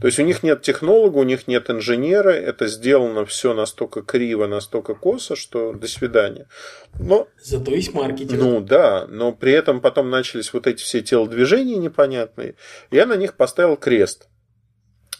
То 0.00 0.06
есть 0.06 0.18
у 0.18 0.22
них 0.22 0.42
нет 0.42 0.62
технолога, 0.62 1.18
у 1.18 1.24
них 1.24 1.46
нет 1.46 1.68
инженера, 1.68 2.30
это 2.30 2.66
сделано 2.68 3.26
все 3.26 3.52
настолько 3.52 4.02
криво, 4.02 4.46
настолько 4.46 4.94
косо, 4.94 5.36
что 5.36 5.72
до 5.72 5.88
свидания. 5.88 6.48
Но, 6.98 7.28
Зато 7.42 7.72
есть 7.72 7.92
маркетинг. 7.92 8.40
Ну 8.40 8.60
да, 8.60 9.06
но 9.08 9.32
при 9.32 9.52
этом 9.52 9.80
потом 9.80 10.08
начались 10.08 10.52
вот 10.52 10.66
эти 10.66 10.82
все 10.82 11.02
телодвижения 11.02 11.76
непонятные. 11.76 12.54
Я 12.90 13.04
на 13.04 13.14
них 13.14 13.34
поставил 13.34 13.76
крест. 13.76 14.28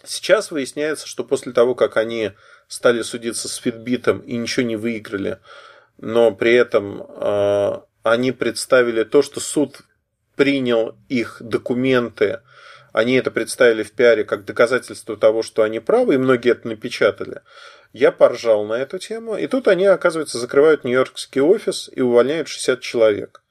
Сейчас 0.03 0.51
выясняется, 0.51 1.07
что 1.07 1.25
после 1.25 1.53
того, 1.53 1.75
как 1.75 1.99
они 1.99 2.33
стали 2.69 3.03
судиться 3.03 3.49
с 3.49 3.57
Фитбитом 3.57 4.21
и 4.21 4.37
ничего 4.37 4.65
не 4.65 4.77
выиграли, 4.77 5.39
но 5.99 6.33
при 6.33 6.55
этом 6.55 7.03
э, 7.03 7.81
они 8.03 8.33
представили 8.33 9.05
то, 9.05 9.21
что 9.21 9.41
суд 9.41 9.83
принял 10.41 10.97
их 11.11 11.37
документы, 11.41 12.41
они 12.95 13.17
это 13.17 13.31
представили 13.31 13.83
в 13.83 13.93
пиаре 13.93 14.25
как 14.25 14.47
доказательство 14.47 15.15
того, 15.19 15.43
что 15.43 15.65
они 15.65 15.81
правы, 15.81 16.15
и 16.15 16.17
многие 16.17 16.53
это 16.53 16.67
напечатали. 16.67 17.43
Я 17.93 18.11
поржал 18.11 18.65
на 18.65 18.73
эту 18.73 18.99
тему, 18.99 19.37
и 19.37 19.47
тут 19.49 19.69
они, 19.69 19.85
оказывается, 19.85 20.39
закрывают 20.39 20.83
нью-йоркский 20.83 21.43
офис 21.43 21.91
и 21.95 22.01
увольняют 22.01 22.49
60 22.49 22.81
человек. 22.81 23.43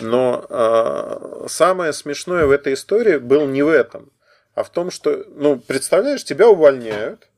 Но 0.00 0.46
э, 0.48 1.46
самое 1.48 1.92
смешное 1.92 2.46
в 2.46 2.50
этой 2.50 2.72
истории 2.72 3.18
было 3.18 3.44
не 3.46 3.62
в 3.62 3.68
этом, 3.68 4.10
а 4.54 4.64
в 4.64 4.70
том, 4.70 4.90
что, 4.90 5.26
ну, 5.28 5.58
представляешь, 5.58 6.24
тебя 6.24 6.48
увольняют, 6.48 7.28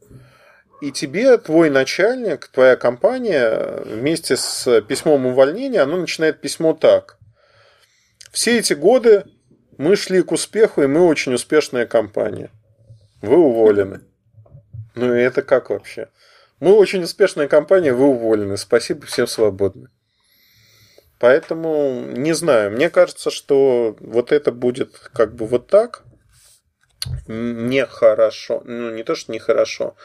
и 0.80 0.92
тебе 0.92 1.36
твой 1.38 1.70
начальник, 1.70 2.46
твоя 2.46 2.76
компания 2.76 3.82
вместе 3.84 4.36
с 4.36 4.80
письмом 4.82 5.26
увольнения, 5.26 5.80
оно 5.80 5.96
начинает 5.96 6.40
письмо 6.40 6.72
так. 6.72 7.15
Все 8.36 8.58
эти 8.58 8.74
годы 8.74 9.24
мы 9.78 9.96
шли 9.96 10.20
к 10.20 10.30
успеху, 10.30 10.82
и 10.82 10.86
мы 10.86 11.06
очень 11.06 11.32
успешная 11.32 11.86
компания. 11.86 12.50
Вы 13.22 13.38
уволены. 13.38 14.02
Ну 14.94 15.14
и 15.14 15.22
это 15.22 15.40
как 15.40 15.70
вообще? 15.70 16.10
Мы 16.60 16.72
очень 16.72 17.02
успешная 17.02 17.48
компания, 17.48 17.94
вы 17.94 18.04
уволены. 18.04 18.58
Спасибо, 18.58 19.06
всем 19.06 19.26
свободны. 19.26 19.88
Поэтому 21.18 22.02
не 22.10 22.34
знаю. 22.34 22.72
Мне 22.72 22.90
кажется, 22.90 23.30
что 23.30 23.96
вот 24.00 24.32
это 24.32 24.52
будет 24.52 24.92
как 25.14 25.34
бы 25.34 25.46
вот 25.46 25.68
так. 25.68 26.02
Нехорошо. 27.28 28.60
Ну, 28.66 28.90
не 28.90 29.02
то, 29.02 29.14
что 29.14 29.32
нехорошо 29.32 29.96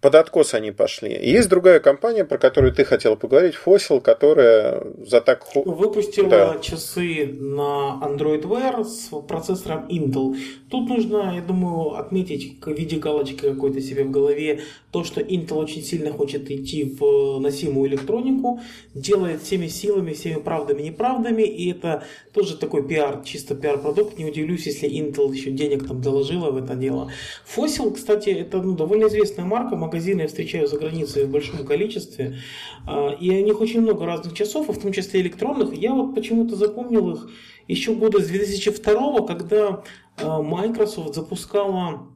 под 0.00 0.14
откос 0.14 0.54
они 0.54 0.72
пошли. 0.72 1.10
Есть 1.10 1.48
другая 1.48 1.80
компания, 1.80 2.24
про 2.24 2.38
которую 2.38 2.72
ты 2.72 2.84
хотел 2.84 3.16
поговорить, 3.16 3.54
Fossil, 3.54 4.00
которая 4.00 4.82
за 5.04 5.20
так... 5.20 5.46
Выпустила 5.54 6.28
да. 6.28 6.58
часы 6.60 7.26
на 7.38 8.00
Android 8.02 8.42
Wear 8.42 8.84
с 8.84 9.10
процессором 9.26 9.86
Intel. 9.88 10.36
Тут 10.70 10.88
нужно, 10.88 11.32
я 11.34 11.42
думаю, 11.42 11.94
отметить 11.98 12.58
в 12.60 12.70
виде 12.70 12.96
галочки 12.96 13.40
какой-то 13.40 13.80
себе 13.80 14.04
в 14.04 14.10
голове 14.10 14.60
то, 14.90 15.04
что 15.04 15.20
Intel 15.20 15.54
очень 15.54 15.82
сильно 15.82 16.12
хочет 16.12 16.50
идти 16.50 16.84
в 16.84 17.38
носимую 17.40 17.90
электронику, 17.90 18.60
делает 18.94 19.42
всеми 19.42 19.68
силами, 19.68 20.12
всеми 20.12 20.40
правдами 20.40 20.82
и 20.82 20.84
неправдами, 20.86 21.42
и 21.42 21.70
это 21.70 22.04
тоже 22.32 22.56
такой 22.56 22.86
пиар, 22.86 23.22
чисто 23.24 23.54
пиар-продукт. 23.54 24.18
Не 24.18 24.26
удивлюсь, 24.26 24.66
если 24.66 24.88
Intel 24.88 25.32
еще 25.32 25.50
денег 25.50 25.86
там 25.86 26.00
доложила 26.00 26.50
в 26.50 26.56
это 26.56 26.74
дело. 26.74 27.10
Fossil, 27.56 27.94
кстати, 27.94 28.30
это 28.30 28.62
ну, 28.62 28.74
довольно 28.76 29.06
известная 29.06 29.44
марка, 29.44 29.67
магазины 29.76 30.22
я 30.22 30.28
встречаю 30.28 30.66
за 30.66 30.78
границей 30.78 31.24
в 31.24 31.30
большом 31.30 31.64
количестве, 31.66 32.38
а, 32.86 33.10
и 33.10 33.30
у 33.30 33.44
них 33.44 33.60
очень 33.60 33.80
много 33.80 34.06
разных 34.06 34.34
часов, 34.34 34.68
в 34.68 34.80
том 34.80 34.92
числе 34.92 35.20
электронных. 35.20 35.74
Я 35.76 35.92
вот 35.92 36.14
почему-то 36.14 36.56
запомнил 36.56 37.10
их 37.10 37.28
еще 37.66 37.94
года 37.94 38.20
с 38.20 38.26
2002, 38.26 39.26
когда 39.26 39.82
а, 40.16 40.42
Microsoft 40.42 41.14
запускала 41.14 42.08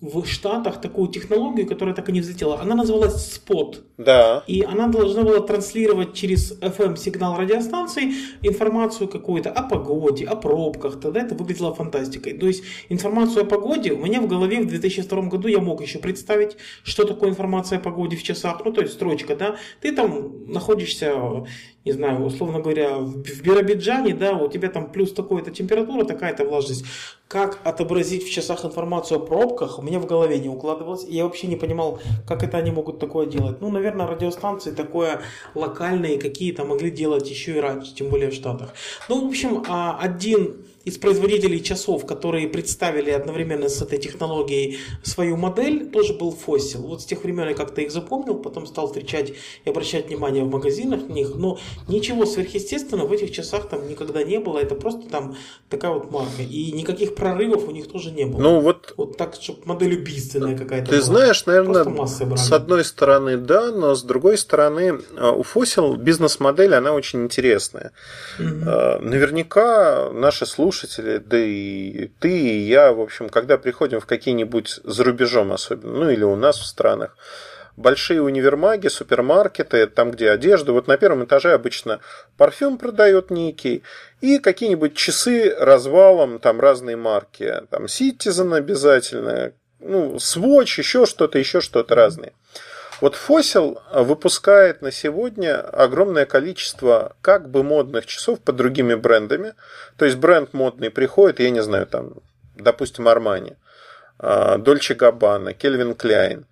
в 0.00 0.24
Штатах 0.24 0.80
такую 0.80 1.08
технологию, 1.08 1.66
которая 1.66 1.94
так 1.94 2.08
и 2.08 2.12
не 2.12 2.20
взлетела. 2.20 2.60
Она 2.60 2.74
называлась 2.74 3.38
Spot. 3.38 3.76
Да. 3.98 4.42
И 4.46 4.62
она 4.62 4.88
должна 4.88 5.22
была 5.22 5.40
транслировать 5.40 6.14
через 6.14 6.58
FM 6.60 6.96
сигнал 6.96 7.36
радиостанции 7.36 8.12
информацию 8.42 9.08
какую-то 9.08 9.50
о 9.50 9.62
погоде, 9.62 10.24
о 10.24 10.36
пробках. 10.36 11.00
Тогда 11.00 11.20
это 11.20 11.34
выглядело 11.34 11.74
фантастикой. 11.74 12.32
То 12.32 12.46
есть 12.46 12.64
информацию 12.88 13.42
о 13.42 13.46
погоде 13.46 13.92
у 13.92 13.98
меня 13.98 14.22
в 14.22 14.26
голове 14.26 14.60
в 14.62 14.66
2002 14.66 15.22
году 15.22 15.48
я 15.48 15.60
мог 15.60 15.82
еще 15.82 15.98
представить, 15.98 16.56
что 16.82 17.04
такое 17.04 17.30
информация 17.30 17.78
о 17.78 17.82
погоде 17.82 18.16
в 18.16 18.22
часах. 18.22 18.62
Ну, 18.64 18.72
то 18.72 18.80
есть 18.80 18.94
строчка, 18.94 19.36
да. 19.36 19.56
Ты 19.82 19.92
там 19.92 20.46
находишься 20.46 21.44
не 21.84 21.92
знаю, 21.92 22.22
условно 22.24 22.60
говоря, 22.60 22.98
в 22.98 23.42
Биробиджане, 23.42 24.14
да, 24.14 24.34
у 24.36 24.48
тебя 24.48 24.68
там 24.68 24.92
плюс 24.92 25.12
такая-то 25.12 25.50
температура, 25.50 26.04
такая-то 26.04 26.44
влажность. 26.44 26.84
Как 27.26 27.60
отобразить 27.64 28.24
в 28.24 28.30
часах 28.30 28.64
информацию 28.64 29.18
о 29.18 29.24
пробках, 29.24 29.78
у 29.78 29.82
меня 29.82 29.98
в 29.98 30.06
голове 30.06 30.38
не 30.38 30.48
укладывалось. 30.48 31.04
И 31.04 31.14
я 31.14 31.24
вообще 31.24 31.46
не 31.46 31.56
понимал, 31.56 32.00
как 32.26 32.42
это 32.42 32.58
они 32.58 32.70
могут 32.70 32.98
такое 32.98 33.26
делать. 33.26 33.60
Ну, 33.60 33.70
наверное, 33.70 34.06
радиостанции 34.06 34.72
такое 34.72 35.20
локальные 35.54 36.18
какие-то 36.18 36.64
могли 36.64 36.90
делать 36.90 37.30
еще 37.30 37.56
и 37.56 37.60
раньше, 37.60 37.94
тем 37.94 38.08
более 38.08 38.30
в 38.30 38.34
Штатах. 38.34 38.74
Ну, 39.08 39.24
в 39.24 39.28
общем, 39.28 39.62
а, 39.68 39.96
один 39.98 40.56
из 40.84 40.96
производителей 40.96 41.62
часов, 41.62 42.06
которые 42.06 42.48
представили 42.48 43.10
одновременно 43.10 43.68
с 43.68 43.82
этой 43.82 43.98
технологией 43.98 44.78
свою 45.02 45.36
модель, 45.36 45.90
тоже 45.90 46.14
был 46.14 46.34
Fossil. 46.34 46.78
Вот 46.78 47.02
с 47.02 47.04
тех 47.04 47.22
времен 47.22 47.48
я 47.48 47.54
как-то 47.54 47.82
их 47.82 47.92
запомнил, 47.92 48.36
потом 48.36 48.66
стал 48.66 48.86
встречать 48.86 49.34
и 49.64 49.70
обращать 49.70 50.08
внимание 50.08 50.42
в 50.42 50.50
магазинах 50.50 51.06
на 51.08 51.12
них, 51.12 51.34
но 51.34 51.58
ничего 51.86 52.24
сверхъестественного 52.24 53.08
в 53.08 53.12
этих 53.12 53.30
часах 53.30 53.68
там 53.68 53.86
никогда 53.88 54.22
не 54.22 54.40
было, 54.40 54.58
это 54.58 54.74
просто 54.74 55.06
там 55.08 55.36
такая 55.68 55.92
вот 55.92 56.10
марка. 56.10 56.42
И 56.42 56.72
никаких 56.72 57.14
прорывов 57.14 57.68
у 57.68 57.72
них 57.72 57.88
тоже 57.88 58.10
не 58.10 58.24
было. 58.24 58.40
Ну 58.40 58.60
вот, 58.60 58.94
вот 58.96 59.18
так, 59.18 59.34
чтобы 59.34 59.60
модель 59.66 59.96
убийственная 59.96 60.56
какая-то 60.56 60.90
Ты 60.90 60.96
была. 60.96 61.04
знаешь, 61.04 61.44
наверное, 61.44 62.06
с 62.36 62.52
одной 62.52 62.84
стороны 62.84 63.36
да, 63.36 63.70
но 63.70 63.94
с 63.94 64.02
другой 64.02 64.38
стороны 64.38 65.00
а, 65.16 65.32
у 65.32 65.42
Fossil 65.42 65.96
бизнес-модель, 65.98 66.74
она 66.74 66.92
очень 66.92 67.24
интересная. 67.24 67.92
Угу. 68.38 68.46
Наверняка 68.46 70.10
наши 70.12 70.46
слушатели 70.46 70.69
слушатели, 70.70 71.18
да 71.18 71.38
и 71.38 72.08
ты, 72.20 72.30
и 72.30 72.58
я, 72.60 72.92
в 72.92 73.00
общем, 73.00 73.28
когда 73.28 73.58
приходим 73.58 74.00
в 74.00 74.06
какие-нибудь 74.06 74.80
за 74.84 75.04
рубежом 75.04 75.52
особенно, 75.52 75.92
ну 75.92 76.10
или 76.10 76.22
у 76.22 76.36
нас 76.36 76.58
в 76.58 76.66
странах, 76.66 77.16
большие 77.76 78.22
универмаги, 78.22 78.88
супермаркеты, 78.88 79.86
там, 79.86 80.10
где 80.10 80.30
одежда. 80.30 80.72
Вот 80.72 80.86
на 80.86 80.96
первом 80.96 81.24
этаже 81.24 81.52
обычно 81.54 82.00
парфюм 82.36 82.78
продает 82.78 83.30
некий, 83.30 83.82
и 84.20 84.38
какие-нибудь 84.38 84.94
часы 84.94 85.54
развалом, 85.58 86.38
там 86.38 86.60
разные 86.60 86.96
марки. 86.96 87.52
Там 87.70 87.84
Citizen 87.84 88.54
обязательно, 88.54 89.52
ну, 89.80 90.16
Swatch, 90.16 90.78
еще 90.78 91.06
что-то, 91.06 91.38
еще 91.38 91.60
что-то 91.60 91.94
разные. 91.94 92.32
Вот 93.00 93.14
Fossil 93.14 93.80
выпускает 93.92 94.82
на 94.82 94.92
сегодня 94.92 95.58
огромное 95.60 96.26
количество 96.26 97.16
как 97.22 97.48
бы 97.48 97.62
модных 97.62 98.06
часов 98.06 98.40
под 98.40 98.56
другими 98.56 98.94
брендами. 98.94 99.54
То 99.96 100.04
есть 100.04 100.18
бренд 100.18 100.52
модный 100.52 100.90
приходит, 100.90 101.40
я 101.40 101.50
не 101.50 101.62
знаю, 101.62 101.86
там, 101.86 102.14
допустим, 102.56 103.08
Armani, 103.08 103.56
Dolce 104.18 104.96
Gabbana, 104.96 105.56
Calvin 105.56 105.96
Klein. 105.96 106.44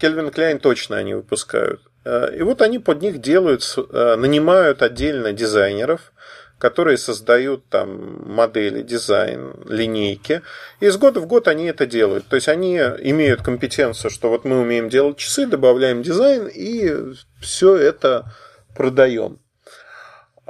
Calvin 0.00 0.32
Klein 0.32 0.58
точно 0.58 0.98
они 0.98 1.14
выпускают. 1.14 1.80
А, 2.04 2.26
и 2.26 2.42
вот 2.42 2.62
они 2.62 2.78
под 2.78 3.02
них 3.02 3.20
делают, 3.20 3.62
а, 3.76 4.16
нанимают 4.16 4.82
отдельно 4.82 5.32
дизайнеров, 5.32 6.12
которые 6.58 6.98
создают 6.98 7.68
там 7.68 8.22
модели, 8.26 8.82
дизайн, 8.82 9.54
линейки. 9.66 10.42
И 10.80 10.86
из 10.86 10.96
года 10.96 11.20
в 11.20 11.26
год 11.26 11.48
они 11.48 11.66
это 11.66 11.86
делают. 11.86 12.26
То 12.26 12.36
есть 12.36 12.48
они 12.48 12.76
имеют 12.76 13.42
компетенцию, 13.42 14.10
что 14.10 14.28
вот 14.28 14.44
мы 14.44 14.60
умеем 14.60 14.88
делать 14.88 15.16
часы, 15.16 15.46
добавляем 15.46 16.02
дизайн 16.02 16.48
и 16.48 17.14
все 17.40 17.76
это 17.76 18.32
продаем. 18.76 19.38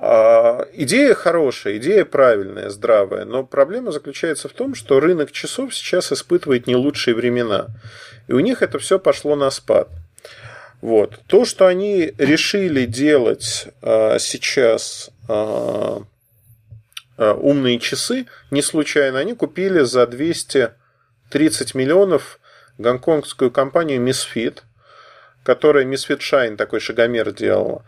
А, 0.01 0.65
идея 0.75 1.13
хорошая, 1.15 1.79
идея 1.79 2.05
правильная, 2.05 2.71
здравая, 2.71 3.25
но 3.25 3.43
проблема 3.43 3.91
заключается 3.91 4.49
в 4.49 4.53
том, 4.53 4.77
что 4.77 5.01
рынок 5.01 5.33
часов 5.33 5.75
сейчас 5.75 6.13
испытывает 6.13 6.69
не 6.69 6.77
лучшие 6.77 7.17
времена. 7.17 7.67
И 8.29 8.33
у 8.33 8.39
них 8.39 8.63
это 8.63 8.79
все 8.79 9.01
пошло 9.01 9.35
на 9.35 9.51
спад. 9.51 9.89
Вот. 10.81 11.20
То, 11.26 11.45
что 11.45 11.66
они 11.66 12.12
решили 12.18 12.87
делать 12.87 13.68
а, 13.83 14.18
сейчас 14.18 15.11
а, 15.29 16.03
а, 17.16 17.35
умные 17.35 17.79
часы, 17.81 18.26
не 18.51 18.62
случайно, 18.62 19.18
они 19.18 19.35
купили 19.35 19.81
за 19.81 20.07
230 20.07 21.74
миллионов 21.74 22.39
гонконгскую 22.79 23.51
компанию 23.51 24.01
Misfit, 24.01 24.62
которая 25.43 25.85
Misfit 25.85 26.20
Shine 26.20 26.57
такой 26.57 26.79
шагомер 26.79 27.33
делала. 27.33 27.85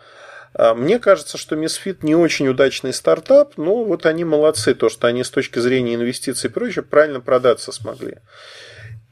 А, 0.52 0.74
мне 0.74 0.98
кажется, 0.98 1.38
что 1.38 1.54
Misfit 1.54 1.98
не 2.02 2.16
очень 2.16 2.48
удачный 2.48 2.92
стартап, 2.92 3.56
но 3.56 3.84
вот 3.84 4.04
они 4.04 4.24
молодцы, 4.24 4.74
то, 4.74 4.88
что 4.88 5.06
они 5.06 5.22
с 5.22 5.30
точки 5.30 5.60
зрения 5.60 5.94
инвестиций 5.94 6.50
и 6.50 6.52
прочее 6.52 6.82
правильно 6.82 7.20
продаться 7.20 7.70
смогли. 7.70 8.16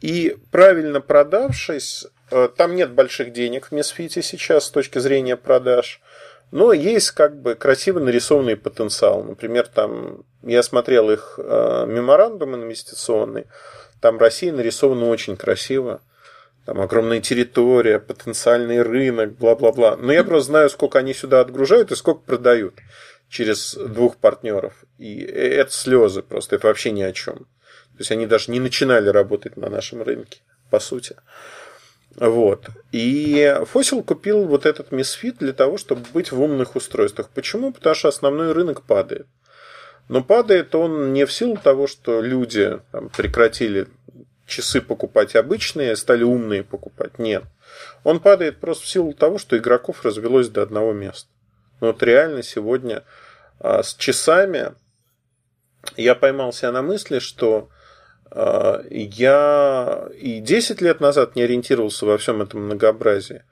И 0.01 0.37
правильно 0.51 1.01
продавшись, 1.01 2.07
там 2.57 2.74
нет 2.74 2.93
больших 2.93 3.33
денег 3.33 3.66
в 3.66 3.72
Misfit 3.72 4.22
сейчас 4.22 4.66
с 4.66 4.70
точки 4.70 4.99
зрения 4.99 5.37
продаж, 5.37 6.01
но 6.51 6.72
есть 6.72 7.11
как 7.12 7.41
бы 7.41 7.55
красиво 7.55 8.01
нарисованный 8.01 8.57
потенциал. 8.57 9.22
Например, 9.22 9.66
там 9.66 10.24
я 10.43 10.62
смотрел 10.62 11.11
их 11.11 11.39
э, 11.39 11.85
меморандум 11.87 12.55
инвестиционный, 12.55 13.47
там 14.01 14.18
Россия 14.18 14.53
нарисована 14.53 15.09
очень 15.09 15.37
красиво. 15.37 16.01
Там 16.64 16.81
огромная 16.83 17.20
территория, 17.20 17.99
потенциальный 17.99 18.83
рынок, 18.83 19.33
бла-бла-бла. 19.39 19.97
Но 19.97 20.12
я 20.12 20.22
просто 20.22 20.49
знаю, 20.49 20.70
сколько 20.70 20.99
они 20.99 21.14
сюда 21.14 21.41
отгружают 21.41 21.91
и 21.91 21.97
сколько 21.97 22.20
продают 22.20 22.74
через 23.31 23.74
двух 23.74 24.18
партнеров. 24.18 24.74
И 24.99 25.18
это 25.22 25.72
слезы 25.72 26.22
просто, 26.22 26.57
это 26.57 26.66
вообще 26.66 26.91
ни 26.91 27.03
о 27.03 27.12
чем. 27.12 27.39
То 27.39 28.01
есть 28.01 28.12
они 28.12 28.26
даже 28.26 28.51
не 28.51 28.61
начинали 28.61 29.09
работать 29.09 29.57
на 29.57 29.70
нашем 29.70 30.03
рынке, 30.03 30.41
по 30.70 30.79
сути. 30.79 31.16
Вот. 32.21 32.69
И 32.91 33.57
Fossil 33.73 34.03
купил 34.03 34.45
вот 34.47 34.66
этот 34.66 34.91
Misfit 34.91 35.37
для 35.39 35.53
того, 35.53 35.79
чтобы 35.79 36.03
быть 36.12 36.33
в 36.33 36.41
умных 36.41 36.75
устройствах. 36.75 37.29
Почему? 37.31 37.73
Потому 37.73 37.95
что 37.95 38.09
основной 38.09 38.53
рынок 38.53 38.83
падает. 38.83 39.27
Но 40.09 40.25
падает 40.25 40.75
он 40.75 41.12
не 41.12 41.27
в 41.27 41.33
силу 41.33 41.57
того, 41.57 41.87
что 41.87 42.21
люди 42.21 42.81
там, 42.91 43.09
прекратили 43.11 43.87
часы 44.47 44.81
покупать 44.81 45.37
обычные, 45.37 45.95
стали 45.95 46.25
умные 46.25 46.64
покупать. 46.64 47.19
Нет. 47.19 47.45
Он 48.03 48.19
падает 48.19 48.59
просто 48.59 48.85
в 48.85 48.89
силу 48.89 49.12
того, 49.12 49.39
что 49.39 49.57
игроков 49.57 50.05
развелось 50.05 50.49
до 50.49 50.62
одного 50.62 50.93
места. 50.93 51.29
Но 51.81 51.89
вот 51.89 52.03
реально 52.03 52.43
сегодня 52.43 53.05
а, 53.61 53.83
с 53.83 53.95
часами 53.95 54.73
я 55.97 56.14
поймал 56.14 56.53
себя 56.53 56.73
на 56.73 56.83
мысли, 56.83 57.19
что 57.19 57.69
я 58.35 60.09
и 60.14 60.41
10 60.41 60.81
лет 60.81 61.01
назад 61.01 61.37
не 61.37 61.43
ориентировался 61.43 62.07
во 62.07 62.18
всем 62.18 62.43
этом 62.43 62.62
многообразии. 62.62 63.43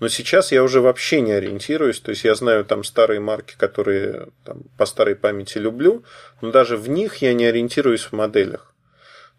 Но 0.00 0.08
сейчас 0.08 0.52
я 0.52 0.62
уже 0.62 0.80
вообще 0.80 1.20
не 1.20 1.32
ориентируюсь. 1.32 2.00
То 2.00 2.10
есть 2.10 2.24
я 2.24 2.34
знаю 2.34 2.64
там 2.64 2.84
старые 2.84 3.20
марки, 3.20 3.54
которые 3.56 4.28
там, 4.44 4.62
по 4.76 4.86
старой 4.86 5.16
памяти 5.16 5.58
люблю, 5.58 6.04
но 6.40 6.52
даже 6.52 6.76
в 6.76 6.88
них 6.88 7.16
я 7.16 7.34
не 7.34 7.46
ориентируюсь 7.46 8.04
в 8.04 8.12
моделях. 8.12 8.74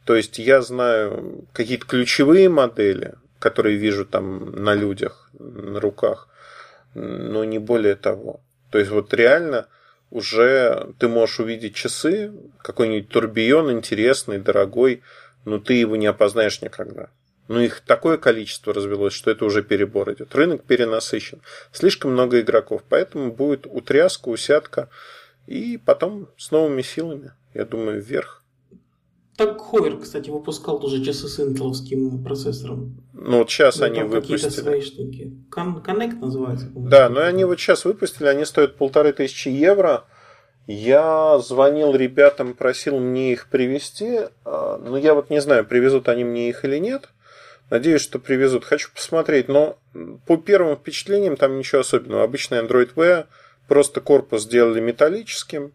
То 0.06 0.16
есть 0.16 0.40
я 0.40 0.62
знаю 0.62 1.46
какие-то 1.54 1.86
ключевые 1.86 2.50
модели, 2.50 3.14
которые 3.40 3.78
вижу 3.78 4.06
там 4.06 4.52
на 4.52 4.74
людях, 4.74 5.30
на 5.38 5.80
руках, 5.80 6.28
но 6.94 7.44
не 7.46 7.60
более 7.60 7.96
того. 7.96 8.42
То 8.72 8.80
есть 8.80 8.92
вот 8.92 9.14
реально 9.14 9.68
уже 10.12 10.94
ты 10.98 11.08
можешь 11.08 11.40
увидеть 11.40 11.76
часы, 11.76 12.32
какой-нибудь 12.62 13.10
турбион 13.10 13.72
интересный, 13.72 14.40
дорогой, 14.40 15.02
но 15.46 15.60
ты 15.60 15.74
его 15.74 15.96
не 15.96 16.08
опознаешь 16.08 16.62
никогда. 16.62 17.10
Ну, 17.48 17.60
их 17.60 17.82
такое 17.82 18.18
количество 18.18 18.74
развелось, 18.74 19.14
что 19.14 19.32
это 19.32 19.44
уже 19.44 19.64
перебор 19.64 20.14
идет. 20.14 20.36
Рынок 20.36 20.66
перенасыщен. 20.66 21.42
Слишком 21.72 22.12
много 22.12 22.40
игроков. 22.42 22.84
Поэтому 22.88 23.32
будет 23.32 23.66
утряска, 23.66 24.30
усядка. 24.30 24.88
И 25.48 25.80
потом 25.84 26.30
с 26.38 26.52
новыми 26.52 26.84
силами, 26.84 27.32
я 27.56 27.66
думаю, 27.66 28.04
вверх. 28.04 28.39
Так 29.40 29.58
Ховер, 29.62 29.98
кстати, 30.02 30.30
выпускал 30.30 30.82
тоже 30.82 31.02
часы 31.02 31.30
с 31.30 31.40
интеловским 31.40 32.22
процессором. 32.26 33.02
Ну, 33.14 33.38
вот 33.38 33.50
сейчас 33.50 33.80
ну, 33.80 33.86
они 33.86 34.04
выпустили. 34.04 34.50
свои 34.50 34.82
штуки. 34.82 35.32
Con- 35.50 35.82
Connect 35.82 36.20
называется. 36.20 36.68
Да, 36.76 37.08
но 37.08 37.22
они 37.22 37.46
вот 37.46 37.58
сейчас 37.58 37.86
выпустили, 37.86 38.28
они 38.28 38.44
стоят 38.44 38.76
полторы 38.76 39.14
тысячи 39.14 39.48
евро. 39.48 40.04
Я 40.68 41.40
звонил 41.40 41.96
ребятам, 41.96 42.54
просил 42.54 43.00
мне 43.00 43.32
их 43.32 43.48
привезти. 43.48 44.20
А, 44.44 44.78
но 44.78 44.98
я 44.98 45.14
вот 45.14 45.30
не 45.30 45.40
знаю, 45.40 45.66
привезут 45.66 46.10
они 46.10 46.26
мне 46.26 46.50
их 46.50 46.66
или 46.66 46.78
нет. 46.78 47.08
Надеюсь, 47.70 48.02
что 48.02 48.20
привезут. 48.20 48.66
Хочу 48.66 48.90
посмотреть, 48.94 49.48
но 49.48 49.78
по 50.26 50.36
первым 50.36 50.76
впечатлениям 50.76 51.38
там 51.38 51.58
ничего 51.58 51.80
особенного. 51.80 52.24
Обычный 52.24 52.60
Android 52.60 52.94
Wear, 52.94 53.28
просто 53.70 54.02
корпус 54.02 54.44
сделали 54.44 54.82
металлическим. 54.82 55.72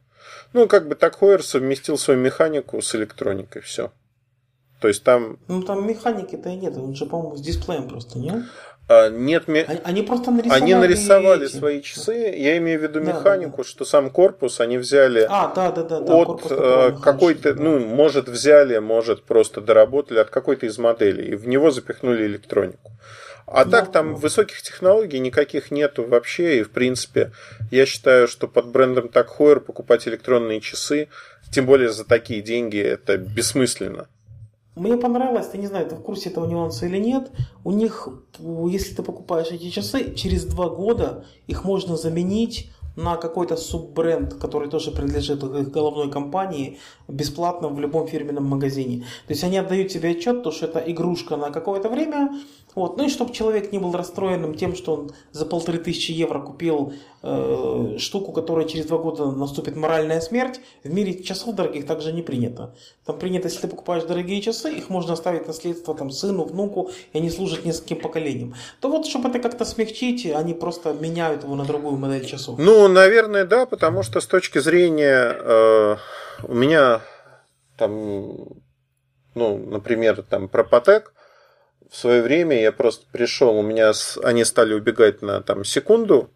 Ну, 0.55 0.69
как 0.69 0.89
бы 0.89 0.95
так 0.95 1.17
Хойер 1.17 1.43
совместил 1.43 1.99
свою 1.99 2.21
механику 2.21 2.81
с 2.81 2.95
электроникой, 2.95 3.61
все. 3.61 3.91
То 4.81 4.89
есть 4.89 5.03
там... 5.03 5.39
Ну, 5.49 5.63
там 5.63 5.87
механики-то 5.87 6.49
и 6.49 6.57
нет, 6.57 6.77
он 6.77 6.95
же, 6.95 7.07
по-моему, 7.07 7.37
с 7.37 7.41
дисплеем 7.41 7.89
просто, 7.89 8.19
нет? 8.19 8.45
А, 8.87 9.09
нет, 9.09 9.49
ми... 9.49 9.67
они 9.83 10.03
просто 10.03 10.31
нарисовали, 10.31 10.63
они 10.63 10.75
нарисовали 10.75 11.47
эти... 11.47 11.57
свои 11.57 11.83
часы. 11.83 12.35
Я 12.37 12.59
имею 12.59 12.79
в 12.79 12.83
виду 12.83 13.01
да, 13.01 13.07
механику, 13.13 13.57
да, 13.59 13.63
да. 13.63 13.69
что 13.69 13.85
сам 13.85 14.11
корпус 14.11 14.61
они 14.61 14.79
взяли 14.79 15.27
а, 15.29 15.53
да, 15.55 15.73
да, 15.73 15.83
да, 15.83 16.01
да, 16.01 16.15
от 16.15 16.47
э, 16.51 16.93
какой-то, 17.03 17.55
да. 17.55 17.63
ну, 17.63 17.79
может, 17.81 18.29
взяли, 18.29 18.79
может, 18.79 19.25
просто 19.25 19.61
доработали 19.61 20.19
от 20.19 20.31
какой-то 20.31 20.67
из 20.67 20.79
моделей, 20.79 21.31
и 21.31 21.35
в 21.35 21.49
него 21.49 21.71
запихнули 21.71 22.27
электронику. 22.27 22.93
А 23.47 23.65
ну, 23.65 23.71
так 23.71 23.93
там 23.93 24.13
ну. 24.13 24.17
высоких 24.17 24.63
технологий 24.63 25.19
никаких 25.19 25.71
нету 25.71 26.07
вообще, 26.07 26.61
и 26.61 26.63
в 26.63 26.71
принципе 26.71 27.33
я 27.71 27.87
считаю, 27.87 28.27
что 28.27 28.49
под 28.49 28.69
брендом 28.69 29.09
Так 29.09 29.29
Хойер 29.29 29.61
покупать 29.61 30.09
электронные 30.09 30.61
часы, 30.61 31.09
тем 31.53 31.67
более 31.67 31.91
за 31.91 32.05
такие 32.05 32.41
деньги, 32.43 32.79
это 32.79 33.19
бессмысленно. 33.19 34.09
Мне 34.77 34.97
понравилось, 34.97 35.47
ты 35.47 35.59
не 35.59 35.69
знаю, 35.69 35.87
ты 35.87 35.95
в 35.95 36.01
курсе 36.01 36.31
этого 36.31 36.47
нюанса 36.47 36.87
или 36.87 36.99
нет, 36.99 37.31
у 37.63 37.71
них, 37.71 38.09
если 38.39 38.95
ты 38.95 39.03
покупаешь 39.05 39.53
эти 39.53 39.71
часы, 39.71 40.15
через 40.15 40.45
два 40.47 40.69
года 40.69 41.25
их 41.47 41.65
можно 41.65 41.97
заменить 41.97 42.73
на 42.97 43.17
какой-то 43.17 43.57
суббренд, 43.57 44.35
который 44.35 44.69
тоже 44.69 44.91
принадлежит 44.91 45.41
к 45.41 45.71
головной 45.71 46.11
компании, 46.11 46.79
бесплатно 47.09 47.69
в 47.69 47.79
любом 47.81 48.07
фирменном 48.07 48.45
магазине. 48.45 49.01
То 49.27 49.33
есть 49.33 49.45
они 49.45 49.59
отдают 49.59 49.89
тебе 49.89 50.11
отчет, 50.11 50.43
то, 50.43 50.51
что 50.51 50.67
это 50.67 50.79
игрушка 50.79 51.37
на 51.37 51.51
какое-то 51.51 51.89
время, 51.89 52.31
вот. 52.75 52.97
Ну 52.97 53.07
и 53.07 53.09
чтобы 53.09 53.33
человек 53.33 53.73
не 53.73 53.79
был 53.79 53.93
расстроенным 53.93 54.55
тем, 54.55 54.75
что 54.75 54.95
он 54.95 55.13
за 55.33 55.47
полторы 55.47 55.79
тысячи 55.79 56.13
евро 56.13 56.41
купил 56.41 56.95
э, 57.23 57.97
штуку, 57.99 58.33
которая 58.33 58.67
через 58.67 58.87
два 58.87 58.99
года 58.99 59.31
наступит 59.31 59.77
моральная 59.77 60.21
смерть, 60.21 60.61
в 60.83 60.93
мире 60.93 61.23
часов 61.23 61.55
дорогих 61.55 61.87
также 61.87 62.13
не 62.13 62.23
принято. 62.23 62.75
Там 63.05 63.19
принято, 63.19 63.49
если 63.49 63.63
ты 63.63 63.69
покупаешь 63.69 64.05
дорогие 64.05 64.41
часы, 64.41 64.73
их 64.73 64.91
можно 64.91 65.13
оставить 65.13 65.47
наследство 65.47 65.95
там, 65.95 66.11
сыну, 66.11 66.45
внуку, 66.45 66.91
и 67.13 67.19
они 67.19 67.31
служат 67.31 67.65
нескольким 67.65 68.01
поколениям. 68.01 68.55
То 68.81 68.89
вот, 68.89 69.07
чтобы 69.07 69.29
это 69.29 69.39
как-то 69.39 69.65
смягчить, 69.65 70.27
они 70.27 70.55
просто 70.55 70.93
меняют 70.93 71.45
его 71.45 71.55
на 71.55 71.65
другую 71.65 71.97
модель 71.97 72.25
часов. 72.25 72.59
Ну, 72.59 72.89
наверное, 72.89 73.45
да, 73.45 73.67
потому 73.67 74.03
что 74.03 74.21
с 74.21 74.27
точки 74.27 74.59
зрения 74.59 75.37
э, 75.39 75.97
у 76.43 76.55
меня 76.55 77.03
там, 77.77 78.37
ну, 79.35 79.59
например, 79.59 80.23
там 80.23 80.49
Пропотек, 80.49 81.13
в 81.95 81.97
свое 81.97 82.23
время 82.23 82.61
я 82.61 82.73
просто 82.73 83.07
пришел, 83.13 83.57
у 83.57 83.63
меня 83.63 83.93
они 84.25 84.45
стали 84.45 84.75
убегать 84.75 85.23
на 85.23 85.41
там 85.41 85.65
секунду, 85.65 86.29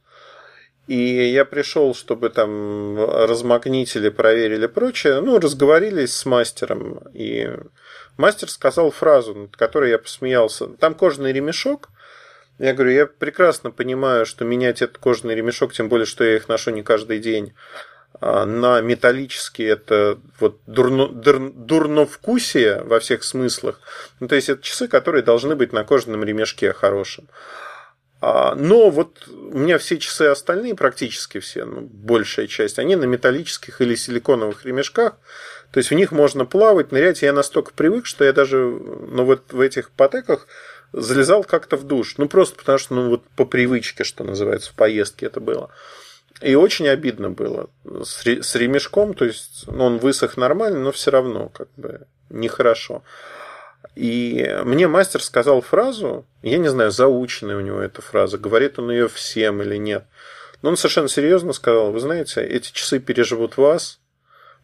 и 0.87 0.95
я 0.95 1.45
пришел, 1.45 1.97
чтобы 1.97 2.31
там 2.31 2.97
размагнитили, 2.97 4.09
проверили 4.09 4.69
прочее. 4.69 5.21
Ну, 5.21 5.41
разговорились 5.41 6.15
с 6.15 6.25
мастером. 6.27 7.03
И 7.13 7.51
мастер 8.17 8.49
сказал 8.49 8.93
фразу, 8.93 9.35
над 9.35 9.57
которой 9.57 9.91
я 9.91 9.99
посмеялся. 9.99 10.69
Там 10.69 10.95
кожаный 10.95 11.33
ремешок. 11.33 11.89
Я 12.61 12.73
говорю, 12.73 12.93
я 12.93 13.07
прекрасно 13.07 13.73
понимаю, 13.73 14.27
что 14.27 14.45
менять 14.45 14.81
этот 14.81 14.99
кожаный 14.99 15.35
ремешок, 15.35 15.73
тем 15.73 15.89
более, 15.89 16.07
что 16.07 16.23
я 16.23 16.37
их 16.37 16.49
ношу 16.49 16.71
не 16.71 16.85
каждый 16.85 17.19
день, 17.19 17.53
на 18.21 18.81
металлические 18.81 19.69
это 19.69 20.19
вот 20.41 20.59
дурно, 20.67 21.09
дур, 21.09 21.53
дурновкусие 21.53 22.83
во 22.83 22.99
всех 23.01 23.23
смыслах. 23.23 23.81
Ну, 24.21 24.29
то 24.29 24.35
есть 24.35 24.49
это 24.49 24.63
часы, 24.63 24.89
которые 24.89 25.23
должны 25.23 25.55
быть 25.55 25.73
на 25.73 25.85
кожаном 25.85 26.25
ремешке 26.25 26.73
хорошим. 26.73 27.29
А, 28.21 28.57
но 28.57 28.91
вот 28.91 29.29
у 29.29 29.59
меня 29.59 29.79
все 29.79 29.99
часы 29.99 30.23
остальные, 30.23 30.75
практически 30.75 31.39
все, 31.39 31.65
ну, 31.65 31.83
большая 31.83 32.49
часть, 32.49 32.81
они 32.81 32.97
на 32.97 33.05
металлических 33.05 33.81
или 33.81 33.95
силиконовых 33.95 34.65
ремешках. 34.65 35.15
То 35.71 35.79
есть 35.79 35.91
в 35.91 35.95
них 35.95 36.11
можно 36.11 36.45
плавать, 36.45 36.91
нырять. 36.91 37.23
Я 37.23 37.33
настолько 37.33 37.73
привык, 37.73 38.07
что 38.07 38.25
я 38.25 38.33
даже 38.33 38.57
ну, 38.59 39.25
вот 39.25 39.53
в 39.53 39.61
этих 39.61 39.91
патеках 39.91 40.49
залезал 40.93 41.45
как-то 41.45 41.77
в 41.77 41.85
душ. 41.85 42.17
Ну, 42.17 42.29
просто 42.29 42.57
потому 42.57 42.79
что, 42.79 42.95
ну, 42.95 43.11
вот 43.11 43.23
по 43.37 43.45
привычке, 43.45 44.03
что 44.03 44.25
называется, 44.25 44.73
в 44.73 44.75
поездке 44.75 45.27
это 45.27 45.39
было. 45.39 45.71
И 46.41 46.55
очень 46.55 46.89
обидно 46.89 47.31
было 47.31 47.69
с, 47.85 48.25
ремешком, 48.55 49.15
то 49.15 49.25
есть 49.25 49.65
ну, 49.67 49.85
он 49.85 49.99
высох 49.99 50.37
нормально, 50.37 50.79
но 50.79 50.93
все 50.93 51.11
равно 51.11 51.49
как 51.49 51.69
бы 51.77 52.07
нехорошо. 52.31 53.03
И 53.97 54.57
мне 54.65 54.87
мастер 54.87 55.23
сказал 55.23 55.61
фразу, 55.61 56.27
я 56.43 56.59
не 56.59 56.69
знаю, 56.69 56.93
заученная 56.93 57.57
у 57.57 57.61
него 57.61 57.81
эта 57.81 58.03
фраза, 58.03 58.39
говорит 58.39 58.79
он 58.79 58.91
ее 58.91 59.09
всем 59.09 59.63
или 59.63 59.77
нет. 59.77 60.05
Но 60.63 60.71
он 60.71 60.77
совершенно 60.77 61.09
серьезно 61.09 61.53
сказал, 61.53 61.91
вы 61.91 62.01
знаете, 62.01 62.43
эти 62.43 62.73
часы 62.73 63.01
переживут 63.01 63.57
вас, 63.57 64.01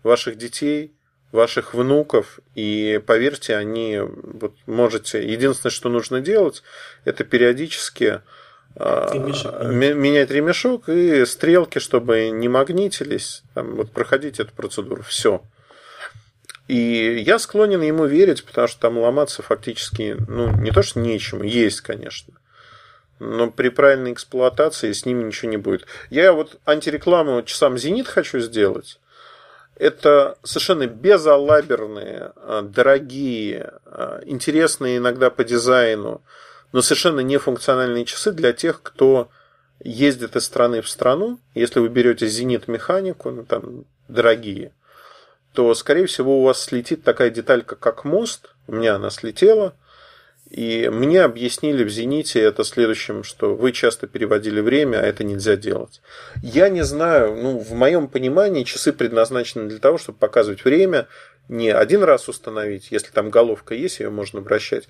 ваших 0.02 0.36
детей, 0.36 0.94
ваших 1.32 1.74
внуков, 1.74 2.38
и 2.55 3.02
поверьте, 3.05 3.56
они 3.56 3.98
вот 4.01 4.55
можете. 4.66 5.26
Единственное, 5.26 5.72
что 5.72 5.88
нужно 5.88 6.20
делать, 6.20 6.62
это 7.05 7.24
периодически 7.24 8.20
ремешок. 8.76 9.62
менять 9.62 10.30
ремешок 10.30 10.88
и 10.88 11.24
стрелки, 11.24 11.78
чтобы 11.78 12.30
не 12.30 12.48
магнитились, 12.48 13.42
там, 13.55 13.76
вот 13.76 13.90
проходить 13.90 14.40
эту 14.40 14.52
процедуру. 14.52 15.02
Все. 15.02 15.42
И 16.66 17.22
я 17.26 17.38
склонен 17.38 17.82
ему 17.82 18.06
верить, 18.06 18.44
потому 18.44 18.68
что 18.68 18.80
там 18.80 18.98
ломаться 18.98 19.42
фактически, 19.42 20.16
ну, 20.28 20.51
не 20.60 20.70
то 20.70 20.82
что 20.82 20.98
нечему, 20.98 21.44
есть, 21.44 21.82
конечно. 21.82 22.34
Но 23.18 23.51
при 23.51 23.68
правильной 23.68 24.12
эксплуатации 24.12 24.92
с 24.92 25.05
ними 25.05 25.24
ничего 25.24 25.51
не 25.51 25.56
будет. 25.56 25.86
Я 26.10 26.32
вот 26.32 26.59
антирекламу 26.64 27.42
часам 27.42 27.78
«Зенит» 27.78 28.09
хочу 28.09 28.40
сделать. 28.40 28.98
Это 29.76 30.38
совершенно 30.42 30.86
безалаберные, 30.86 32.32
а, 32.36 32.62
дорогие, 32.62 33.72
а, 33.84 34.20
интересные 34.24 34.98
иногда 34.98 35.30
по 35.30 35.44
дизайну, 35.44 36.22
но 36.74 36.82
совершенно 36.82 37.20
нефункциональные 37.20 38.05
часы 38.05 38.32
для 38.32 38.52
тех, 38.52 38.82
кто 38.82 39.30
ездит 39.82 40.34
из 40.34 40.44
страны 40.44 40.82
в 40.82 40.88
страну. 40.88 41.38
Если 41.55 41.78
вы 41.78 41.88
берете 41.88 42.26
«Зенит» 42.26 42.68
механику, 42.68 43.30
ну, 43.30 43.44
там 43.44 43.84
дорогие– 44.09 44.72
то, 45.55 45.72
скорее 45.74 46.06
всего, 46.06 46.40
у 46.40 46.42
вас 46.42 46.60
слетит 46.60 47.05
такая 47.05 47.30
деталька, 47.30 47.76
как 47.76 48.05
мост. 48.05 48.51
У 48.66 48.72
меня 48.72 48.96
она 48.96 49.10
слетела. 49.10 49.76
И 50.51 50.88
мне 50.92 51.22
объяснили 51.22 51.84
в 51.84 51.88
«Зените» 51.88 52.40
это 52.40 52.64
следующим, 52.64 53.22
что 53.22 53.55
вы 53.55 53.72
часто 53.72 54.06
переводили 54.06 54.60
время, 54.60 54.98
а 54.98 55.06
это 55.06 55.24
нельзя 55.24 55.56
делать. 55.56 56.02
Я 56.42 56.68
не 56.68 56.82
знаю, 56.82 57.36
ну, 57.36 57.59
в 57.59 57.72
моем 57.72 58.09
понимании 58.09 58.64
часы 58.64 58.92
предназначены 58.92 59.68
для 59.68 59.78
того, 59.78 59.96
чтобы 59.96 60.18
показывать 60.18 60.64
время, 60.64 61.06
не 61.48 61.70
один 61.70 62.02
раз 62.02 62.28
установить, 62.28 62.88
если 62.90 63.10
там 63.10 63.30
головка 63.30 63.74
есть, 63.74 64.01
ее 64.01 64.10
можно 64.10 64.40
вращать. 64.40 64.88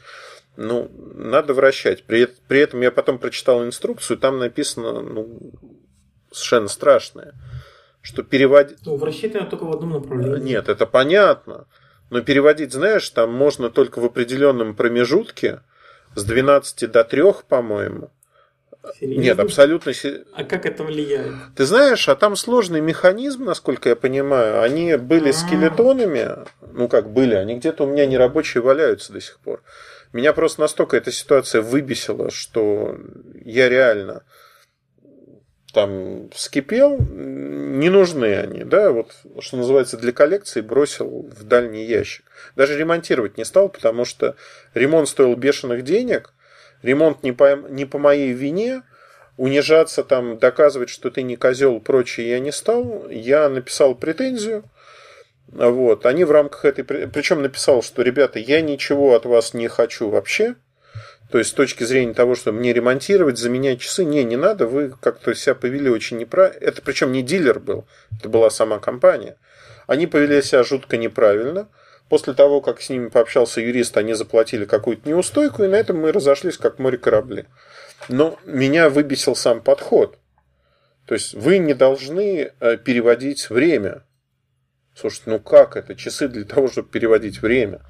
Ну, 0.56 0.90
надо 1.14 1.54
вращать. 1.54 2.04
При, 2.04 2.26
при 2.26 2.60
этом 2.60 2.80
я 2.80 2.90
потом 2.90 3.18
прочитал 3.18 3.64
инструкцию, 3.64 4.18
там 4.18 4.38
написано 4.38 5.00
ну, 5.00 5.52
совершенно 6.30 6.68
страшное 6.68 7.34
что 8.04 8.22
переводить... 8.22 8.78
Ну, 8.84 9.02
рассчитано 9.02 9.46
только 9.46 9.64
в 9.64 9.72
одном 9.72 9.94
направлении. 9.94 10.50
Нет, 10.52 10.68
это 10.68 10.84
понятно. 10.86 11.66
Но 12.10 12.20
переводить, 12.20 12.72
знаешь, 12.72 13.08
там 13.08 13.32
можно 13.32 13.70
только 13.70 13.98
в 13.98 14.04
определенном 14.04 14.76
промежутке 14.76 15.60
с 16.14 16.22
12 16.22 16.90
до 16.90 17.02
3, 17.02 17.22
по-моему. 17.48 18.10
Серьезно? 19.00 19.22
Нет, 19.22 19.40
абсолютно. 19.40 19.92
А 20.34 20.44
как 20.44 20.66
это 20.66 20.84
влияет? 20.84 21.32
Ты 21.56 21.64
знаешь, 21.64 22.06
а 22.10 22.14
там 22.14 22.36
сложный 22.36 22.82
механизм, 22.82 23.44
насколько 23.44 23.88
я 23.88 23.96
понимаю. 23.96 24.60
Они 24.60 24.96
были 24.96 25.30
А-а-а. 25.30 25.32
скелетонами, 25.32 26.30
ну 26.74 26.88
как 26.88 27.10
были, 27.10 27.34
они 27.34 27.56
где-то 27.56 27.84
у 27.84 27.86
меня 27.86 28.04
нерабочие 28.04 28.62
валяются 28.62 29.14
до 29.14 29.22
сих 29.22 29.38
пор. 29.38 29.62
Меня 30.14 30.32
просто 30.32 30.60
настолько 30.60 30.96
эта 30.96 31.10
ситуация 31.10 31.60
выбесила, 31.60 32.30
что 32.30 32.96
я 33.44 33.68
реально 33.68 34.22
там 35.72 36.30
вскипел, 36.30 37.00
не 37.00 37.88
нужны 37.88 38.36
они, 38.36 38.62
да, 38.62 38.92
вот, 38.92 39.10
что 39.40 39.56
называется, 39.56 39.96
для 39.96 40.12
коллекции 40.12 40.60
бросил 40.60 41.28
в 41.36 41.42
дальний 41.42 41.84
ящик. 41.84 42.24
Даже 42.54 42.78
ремонтировать 42.78 43.38
не 43.38 43.44
стал, 43.44 43.68
потому 43.68 44.04
что 44.04 44.36
ремонт 44.72 45.08
стоил 45.08 45.34
бешеных 45.34 45.82
денег, 45.82 46.32
ремонт 46.82 47.24
не 47.24 47.32
по, 47.32 47.56
не 47.68 47.84
по 47.84 47.98
моей 47.98 48.32
вине, 48.32 48.82
унижаться 49.36 50.04
там, 50.04 50.38
доказывать, 50.38 50.90
что 50.90 51.10
ты 51.10 51.22
не 51.22 51.34
козел, 51.34 51.80
прочее 51.80 52.28
я 52.28 52.38
не 52.38 52.52
стал. 52.52 53.08
Я 53.10 53.48
написал 53.48 53.96
претензию, 53.96 54.62
вот, 55.48 56.06
они 56.06 56.24
в 56.24 56.30
рамках 56.30 56.64
этой, 56.64 56.84
причем 56.84 57.42
написал, 57.42 57.82
что, 57.82 58.02
ребята, 58.02 58.38
я 58.38 58.60
ничего 58.60 59.14
от 59.14 59.24
вас 59.26 59.54
не 59.54 59.68
хочу 59.68 60.08
вообще, 60.08 60.56
то 61.30 61.38
есть 61.38 61.50
с 61.50 61.54
точки 61.54 61.84
зрения 61.84 62.14
того, 62.14 62.34
что 62.34 62.52
мне 62.52 62.72
ремонтировать, 62.72 63.38
заменять 63.38 63.80
часы, 63.80 64.04
не, 64.04 64.22
не 64.24 64.36
надо, 64.36 64.66
вы 64.66 64.94
как-то 65.00 65.34
себя 65.34 65.54
повели 65.54 65.90
очень 65.90 66.18
неправильно. 66.18 66.58
Это 66.60 66.82
причем 66.82 67.12
не 67.12 67.22
дилер 67.22 67.58
был, 67.58 67.86
это 68.18 68.28
была 68.28 68.50
сама 68.50 68.78
компания. 68.78 69.36
Они 69.86 70.06
повели 70.06 70.40
себя 70.42 70.62
жутко 70.62 70.96
неправильно. 70.96 71.68
После 72.08 72.34
того, 72.34 72.60
как 72.60 72.82
с 72.82 72.90
ними 72.90 73.08
пообщался 73.08 73.60
юрист, 73.60 73.96
они 73.96 74.12
заплатили 74.12 74.66
какую-то 74.66 75.08
неустойку, 75.08 75.64
и 75.64 75.68
на 75.68 75.74
этом 75.74 75.98
мы 75.98 76.12
разошлись 76.12 76.58
как 76.58 76.78
море 76.78 76.98
корабли. 76.98 77.46
Но 78.08 78.38
меня 78.44 78.90
выбесил 78.90 79.34
сам 79.34 79.62
подход. 79.62 80.18
То 81.06 81.14
есть 81.14 81.34
вы 81.34 81.58
не 81.58 81.74
должны 81.74 82.52
э, 82.60 82.76
переводить 82.76 83.48
время. 83.50 84.04
Слушайте, 84.94 85.30
ну 85.30 85.40
как 85.40 85.76
это? 85.76 85.94
Часы 85.94 86.28
для 86.28 86.44
того, 86.44 86.68
чтобы 86.68 86.88
переводить 86.88 87.42
время. 87.42 87.80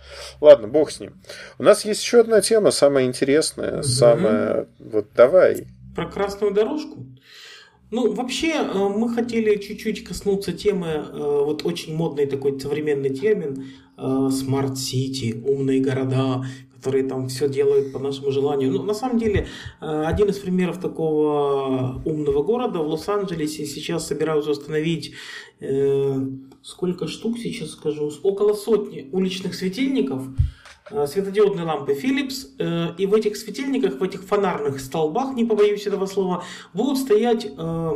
Ладно, 0.41 0.69
бог 0.69 0.91
с 0.91 1.01
ним. 1.01 1.21
У 1.59 1.63
нас 1.63 1.85
есть 1.85 2.03
еще 2.03 2.21
одна 2.21 2.41
тема, 2.41 2.71
самая 2.71 3.05
интересная, 3.05 3.79
mm-hmm. 3.79 3.83
самая... 3.83 4.69
Вот 4.79 5.09
давай. 5.15 5.67
Про 5.95 6.07
красную 6.09 6.53
дорожку? 6.53 7.07
Ну, 7.91 8.13
вообще, 8.13 8.55
э, 8.55 8.89
мы 8.89 9.15
хотели 9.15 9.57
чуть-чуть 9.57 10.03
коснуться 10.03 10.53
темы, 10.53 10.89
э, 10.89 11.03
вот 11.13 11.65
очень 11.65 11.95
модный 11.95 12.27
такой 12.27 12.59
современный 12.59 13.11
термин, 13.11 13.67
э, 13.97 14.01
City, 14.01 15.41
умные 15.47 15.81
города, 15.81 16.45
которые 16.85 17.09
там 17.09 17.29
все 17.29 17.49
делают 17.49 17.93
по 17.93 17.99
нашему 17.99 18.31
желанию. 18.31 18.71
Ну, 18.71 18.83
на 18.83 18.93
самом 18.93 19.19
деле, 19.19 19.47
один 19.81 20.29
из 20.29 20.37
примеров 20.37 20.79
такого 20.81 22.03
умного 22.05 22.43
города 22.43 22.81
в 22.81 22.89
Лос-Анджелесе 22.89 23.65
сейчас 23.65 24.07
собираются 24.07 24.51
установить 24.51 25.15
сколько 26.65 27.07
штук 27.07 27.39
сейчас 27.39 27.71
скажу, 27.71 28.11
около 28.23 28.55
сотни 28.55 29.09
уличных 29.13 29.55
светильников, 29.55 30.23
э, 30.91 31.07
светодиодные 31.07 31.67
лампы 31.67 31.93
Philips, 31.93 32.47
э, 32.59 32.95
и 32.97 33.07
в 33.07 33.15
этих 33.15 33.37
светильниках, 33.37 34.01
в 34.01 34.03
этих 34.03 34.23
фонарных 34.25 34.81
столбах, 34.81 35.35
не 35.35 35.45
побоюсь 35.45 35.87
этого 35.87 36.07
слова, 36.07 36.43
будут 36.73 36.99
стоять 36.99 37.47
э, 37.47 37.93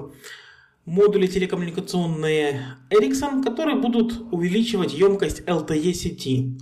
модули 0.84 1.26
телекоммуникационные 1.26 2.76
Ericsson, 2.90 3.42
которые 3.42 3.76
будут 3.76 4.20
увеличивать 4.32 4.92
емкость 4.92 5.40
LTE 5.46 5.92
сети. 5.94 6.58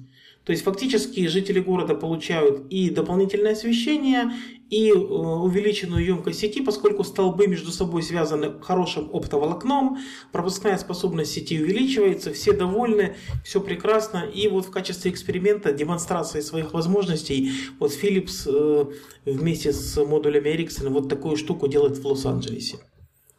То 0.47 0.52
есть 0.52 0.62
фактически 0.62 1.27
жители 1.27 1.59
города 1.59 1.97
получают 1.97 2.68
и 2.70 2.89
дополнительное 2.89 3.52
освещение, 3.52 4.31
и 4.70 4.90
э, 4.90 4.94
увеличенную 4.94 6.05
емкость 6.05 6.39
сети, 6.39 6.62
поскольку 6.62 7.02
столбы 7.02 7.48
между 7.48 7.73
собой 7.73 8.05
связаны 8.05 8.52
хорошим 8.62 9.10
оптоволокном, 9.12 9.98
пропускная 10.31 10.78
способность 10.78 11.32
сети 11.32 11.60
увеличивается, 11.60 12.32
все 12.32 12.52
довольны, 12.52 13.16
все 13.44 13.60
прекрасно. 13.60 14.18
И 14.18 14.47
вот 14.47 14.66
в 14.66 14.70
качестве 14.70 15.10
эксперимента, 15.10 15.73
демонстрации 15.73 16.40
своих 16.40 16.73
возможностей, 16.73 17.51
вот 17.81 17.90
Philips 17.90 18.47
э, 18.47 18.86
вместе 19.24 19.73
с 19.73 19.97
модулями 20.05 20.48
Ericsson 20.48 20.90
вот 20.90 21.09
такую 21.09 21.36
штуку 21.36 21.66
делает 21.66 21.98
в 21.98 22.06
Лос-Анджелесе. 22.06 22.78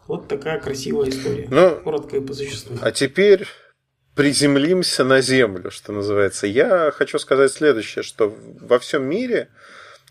Вот 0.07 0.27
такая 0.27 0.59
красивая 0.59 1.07
история. 1.09 1.47
Ну, 1.49 1.81
Коротко 1.85 2.17
и 2.17 2.19
по 2.19 2.34
существу. 2.34 2.75
А 2.81 2.91
теперь 2.91 3.45
приземлимся 4.18 5.03
на 5.03 5.22
землю, 5.22 5.69
что 5.69 5.94
называется. 5.94 6.48
Я 6.48 6.91
хочу 6.91 7.19
сказать 7.19 7.52
следующее, 7.52 8.02
что 8.02 8.35
во 8.60 8.80
всем 8.80 9.03
мире, 9.03 9.48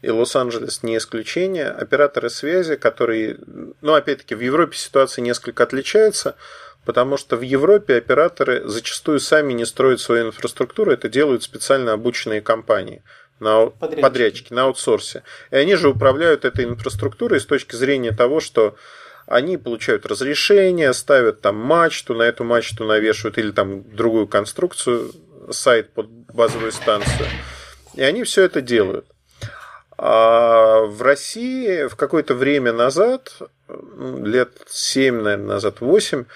и 0.00 0.10
Лос-Анджелес 0.10 0.84
не 0.84 0.96
исключение, 0.96 1.68
операторы 1.68 2.30
связи, 2.30 2.76
которые, 2.76 3.36
ну, 3.80 3.94
опять-таки, 3.94 4.36
в 4.36 4.40
Европе 4.40 4.76
ситуация 4.76 5.22
несколько 5.22 5.64
отличается, 5.64 6.36
потому 6.84 7.16
что 7.16 7.36
в 7.36 7.40
Европе 7.40 7.96
операторы 7.96 8.62
зачастую 8.68 9.18
сами 9.18 9.52
не 9.52 9.64
строят 9.64 10.00
свою 10.00 10.28
инфраструктуру, 10.28 10.92
это 10.92 11.08
делают 11.08 11.42
специально 11.42 11.92
обученные 11.92 12.40
компании 12.40 13.02
на 13.40 13.66
подрядчики. 13.66 14.02
подрядчики 14.02 14.52
на 14.52 14.62
аутсорсе. 14.64 15.24
И 15.50 15.56
они 15.56 15.74
же 15.74 15.88
управляют 15.88 16.44
этой 16.44 16.64
инфраструктурой 16.64 17.40
с 17.40 17.46
точки 17.46 17.74
зрения 17.74 18.12
того, 18.12 18.38
что 18.38 18.76
они 19.26 19.56
получают 19.56 20.06
разрешение, 20.06 20.94
ставят 20.94 21.40
там 21.40 21.56
мачту, 21.56 22.14
на 22.14 22.22
эту 22.22 22.44
мачту 22.44 22.84
навешивают 22.84 23.38
или 23.38 23.50
там 23.50 23.82
другую 23.94 24.28
конструкцию, 24.28 25.12
сайт 25.50 25.92
под 25.92 26.08
базовую 26.08 26.72
станцию. 26.72 27.28
И 27.94 28.02
они 28.02 28.24
все 28.24 28.42
это 28.42 28.60
делают. 28.60 29.06
А 29.98 30.80
в 30.82 31.02
России 31.02 31.86
в 31.86 31.96
какое-то 31.96 32.34
время 32.34 32.72
назад, 32.72 33.32
ну, 33.68 34.24
лет 34.24 34.52
7, 34.68 35.22
наверное, 35.22 35.46
назад, 35.54 35.80
8, 35.80 36.26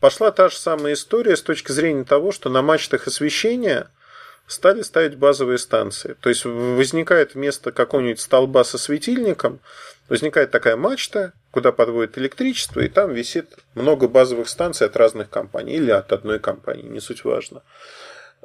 пошла 0.00 0.30
та 0.30 0.48
же 0.48 0.56
самая 0.56 0.94
история 0.94 1.36
с 1.36 1.42
точки 1.42 1.72
зрения 1.72 2.04
того, 2.04 2.32
что 2.32 2.48
на 2.48 2.62
мачтах 2.62 3.06
освещения 3.06 3.88
стали 4.46 4.82
ставить 4.82 5.16
базовые 5.16 5.58
станции. 5.58 6.16
То 6.20 6.28
есть 6.30 6.44
возникает 6.44 7.34
вместо 7.34 7.70
какого-нибудь 7.70 8.20
столба 8.20 8.64
со 8.64 8.78
светильником, 8.78 9.60
возникает 10.08 10.50
такая 10.50 10.76
мачта, 10.76 11.32
куда 11.50 11.72
подводит 11.72 12.18
электричество, 12.18 12.80
и 12.80 12.88
там 12.88 13.12
висит 13.12 13.58
много 13.74 14.08
базовых 14.08 14.48
станций 14.48 14.86
от 14.86 14.96
разных 14.96 15.30
компаний 15.30 15.74
или 15.74 15.90
от 15.90 16.12
одной 16.12 16.38
компании, 16.38 16.82
не 16.82 17.00
суть 17.00 17.24
важно. 17.24 17.62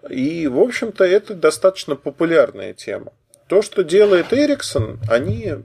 И, 0.10 0.48
в 0.48 0.60
общем-то, 0.60 1.04
это 1.04 1.34
достаточно 1.34 1.96
популярная 1.96 2.74
тема. 2.74 3.14
То, 3.48 3.62
что 3.62 3.84
делает 3.84 4.34
Ericsson, 4.34 5.00
они 5.10 5.56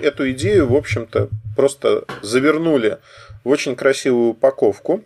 эту 0.00 0.30
идею, 0.30 0.68
в 0.68 0.76
общем-то, 0.76 1.28
просто 1.56 2.04
завернули 2.22 2.98
в 3.44 3.48
очень 3.48 3.76
красивую 3.76 4.30
упаковку. 4.30 5.04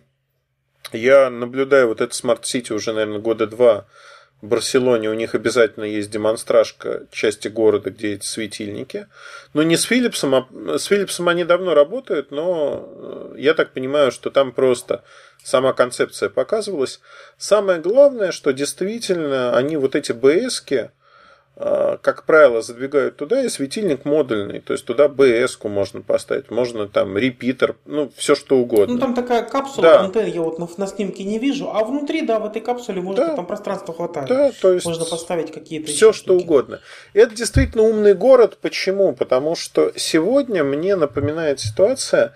Я 0.91 1.29
наблюдаю 1.29 1.87
вот 1.87 2.01
это 2.01 2.13
Smart 2.13 2.41
City 2.43 2.73
уже, 2.73 2.93
наверное, 2.93 3.19
года 3.19 3.47
два 3.47 3.85
Барселоне. 4.43 5.09
У 5.09 5.13
них 5.13 5.35
обязательно 5.35 5.85
есть 5.85 6.11
демонстражка 6.11 7.07
части 7.11 7.47
города, 7.47 7.91
где 7.91 8.15
эти 8.15 8.25
светильники. 8.25 9.07
Но 9.53 9.63
не 9.63 9.77
с 9.77 9.89
Philips'ом, 9.89 10.35
а 10.35 10.77
с 10.77 10.91
Philips'ом 10.91 11.29
они 11.29 11.45
давно 11.45 11.73
работают, 11.73 12.31
но 12.31 12.85
э, 12.85 13.35
я 13.37 13.53
так 13.53 13.71
понимаю, 13.71 14.11
что 14.11 14.31
там 14.31 14.51
просто 14.51 15.03
сама 15.43 15.71
концепция 15.71 16.27
показывалась. 16.29 16.99
Самое 17.37 17.79
главное, 17.79 18.33
что 18.33 18.51
действительно 18.51 19.55
они 19.55 19.77
вот 19.77 19.95
эти 19.95 20.11
БСки, 20.11 20.91
как 21.55 22.23
правило, 22.25 22.63
задвигают 22.63 23.17
туда 23.17 23.43
и 23.43 23.49
светильник 23.49 24.05
модульный, 24.05 24.59
то 24.59 24.73
есть 24.73 24.85
туда 24.85 25.07
БС-ку 25.07 25.69
можно 25.69 26.01
поставить, 26.01 26.49
можно 26.49 26.87
там 26.87 27.15
репитер, 27.15 27.75
ну, 27.85 28.11
все 28.15 28.33
что 28.33 28.57
угодно. 28.57 28.95
Ну, 28.95 28.99
там 28.99 29.13
такая 29.13 29.43
капсула, 29.43 29.83
да. 29.83 29.99
антенн 30.01 30.25
я 30.25 30.41
вот 30.41 30.57
на, 30.57 30.67
на 30.77 30.87
снимке 30.87 31.23
не 31.23 31.37
вижу, 31.37 31.69
а 31.71 31.83
внутри, 31.83 32.23
да, 32.23 32.39
в 32.39 32.47
этой 32.47 32.59
капсуле 32.59 33.01
можно, 33.01 33.27
да. 33.27 33.35
там 33.35 33.45
пространства 33.45 33.93
хватает. 33.93 34.27
Да, 34.27 34.51
то 34.59 34.73
есть 34.73 34.85
можно 34.85 35.05
поставить 35.05 35.51
какие-то 35.51 35.91
Все 35.91 36.11
что 36.11 36.35
угодно. 36.35 36.79
Это 37.13 37.35
действительно 37.35 37.83
умный 37.83 38.15
город. 38.15 38.57
Почему? 38.59 39.13
Потому 39.13 39.55
что 39.55 39.91
сегодня 39.95 40.63
мне 40.63 40.95
напоминает 40.95 41.59
ситуация 41.59 42.33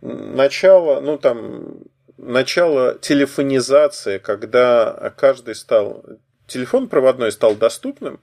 начала, 0.00 1.00
ну, 1.00 1.18
там, 1.18 1.78
начало 2.18 2.94
телефонизации, 2.94 4.18
когда 4.18 5.12
каждый 5.16 5.56
стал 5.56 6.04
телефон 6.46 6.88
проводной 6.88 7.32
стал 7.32 7.54
доступным, 7.54 8.20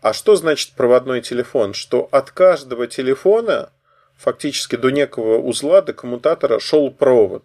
а 0.00 0.12
что 0.12 0.36
значит 0.36 0.74
проводной 0.74 1.20
телефон? 1.20 1.74
Что 1.74 2.08
от 2.10 2.30
каждого 2.30 2.86
телефона, 2.86 3.70
фактически 4.16 4.76
до 4.76 4.90
некого 4.90 5.38
узла, 5.38 5.82
до 5.82 5.92
коммутатора 5.92 6.60
шел 6.60 6.90
провод. 6.90 7.44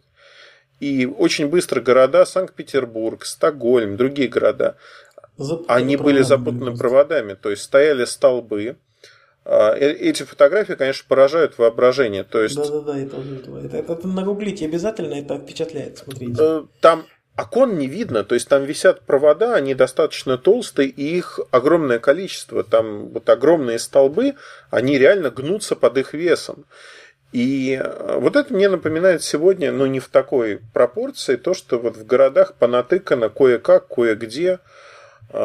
И 0.80 1.06
очень 1.06 1.48
быстро 1.48 1.82
города, 1.82 2.26
Санкт-Петербург, 2.26 3.26
Стокгольм, 3.26 3.96
другие 3.98 4.28
города, 4.28 4.76
Запутаны 5.38 5.78
они 5.78 5.98
были 5.98 6.22
запутаны 6.22 6.78
проводами. 6.78 7.34
То 7.34 7.50
есть 7.50 7.64
стояли 7.64 8.06
столбы. 8.06 8.76
А, 9.46 9.76
э, 9.76 9.92
эти 9.92 10.24
фотографии, 10.24 10.74
конечно, 10.74 11.06
поражают 11.08 11.58
воображение. 11.58 12.24
То 12.24 12.42
есть... 12.42 12.56
Да-да-да, 12.56 12.98
это, 12.98 13.18
это, 13.18 13.78
это, 13.78 13.94
это 13.94 14.08
нагуглите 14.08 14.66
обязательно, 14.66 15.16
это 15.16 15.38
впечатляет, 15.38 15.98
смотрите. 15.98 16.36
Э, 16.40 16.64
там 16.82 17.06
окон 17.38 17.78
не 17.78 17.88
видно, 17.88 18.24
то 18.24 18.36
есть 18.36 18.48
там 18.48 18.64
висят 18.64 19.02
провода, 19.02 19.56
они 19.56 19.74
достаточно 19.74 20.38
толстые, 20.38 20.90
и 20.90 21.18
их 21.18 21.40
огромное 21.52 22.00
количество. 22.00 22.64
Там 22.64 23.10
вот 23.10 23.30
огромные 23.30 23.80
столбы, 23.80 24.36
они 24.70 24.98
реально 24.98 25.32
гнутся 25.32 25.76
под 25.76 25.98
их 25.98 26.14
весом. 26.14 26.66
И 27.32 27.82
э, 27.84 28.18
вот 28.20 28.36
это 28.36 28.54
мне 28.54 28.70
напоминает 28.70 29.24
сегодня, 29.24 29.72
но 29.72 29.88
не 29.88 30.00
в 30.00 30.10
такой 30.10 30.62
пропорции, 30.74 31.36
то, 31.36 31.56
что 31.56 31.80
вот 31.80 31.98
в 31.98 32.06
городах 32.06 32.54
понатыкано 32.54 33.30
кое-как, 33.30 33.88
кое-где 33.88 34.60
э, 35.30 35.40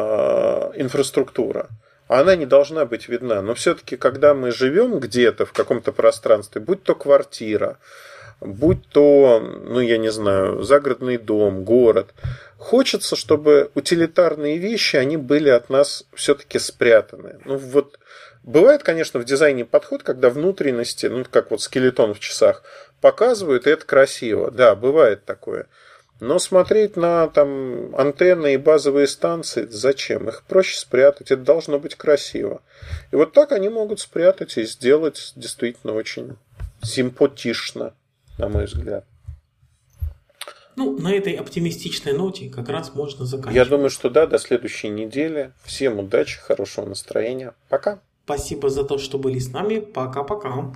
инфраструктура. 0.75 1.67
Она 2.07 2.35
не 2.35 2.45
должна 2.45 2.85
быть 2.85 3.09
видна. 3.09 3.41
Но 3.41 3.55
все-таки, 3.55 3.97
когда 3.97 4.35
мы 4.35 4.51
живем 4.51 4.99
где-то 4.99 5.47
в 5.47 5.53
каком-то 5.53 5.91
пространстве, 5.91 6.61
будь 6.61 6.83
то 6.83 6.93
квартира, 6.93 7.77
будь 8.41 8.87
то, 8.89 9.39
ну, 9.39 9.79
я 9.79 9.97
не 9.97 10.11
знаю, 10.11 10.63
загородный 10.63 11.17
дом, 11.17 11.63
город. 11.63 12.13
Хочется, 12.57 13.15
чтобы 13.15 13.71
утилитарные 13.75 14.57
вещи, 14.57 14.95
они 14.95 15.17
были 15.17 15.49
от 15.49 15.69
нас 15.69 16.05
все-таки 16.13 16.59
спрятаны. 16.59 17.39
Ну, 17.45 17.57
вот 17.57 17.99
бывает, 18.43 18.83
конечно, 18.83 19.19
в 19.19 19.25
дизайне 19.25 19.65
подход, 19.65 20.03
когда 20.03 20.29
внутренности, 20.29 21.07
ну, 21.07 21.25
как 21.29 21.51
вот 21.51 21.61
скелетон 21.61 22.13
в 22.13 22.19
часах, 22.19 22.63
показывают, 23.01 23.67
и 23.67 23.71
это 23.71 23.85
красиво. 23.85 24.51
Да, 24.51 24.75
бывает 24.75 25.25
такое. 25.25 25.67
Но 26.19 26.37
смотреть 26.37 26.97
на 26.97 27.27
там 27.27 27.95
антенны 27.95 28.53
и 28.53 28.57
базовые 28.57 29.07
станции, 29.07 29.67
зачем? 29.69 30.27
Их 30.27 30.43
проще 30.43 30.77
спрятать, 30.77 31.31
это 31.31 31.43
должно 31.43 31.79
быть 31.79 31.95
красиво. 31.95 32.61
И 33.11 33.15
вот 33.15 33.31
так 33.31 33.53
они 33.53 33.69
могут 33.69 34.01
спрятать 34.01 34.57
и 34.57 34.65
сделать 34.65 35.31
действительно 35.37 35.93
очень 35.93 36.35
симпатично 36.83 37.93
на 38.39 38.49
мой 38.49 38.65
взгляд. 38.65 39.05
Ну, 40.75 40.97
на 40.97 41.11
этой 41.11 41.33
оптимистичной 41.33 42.13
ноте 42.13 42.49
как 42.49 42.69
раз 42.69 42.95
можно 42.95 43.25
заканчивать. 43.25 43.55
Я 43.55 43.65
думаю, 43.65 43.89
что 43.89 44.09
да, 44.09 44.25
до 44.25 44.39
следующей 44.39 44.87
недели. 44.87 45.51
Всем 45.63 45.99
удачи, 45.99 46.39
хорошего 46.39 46.85
настроения. 46.85 47.53
Пока. 47.67 47.99
Спасибо 48.23 48.69
за 48.69 48.85
то, 48.85 48.97
что 48.97 49.19
были 49.19 49.39
с 49.39 49.51
нами. 49.51 49.79
Пока-пока. 49.79 50.71